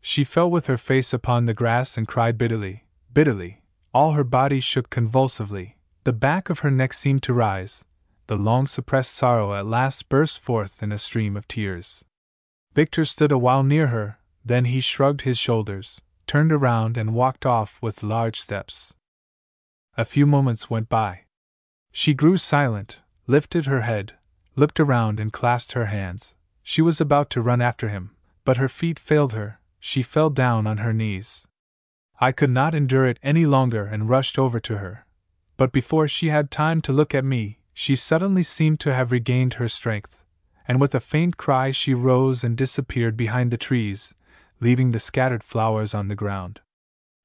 [0.01, 3.61] She fell with her face upon the grass and cried bitterly, bitterly.
[3.93, 7.85] All her body shook convulsively, the back of her neck seemed to rise.
[8.27, 12.03] The long suppressed sorrow at last burst forth in a stream of tears.
[12.73, 17.45] Victor stood a while near her, then he shrugged his shoulders, turned around, and walked
[17.45, 18.95] off with large steps.
[19.97, 21.21] A few moments went by.
[21.91, 24.15] She grew silent, lifted her head,
[24.55, 26.35] looked around, and clasped her hands.
[26.63, 30.65] She was about to run after him, but her feet failed her, she fell down
[30.65, 31.47] on her knees.
[32.19, 35.05] I could not endure it any longer and rushed over to her.
[35.57, 39.55] But before she had time to look at me, she suddenly seemed to have regained
[39.55, 40.23] her strength,
[40.65, 44.15] and with a faint cry she rose and disappeared behind the trees,
[44.61, 46.61] leaving the scattered flowers on the ground.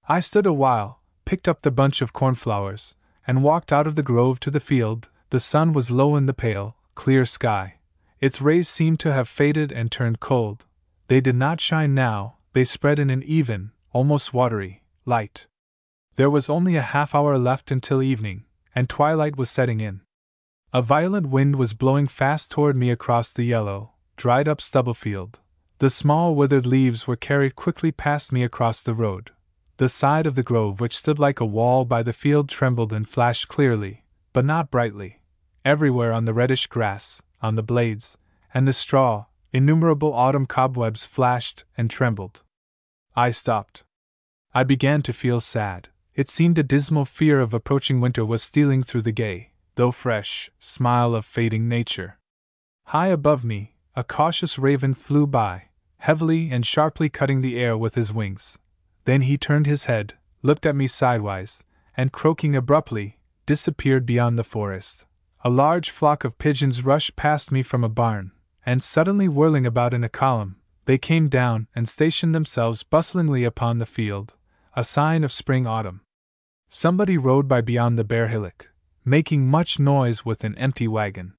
[0.08, 4.02] I stood a while, picked up the bunch of cornflowers, and walked out of the
[4.02, 5.08] grove to the field.
[5.30, 7.76] The sun was low in the pale, clear sky.
[8.18, 10.66] Its rays seemed to have faded and turned cold.
[11.06, 15.46] They did not shine now, they spread in an even, almost watery, light.
[16.16, 20.00] There was only a half hour left until evening, and twilight was setting in.
[20.72, 25.40] A violent wind was blowing fast toward me across the yellow, dried up stubble field.
[25.78, 29.32] The small withered leaves were carried quickly past me across the road.
[29.78, 33.08] The side of the grove, which stood like a wall by the field, trembled and
[33.08, 35.22] flashed clearly, but not brightly.
[35.64, 38.16] Everywhere on the reddish grass, on the blades,
[38.54, 42.44] and the straw, innumerable autumn cobwebs flashed and trembled.
[43.16, 43.82] I stopped.
[44.54, 45.88] I began to feel sad.
[46.14, 49.49] It seemed a dismal fear of approaching winter was stealing through the gay,
[49.80, 52.18] though fresh, smile of fading nature.
[52.88, 57.94] High above me, a cautious raven flew by, heavily and sharply cutting the air with
[57.94, 58.58] his wings.
[59.06, 61.64] Then he turned his head, looked at me sidewise,
[61.96, 65.06] and croaking abruptly, disappeared beyond the forest.
[65.44, 68.32] A large flock of pigeons rushed past me from a barn,
[68.66, 73.78] and suddenly whirling about in a column, they came down and stationed themselves bustlingly upon
[73.78, 74.34] the field,
[74.76, 76.02] a sign of spring autumn.
[76.68, 78.69] Somebody rode by beyond the bare hillock,
[79.04, 81.34] making much noise with an empty wagon.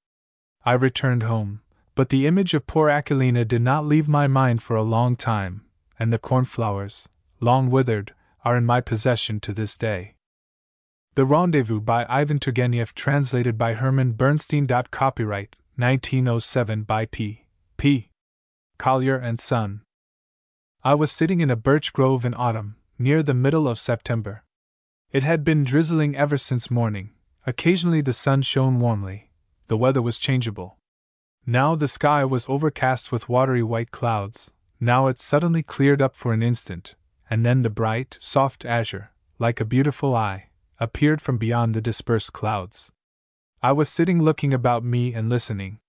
[0.65, 1.61] I returned home,
[1.95, 5.63] but the image of poor Aquilina did not leave my mind for a long time,
[5.99, 7.07] and the cornflowers,
[7.39, 8.13] long withered,
[8.43, 10.15] are in my possession to this day.
[11.15, 14.65] The Rendezvous by Ivan Turgenev, translated by Herman Bernstein.
[14.65, 17.45] Copyright 1907 by P.
[17.77, 18.09] P.
[18.77, 19.81] Collier and Son.
[20.83, 24.43] I was sitting in a birch grove in autumn, near the middle of September.
[25.11, 27.11] It had been drizzling ever since morning.
[27.45, 29.31] Occasionally the sun shone warmly.
[29.67, 30.77] The weather was changeable.
[31.45, 36.33] Now the sky was overcast with watery white clouds, now it suddenly cleared up for
[36.33, 36.95] an instant,
[37.29, 40.49] and then the bright, soft azure, like a beautiful eye,
[40.79, 42.91] appeared from beyond the dispersed clouds.
[43.61, 45.79] I was sitting looking about me and listening.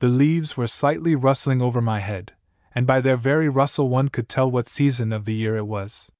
[0.00, 2.32] The leaves were slightly rustling over my head,
[2.74, 6.10] and by their very rustle one could tell what season of the year it was.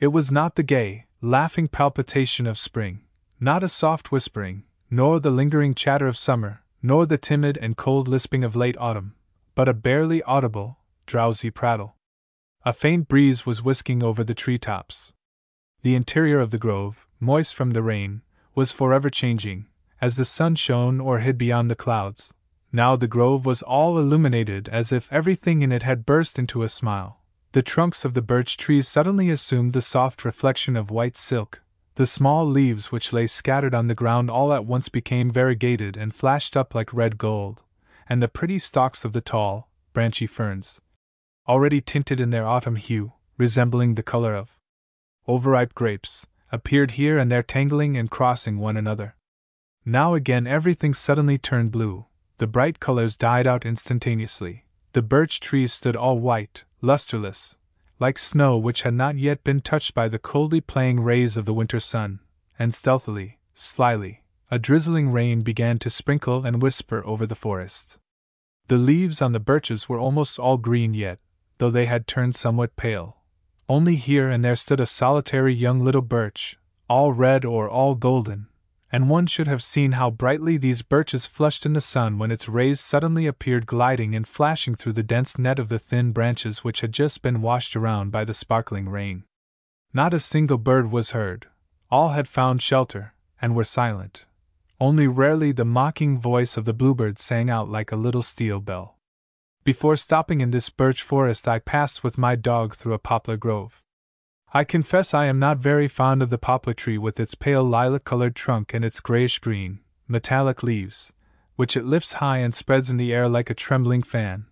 [0.00, 3.03] It was not the gay, laughing palpitation of spring,
[3.44, 8.08] not a soft whispering, nor the lingering chatter of summer, nor the timid and cold
[8.08, 9.14] lisping of late autumn,
[9.54, 11.94] but a barely audible, drowsy prattle.
[12.64, 15.12] A faint breeze was whisking over the tree tops.
[15.82, 18.22] The interior of the grove, moist from the rain,
[18.54, 19.66] was forever changing,
[20.00, 22.32] as the sun shone or hid beyond the clouds.
[22.72, 26.68] Now the grove was all illuminated as if everything in it had burst into a
[26.70, 27.20] smile.
[27.52, 31.60] The trunks of the birch trees suddenly assumed the soft reflection of white silk,
[31.96, 36.12] The small leaves which lay scattered on the ground all at once became variegated and
[36.12, 37.62] flashed up like red gold,
[38.08, 40.80] and the pretty stalks of the tall, branchy ferns,
[41.46, 44.58] already tinted in their autumn hue, resembling the color of
[45.28, 49.14] overripe grapes, appeared here and there tangling and crossing one another.
[49.84, 52.06] Now again everything suddenly turned blue,
[52.38, 54.64] the bright colors died out instantaneously,
[54.94, 57.56] the birch trees stood all white, lusterless,
[57.98, 61.54] like snow which had not yet been touched by the coldly playing rays of the
[61.54, 62.20] winter sun,
[62.58, 67.98] and stealthily, slyly, a drizzling rain began to sprinkle and whisper over the forest.
[68.68, 71.18] The leaves on the birches were almost all green yet,
[71.58, 73.18] though they had turned somewhat pale.
[73.68, 76.58] Only here and there stood a solitary young little birch,
[76.88, 78.48] all red or all golden,
[78.94, 82.48] and one should have seen how brightly these birches flushed in the sun when its
[82.48, 86.80] rays suddenly appeared gliding and flashing through the dense net of the thin branches which
[86.80, 89.24] had just been washed around by the sparkling rain.
[89.92, 91.48] Not a single bird was heard,
[91.90, 94.26] all had found shelter, and were silent.
[94.80, 99.00] Only rarely the mocking voice of the bluebird sang out like a little steel bell.
[99.64, 103.82] Before stopping in this birch forest, I passed with my dog through a poplar grove.
[104.56, 108.04] I confess I am not very fond of the poplar tree with its pale lilac
[108.04, 111.12] colored trunk and its grayish green, metallic leaves,
[111.56, 114.46] which it lifts high and spreads in the air like a trembling fan.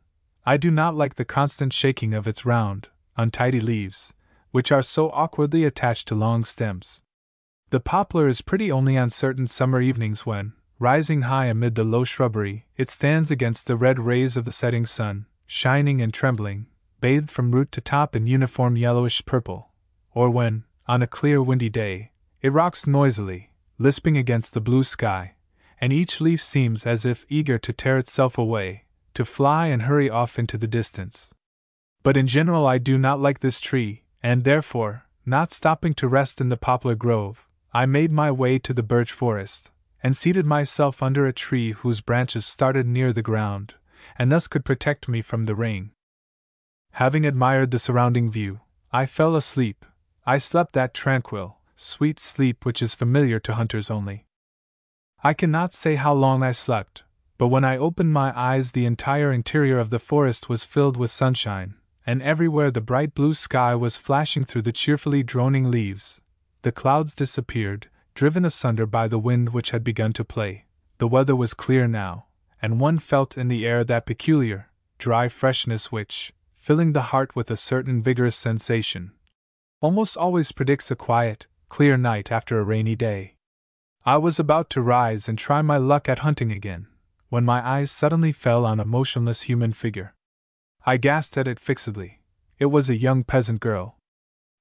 [0.45, 4.13] I do not like the constant shaking of its round, untidy leaves,
[4.51, 7.03] which are so awkwardly attached to long stems.
[7.71, 12.03] The poplar is pretty only on certain summer evenings when, Rising high amid the low
[12.03, 16.67] shrubbery, it stands against the red rays of the setting sun, shining and trembling,
[17.01, 19.72] bathed from root to top in uniform yellowish purple.
[20.15, 25.37] Or when, on a clear windy day, it rocks noisily, lisping against the blue sky,
[25.81, 28.85] and each leaf seems as if eager to tear itself away,
[29.15, 31.35] to fly and hurry off into the distance.
[32.03, 36.41] But in general, I do not like this tree, and therefore, not stopping to rest
[36.41, 39.73] in the poplar grove, I made my way to the birch forest,
[40.03, 43.75] and seated myself under a tree whose branches started near the ground,
[44.19, 45.93] and thus could protect me from the rain.
[46.93, 48.61] Having admired the surrounding view,
[48.93, 49.87] I fell asleep.
[50.25, 54.27] I slept that tranquil, sweet sleep which is familiar to hunters only.
[55.25, 57.03] I cannot say how long I slept,
[57.39, 61.11] but when I opened my eyes, the entire interior of the forest was filled with
[61.11, 61.75] sunshine,
[62.07, 66.21] and everywhere the bright blue sky was flashing through the cheerfully droning leaves.
[66.63, 70.67] The clouds disappeared, driven asunder by the wind which had begun to play.
[70.99, 72.27] The weather was clear now,
[72.61, 77.51] and one felt in the air that peculiar, dry freshness which, filling the heart with
[77.51, 79.11] a certain vigorous sensation,
[79.83, 83.35] almost always predicts a quiet, clear night after a rainy day.
[84.07, 86.87] I was about to rise and try my luck at hunting again,
[87.31, 90.15] when my eyes suddenly fell on a motionless human figure.
[90.87, 92.21] I gazed at it fixedly.
[92.61, 93.99] It was a young peasant girl.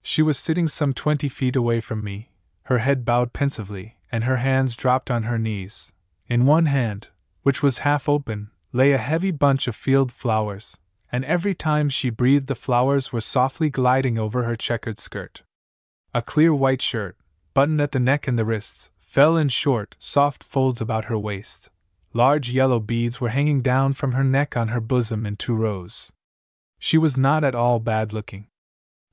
[0.01, 2.31] She was sitting some twenty feet away from me,
[2.63, 5.93] her head bowed pensively, and her hands dropped on her knees.
[6.27, 7.09] In one hand,
[7.43, 10.77] which was half open, lay a heavy bunch of field flowers,
[11.11, 15.43] and every time she breathed, the flowers were softly gliding over her checkered skirt.
[16.13, 17.17] A clear white shirt,
[17.53, 21.69] buttoned at the neck and the wrists, fell in short, soft folds about her waist.
[22.13, 26.11] Large yellow beads were hanging down from her neck on her bosom in two rows.
[26.79, 28.47] She was not at all bad looking.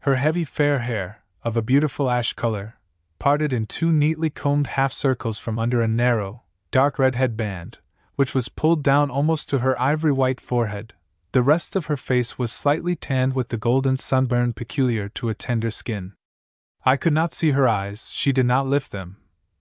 [0.01, 2.79] Her heavy fair hair, of a beautiful ash color,
[3.19, 7.79] parted in two neatly combed half circles from under a narrow, dark red headband,
[8.15, 10.95] which was pulled down almost to her ivory white forehead.
[11.33, 15.35] The rest of her face was slightly tanned with the golden sunburn peculiar to a
[15.35, 16.15] tender skin.
[16.85, 19.19] I could not see her eyes, she did not lift them,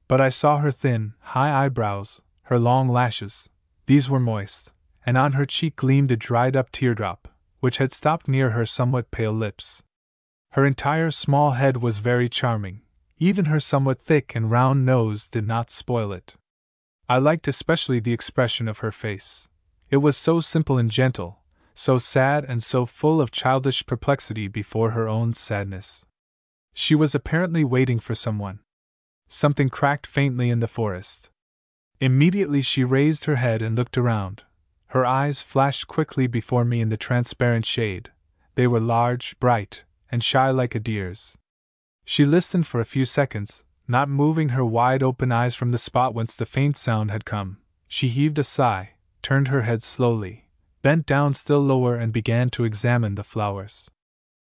[0.08, 3.50] but I saw her thin, high eyebrows, her long lashes.
[3.86, 4.72] These were moist,
[5.06, 7.28] and on her cheek gleamed a dried up teardrop,
[7.60, 9.84] which had stopped near her somewhat pale lips.
[10.52, 12.84] Her entire small head was very charming,
[13.18, 16.36] even her somewhat thick and round nose did not spoil it.
[17.10, 19.50] I liked especially the expression of her face.
[19.90, 21.42] It was so simple and gentle,
[21.78, 26.06] so sad and so full of childish perplexity before her own sadness.
[26.74, 28.60] She was apparently waiting for someone.
[29.28, 31.30] Something cracked faintly in the forest.
[32.00, 34.44] Immediately she raised her head and looked around.
[34.88, 38.12] Her eyes flashed quickly before me in the transparent shade.
[38.56, 41.38] They were large, bright, and shy like a deer's.
[42.06, 46.16] She listened for a few seconds, not moving her wide open eyes from the spot
[46.16, 47.58] whence the faint sound had come.
[47.88, 50.47] She heaved a sigh, turned her head slowly,
[50.88, 53.90] bent down still lower, and began to examine the flowers.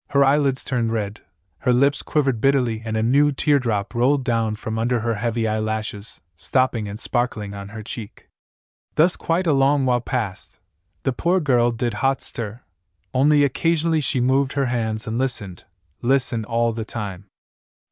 [0.09, 1.21] Her eyelids turned red,
[1.61, 6.21] her lips quivered bitterly, and a new teardrop rolled down from under her heavy eyelashes,
[6.35, 8.29] stopping and sparkling on her cheek.
[8.93, 10.59] Thus, quite a long while passed.
[11.01, 12.61] The poor girl did hot stir.
[13.15, 15.63] Only occasionally she moved her hands and listened,
[16.03, 17.25] listened all the time.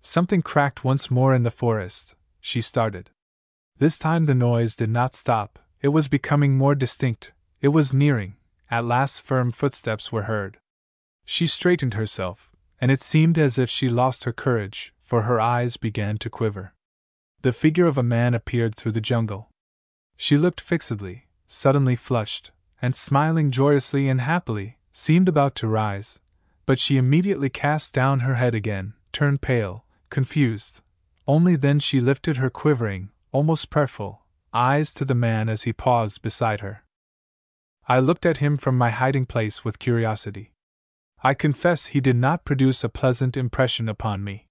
[0.02, 2.14] Something cracked once more in the forest.
[2.42, 3.10] She started.
[3.80, 8.36] This time the noise did not stop, it was becoming more distinct, it was nearing,
[8.70, 10.58] at last firm footsteps were heard.
[11.26, 15.78] She straightened herself, and it seemed as if she lost her courage, for her eyes
[15.78, 16.74] began to quiver.
[17.42, 19.50] The figure of a man appeared through the jungle.
[20.18, 22.52] She looked fixedly, suddenly flushed,
[22.82, 26.20] and smiling joyously and happily, seemed about to rise,
[26.66, 30.82] but she immediately cast down her head again, turned pale, confused.
[31.28, 36.22] Only then she lifted her quivering, almost prayerful, eyes to the man as he paused
[36.22, 36.85] beside her.
[37.88, 40.52] I looked at him from my hiding place with curiosity.
[41.24, 44.48] I confess he did not produce a pleasant impression upon me.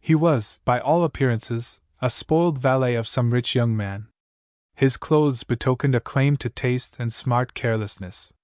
[0.00, 4.08] He was, by all appearances, a spoiled valet of some rich young man.
[4.74, 8.34] His clothes betokened a claim to taste and smart carelessness.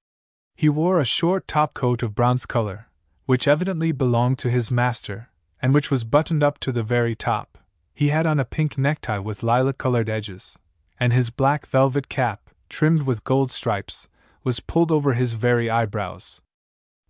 [0.55, 2.87] He wore a short top coat of bronze color,
[3.27, 5.31] which evidently belonged to his master,
[5.61, 7.59] and which was buttoned up to the very top.
[7.93, 10.57] He had on a pink necktie with lilac colored edges,
[11.01, 14.09] and his black velvet cap, trimmed with gold stripes,
[14.43, 16.41] was pulled over his very eyebrows.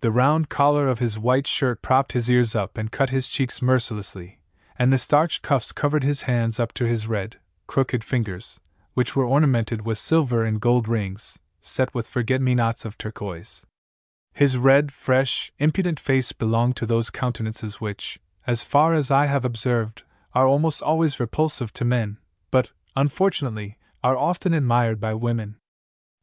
[0.00, 3.60] The round collar of his white shirt propped his ears up and cut his cheeks
[3.60, 4.40] mercilessly,
[4.78, 8.60] and the starched cuffs covered his hands up to his red, crooked fingers,
[8.94, 13.66] which were ornamented with silver and gold rings, set with forget me nots of turquoise.
[14.32, 19.44] His red, fresh, impudent face belonged to those countenances which, as far as I have
[19.44, 20.02] observed,
[20.34, 22.18] are almost always repulsive to men,
[22.50, 25.56] but, unfortunately, are often admired by women.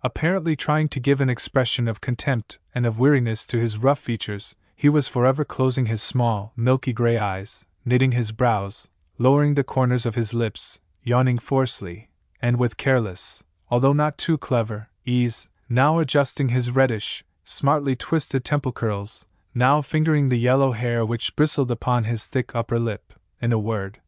[0.04, 4.56] Apparently trying to give an expression of contempt and of weariness to his rough features,
[4.76, 10.06] he was forever closing his small, milky gray eyes, knitting his brows, lowering the corners
[10.06, 12.10] of his lips, yawning forcefully,
[12.42, 18.72] and with careless, although not too clever, ease, now adjusting his reddish, smartly twisted temple
[18.72, 19.26] curls,
[19.56, 23.14] now fingering the yellow hair which bristled upon his thick upper lip.
[23.42, 24.00] In a word,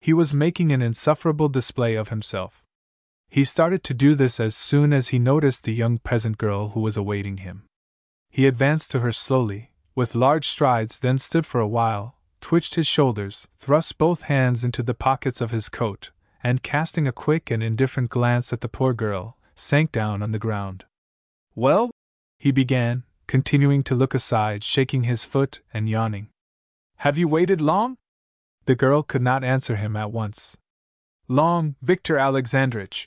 [0.00, 2.64] he was making an insufferable display of himself.
[3.30, 6.80] He started to do this as soon as he noticed the young peasant girl who
[6.80, 7.62] was awaiting him.
[8.28, 12.88] He advanced to her slowly, with large strides, then stood for a while, twitched his
[12.88, 16.10] shoulders, thrust both hands into the pockets of his coat,
[16.42, 20.38] and casting a quick and indifferent glance at the poor girl, sank down on the
[20.38, 20.84] ground.
[21.54, 21.92] Well?
[22.36, 26.30] he began, continuing to look aside, shaking his foot and yawning.
[26.96, 27.96] Have you waited long?
[28.64, 30.56] The girl could not answer him at once.
[31.28, 33.06] Long, Victor Alexandrich,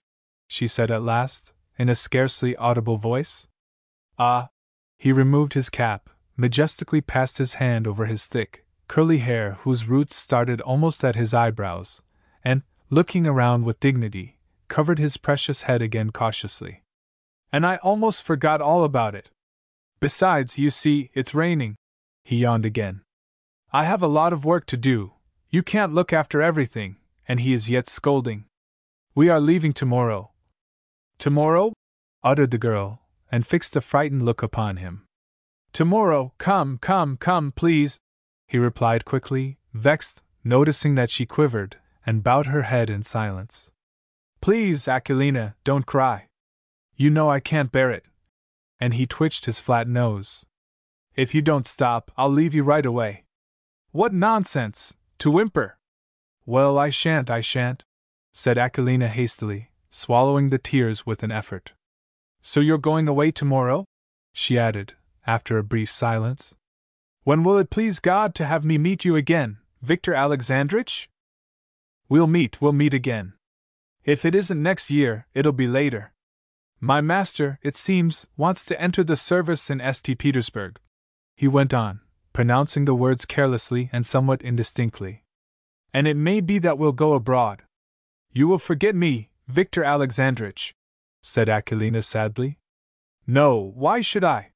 [0.53, 3.47] she said at last, in a scarcely audible voice.
[4.19, 4.49] Ah!
[4.99, 10.15] He removed his cap, majestically passed his hand over his thick, curly hair whose roots
[10.15, 12.03] started almost at his eyebrows,
[12.43, 12.61] and,
[12.91, 16.84] looking around with dignity, covered his precious head again cautiously.
[17.51, 19.31] And I almost forgot all about it.
[19.99, 21.77] Besides, you see, it's raining.
[22.23, 23.01] He yawned again.
[23.71, 25.13] I have a lot of work to do.
[25.49, 26.97] You can't look after everything,
[27.27, 28.45] and he is yet scolding.
[29.15, 30.30] We are leaving tomorrow.
[31.23, 31.71] Tomorrow?
[32.21, 33.01] uttered the girl,
[33.31, 35.05] and fixed a frightened look upon him.
[35.71, 37.97] Tomorrow, come, come, come, please,
[38.45, 43.71] he replied quickly, vexed, noticing that she quivered, and bowed her head in silence.
[44.41, 46.27] Please, Aquilina, don't cry.
[46.97, 48.05] You know I can't bear it
[48.83, 50.45] and he twitched his flat nose.
[51.15, 53.23] If you don't stop, I'll leave you right away.
[53.93, 54.97] What nonsense!
[55.19, 55.77] To whimper!
[56.45, 57.85] Well, I shan't, I shan't,
[58.33, 61.74] said Aquilina hastily, swallowing the tears with an effort.
[62.41, 63.86] So you're going away tomorrow?
[64.34, 64.94] she added,
[65.28, 66.56] after a brief silence.
[67.24, 71.07] When will it please God to have me meet you again, Victor Alexandrich?
[72.10, 73.34] We'll meet, we'll meet again.
[74.03, 76.11] If it isn't next year, it'll be later.
[76.80, 80.18] My master, it seems, wants to enter the service in St.
[80.18, 80.80] Petersburg.
[81.38, 82.02] He went on,
[82.34, 85.24] pronouncing the words carelessly and somewhat indistinctly.
[85.94, 87.61] And it may be that we'll go abroad.
[88.32, 90.74] You will forget me, Victor Alexandrich,
[91.22, 92.60] said Aquilina sadly.
[93.28, 94.52] No, why should I?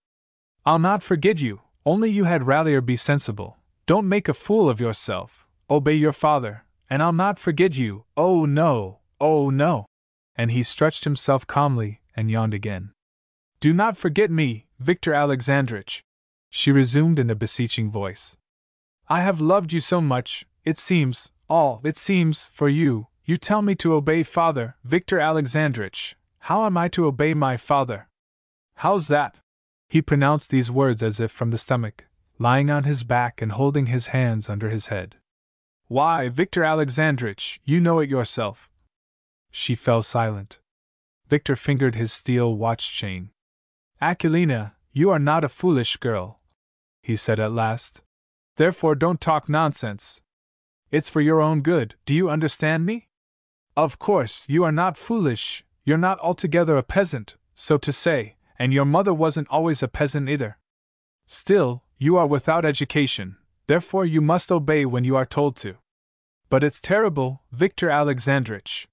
[0.66, 3.58] I'll not forget you, only you had rather be sensible.
[3.86, 8.46] Don't make a fool of yourself, obey your father, and I'll not forget you, oh
[8.46, 9.86] no, oh no.
[10.36, 12.92] And he stretched himself calmly, and yawned again.
[13.60, 16.04] Do not forget me, Victor Alexandrich,
[16.50, 18.38] she resumed in a beseeching voice.
[19.08, 23.62] I have loved you so much, it seems, all, it seems, for you, you tell
[23.62, 26.16] me to obey father, Victor Alexandrich.
[26.40, 28.08] How am I to obey my father?
[28.76, 29.36] How's that?
[29.90, 32.06] He pronounced these words as if from the stomach,
[32.40, 35.16] lying on his back and holding his hands under his head.
[35.90, 38.70] Why, Victor Alexandrich, you know it yourself.
[39.52, 40.60] She fell silent.
[41.28, 43.32] Victor fingered his steel watch chain.
[44.02, 46.40] Akulina, you are not a foolish girl,
[47.02, 48.02] he said at last.
[48.56, 50.22] Therefore, don't talk nonsense.
[50.92, 53.07] It's for your own good, do you understand me?
[53.78, 58.74] Of course, you are not foolish, you're not altogether a peasant, so to say, and
[58.74, 60.58] your mother wasn't always a peasant either.
[61.28, 63.38] Still, you are without education,
[63.68, 65.76] therefore you must obey when you are told to.
[66.50, 68.88] But it's terrible, Victor Alexandrich.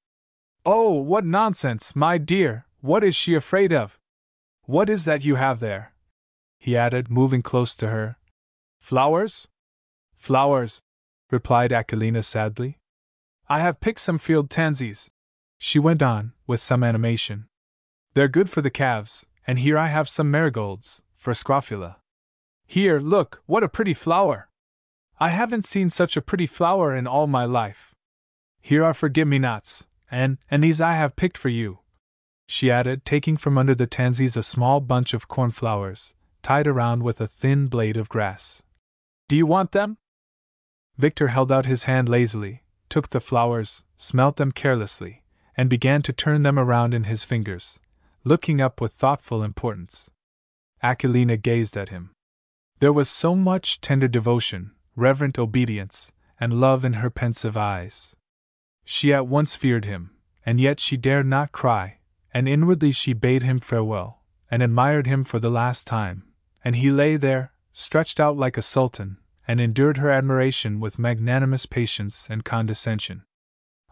[0.66, 3.98] Oh, what nonsense, my dear, what is she afraid of?
[4.64, 5.94] What is that you have there?
[6.58, 8.18] He added, moving close to her.
[8.78, 9.48] Flowers?
[10.14, 10.82] Flowers,
[11.30, 12.80] replied Aquilina sadly.
[13.48, 15.10] I have picked some field tansies.
[15.58, 17.46] She went on, with some animation.
[18.14, 21.98] They're good for the calves, and here I have some marigolds, for Scrofula.
[22.66, 24.48] Here, look, what a pretty flower!
[25.20, 27.94] I haven't seen such a pretty flower in all my life.
[28.60, 31.80] Here are forget me nots, and, and these I have picked for you.
[32.46, 37.20] She added, taking from under the tansies a small bunch of cornflowers, tied around with
[37.20, 38.62] a thin blade of grass.
[39.28, 39.98] Do you want them?
[40.96, 42.63] Victor held out his hand lazily,
[42.94, 45.24] took the flowers, smelt them carelessly,
[45.56, 47.80] and began to turn them around in his fingers,
[48.22, 50.12] looking up with thoughtful importance.
[50.80, 52.12] Aquilina gazed at him.
[52.78, 58.14] There was so much tender devotion, reverent obedience, and love in her pensive eyes.
[58.84, 60.12] She at once feared him,
[60.46, 61.98] and yet she dared not cry,
[62.32, 64.22] and inwardly she bade him farewell,
[64.52, 66.32] and admired him for the last time,
[66.64, 71.66] and he lay there, stretched out like a sultan, and endured her admiration with magnanimous
[71.66, 73.24] patience and condescension.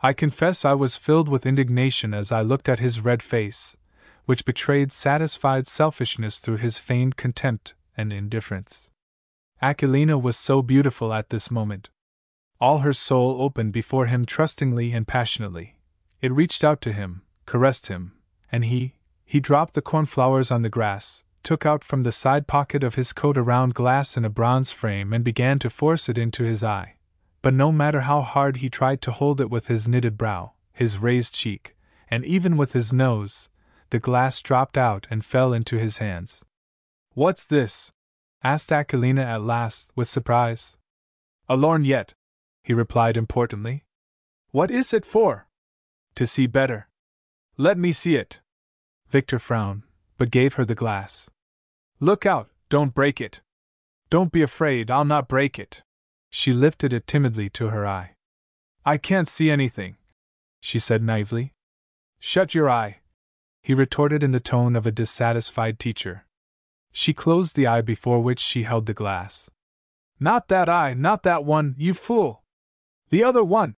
[0.02, 3.76] I confess I was filled with indignation as I looked at his red face,
[4.24, 8.90] which betrayed satisfied selfishness through his feigned contempt and indifference.
[9.60, 11.88] Aquilina was so beautiful at this moment.
[12.60, 15.76] All her soul opened before him trustingly and passionately.
[16.20, 18.12] It reached out to him, caressed him,
[18.50, 22.84] and he, he dropped the cornflowers on the grass, took out from the side pocket
[22.84, 26.18] of his coat a round glass in a bronze frame and began to force it
[26.18, 26.96] into his eye.
[27.42, 30.98] But no matter how hard he tried to hold it with his knitted brow, his
[30.98, 31.76] raised cheek,
[32.08, 33.50] and even with his nose,
[33.90, 36.44] the glass dropped out and fell into his hands.
[37.14, 37.92] What's this?
[38.42, 40.78] asked Aquilina at last, with surprise.
[41.48, 42.14] A lorgnette,
[42.62, 43.84] he replied importantly.
[44.50, 45.46] What is it for?
[46.14, 46.88] To see better.
[47.56, 48.40] Let me see it.
[49.08, 49.82] Victor frowned,
[50.18, 51.30] but gave her the glass.
[52.00, 53.40] Look out, don't break it.
[54.10, 55.82] Don't be afraid, I'll not break it.
[56.30, 58.14] She lifted it timidly to her eye.
[58.84, 59.96] I can't see anything,
[60.60, 61.54] she said naively.
[62.18, 63.00] Shut your eye,
[63.62, 66.26] he retorted in the tone of a dissatisfied teacher.
[66.90, 69.50] She closed the eye before which she held the glass.
[70.20, 72.42] Not that eye, not that one, you fool!
[73.10, 73.74] The other one!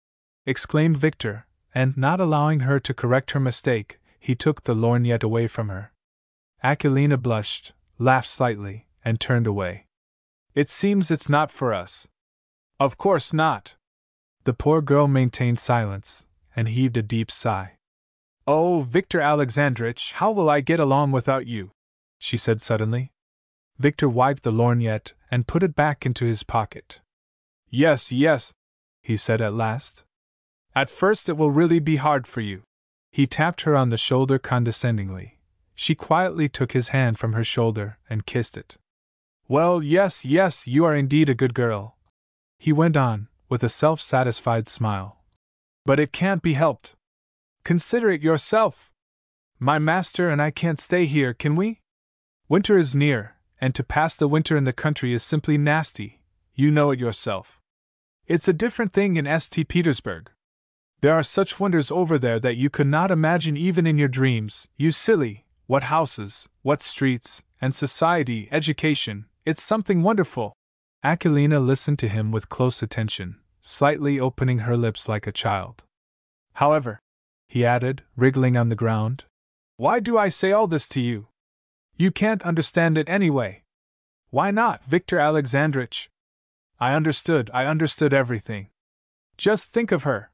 [0.46, 5.46] exclaimed Victor, and, not allowing her to correct her mistake, he took the lorgnette away
[5.46, 5.93] from her.
[6.64, 9.86] Aquilina blushed, laughed slightly, and turned away.
[10.54, 12.08] It seems it's not for us.
[12.80, 13.74] Of course not.
[14.44, 16.26] The poor girl maintained silence,
[16.56, 17.76] and heaved a deep sigh.
[18.46, 21.72] Oh, Victor Alexandrich, how will I get along without you?
[22.18, 23.12] she said suddenly.
[23.78, 27.00] Victor wiped the lorgnette and put it back into his pocket.
[27.68, 28.54] Yes, yes,
[29.02, 30.04] he said at last.
[30.74, 32.62] At first it will really be hard for you.
[33.10, 35.33] He tapped her on the shoulder condescendingly.
[35.74, 38.76] She quietly took his hand from her shoulder and kissed it.
[39.48, 41.96] Well, yes, yes, you are indeed a good girl.
[42.58, 45.22] He went on, with a self satisfied smile.
[45.84, 46.94] But it can't be helped.
[47.64, 48.90] Consider it yourself.
[49.58, 51.80] My master and I can't stay here, can we?
[52.48, 56.22] Winter is near, and to pass the winter in the country is simply nasty,
[56.54, 57.60] you know it yourself.
[58.26, 59.68] It's a different thing in St.
[59.68, 60.30] Petersburg.
[61.00, 64.68] There are such wonders over there that you could not imagine even in your dreams,
[64.76, 65.43] you silly.
[65.66, 70.52] What houses, what streets, and society, education, it's something wonderful.
[71.02, 75.82] Aquilina listened to him with close attention, slightly opening her lips like a child.
[76.54, 76.98] However,
[77.48, 79.24] he added, wriggling on the ground,
[79.76, 81.28] why do I say all this to you?
[81.96, 83.62] You can't understand it anyway.
[84.30, 86.10] Why not, Victor Alexandrich?
[86.78, 88.68] I understood, I understood everything.
[89.38, 90.30] Just think of her.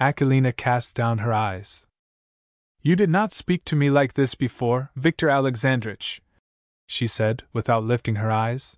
[0.00, 1.86] Aquilina cast down her eyes.
[2.84, 6.20] You did not speak to me like this before, Victor Alexandrich,
[6.86, 8.76] she said, without lifting her eyes.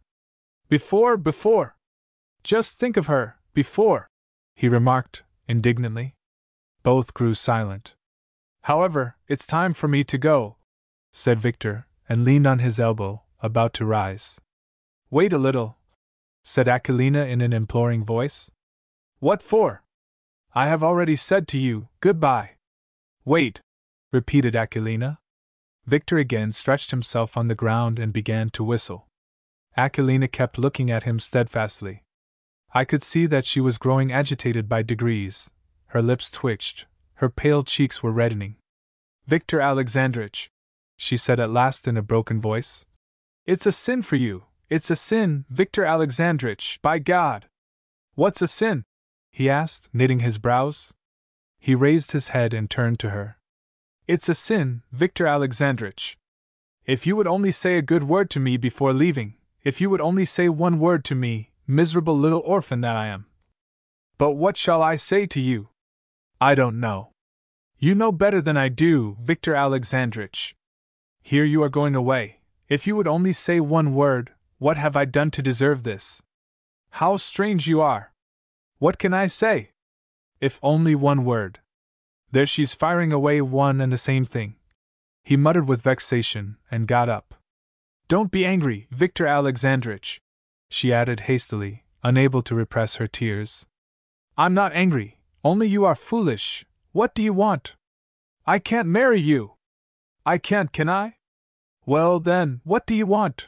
[0.68, 1.76] Before, before.
[2.42, 4.08] Just think of her, before,
[4.54, 6.14] he remarked, indignantly.
[6.82, 7.94] Both grew silent.
[8.64, 10.56] However, it's time for me to go,
[11.10, 14.38] said Victor, and leaned on his elbow, about to rise.
[15.10, 15.78] Wait a little,
[16.42, 18.50] said Aquilina in an imploring voice.
[19.18, 19.82] What for?
[20.54, 22.50] I have already said to you, goodbye.
[23.24, 23.62] Wait,
[24.14, 25.18] repeated Aquilina.
[25.86, 29.08] Victor again stretched himself on the ground and began to whistle.
[29.76, 32.04] Aquilina kept looking at him steadfastly.
[32.72, 35.50] I could see that she was growing agitated by degrees.
[35.88, 38.56] Her lips twitched, her pale cheeks were reddening.
[39.26, 40.48] Victor Alexandrich,
[40.96, 42.86] she said at last in a broken voice.
[43.46, 47.46] It's a sin for you, it's a sin, Victor Alexandrich, by God!
[48.14, 48.84] What's a sin?
[49.30, 50.94] he asked, knitting his brows.
[51.58, 53.38] He raised his head and turned to her.
[54.06, 56.18] It's a sin, Victor Alexandrich.
[56.84, 60.02] If you would only say a good word to me before leaving, if you would
[60.02, 63.24] only say one word to me, miserable little orphan that I am.
[64.18, 65.70] But what shall I say to you?
[66.38, 67.12] I don't know.
[67.78, 70.54] You know better than I do, Victor Alexandrich.
[71.22, 72.40] Here you are going away.
[72.68, 76.20] If you would only say one word, what have I done to deserve this?
[76.90, 78.12] How strange you are!
[78.78, 79.70] What can I say?
[80.42, 81.60] If only one word.
[82.34, 84.56] There she's firing away one and the same thing.
[85.22, 87.36] He muttered with vexation, and got up.
[88.08, 90.20] Don't be angry, Victor Alexandrich,
[90.68, 93.66] she added hastily, unable to repress her tears.
[94.36, 96.66] I'm not angry, only you are foolish.
[96.90, 97.76] What do you want?
[98.44, 99.52] I can't marry you.
[100.26, 101.18] I can't, can I?
[101.86, 103.46] Well, then, what do you want?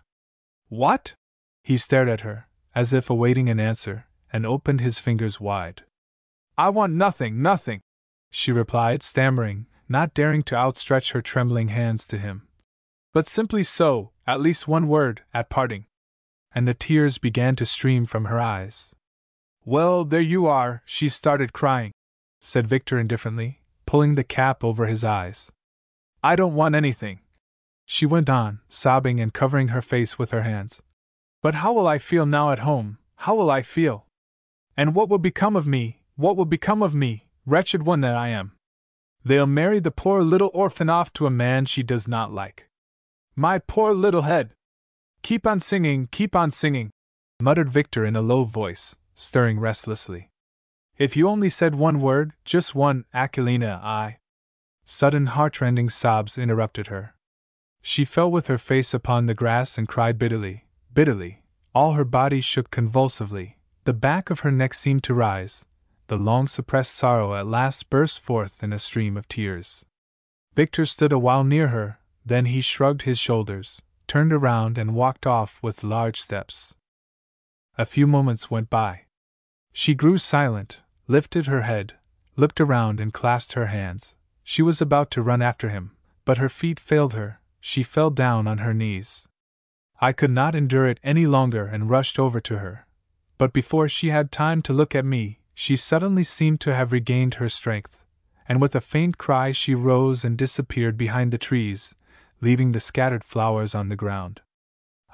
[0.68, 1.16] What?
[1.64, 5.82] He stared at her, as if awaiting an answer, and opened his fingers wide.
[6.56, 7.80] I want nothing, nothing,
[8.30, 12.46] she replied, stammering, not daring to outstretch her trembling hands to him.
[13.12, 15.86] But simply so, at least one word, at parting.
[16.54, 18.94] And the tears began to stream from her eyes.
[19.64, 21.92] Well, there you are, she started crying,
[22.40, 25.50] said Victor indifferently, pulling the cap over his eyes.
[26.22, 27.20] I don't want anything.
[27.84, 30.82] She went on, sobbing and covering her face with her hands.
[31.42, 32.98] But how will I feel now at home?
[33.16, 34.06] How will I feel?
[34.76, 36.02] And what will become of me?
[36.16, 38.52] What will become of me, wretched one that I am?
[39.24, 42.68] They'll marry the poor little orphan off to a man she does not like.
[43.34, 44.52] My poor little head!
[45.22, 46.90] Keep on singing, keep on singing,
[47.40, 50.30] muttered Victor in a low voice, stirring restlessly.
[50.98, 54.18] If you only said one word, just one, Aquilina, I.
[54.84, 57.14] Sudden heartrending sobs interrupted her.
[57.82, 61.42] She fell with her face upon the grass and cried bitterly, bitterly.
[61.74, 65.66] All her body shook convulsively, the back of her neck seemed to rise,
[66.08, 69.84] the long suppressed sorrow at last burst forth in a stream of tears.
[70.54, 75.26] Victor stood a while near her, then he shrugged his shoulders, turned around, and walked
[75.26, 76.76] off with large steps.
[77.78, 79.02] A few moments went by.
[79.72, 81.94] She grew silent, lifted her head,
[82.36, 84.16] looked around, and clasped her hands.
[84.42, 88.46] She was about to run after him, but her feet failed her, she fell down
[88.46, 89.28] on her knees.
[90.00, 92.86] I could not endure it any longer and rushed over to her.
[93.38, 97.36] But before she had time to look at me, she suddenly seemed to have regained
[97.36, 98.04] her strength,
[98.46, 101.94] and with a faint cry she rose and disappeared behind the trees,
[102.42, 104.42] leaving the scattered flowers on the ground.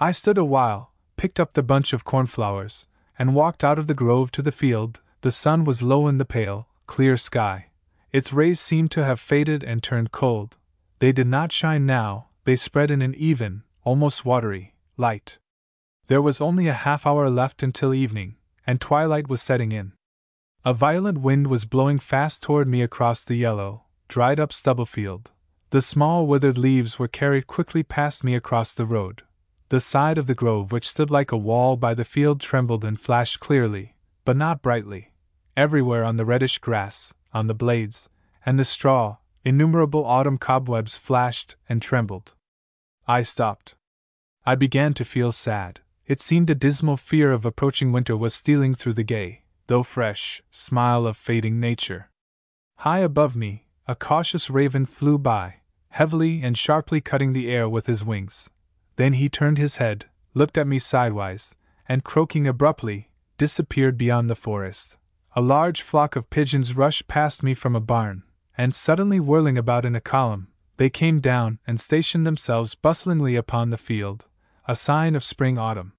[0.01, 3.94] I stood a while, picked up the bunch of cornflowers, and walked out of the
[3.94, 5.01] grove to the field.
[5.20, 7.69] The sun was low in the pale, clear sky.
[8.10, 10.56] Its rays seemed to have faded and turned cold.
[10.98, 15.39] They did not shine now, they spread in an even, almost watery, light.
[16.09, 19.93] There was only a half hour left until evening, and twilight was setting in.
[20.64, 25.32] A violent wind was blowing fast toward me across the yellow, dried up stubble field.
[25.70, 29.22] The small withered leaves were carried quickly past me across the road.
[29.70, 33.01] The side of the grove, which stood like a wall by the field, trembled and
[33.01, 35.12] flashed clearly, but not brightly.
[35.56, 38.09] Everywhere on the reddish grass, on the blades,
[38.47, 42.34] and the straw, innumerable autumn cobwebs flashed and trembled.
[43.09, 43.74] I stopped.
[44.47, 45.80] I began to feel sad.
[46.06, 50.43] It seemed a dismal fear of approaching winter was stealing through the gay, though fresh,
[50.51, 52.10] smile of fading nature.
[52.78, 55.56] High above me, a cautious raven flew by,
[55.90, 58.51] heavily and sharply cutting the air with his wings.
[58.97, 61.55] Then he turned his head, looked at me sidewise,
[61.89, 64.97] and croaking abruptly, disappeared beyond the forest.
[65.34, 68.22] A large flock of pigeons rushed past me from a barn,
[68.56, 73.70] and suddenly whirling about in a column, they came down and stationed themselves bustlingly upon
[73.70, 74.26] the field,
[74.66, 75.93] a sign of spring autumn.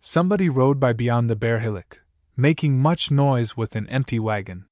[0.00, 2.01] Somebody rode by beyond the bare hillock,
[2.36, 4.66] making much noise with an empty wagon.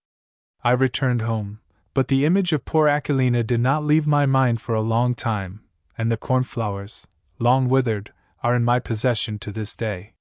[0.62, 1.60] I returned home,
[1.94, 5.62] but the image of poor Aquilina did not leave my mind for a long time,
[5.98, 7.06] and the cornflowers,
[7.38, 8.12] long withered,
[8.42, 10.14] are in my possession to this day.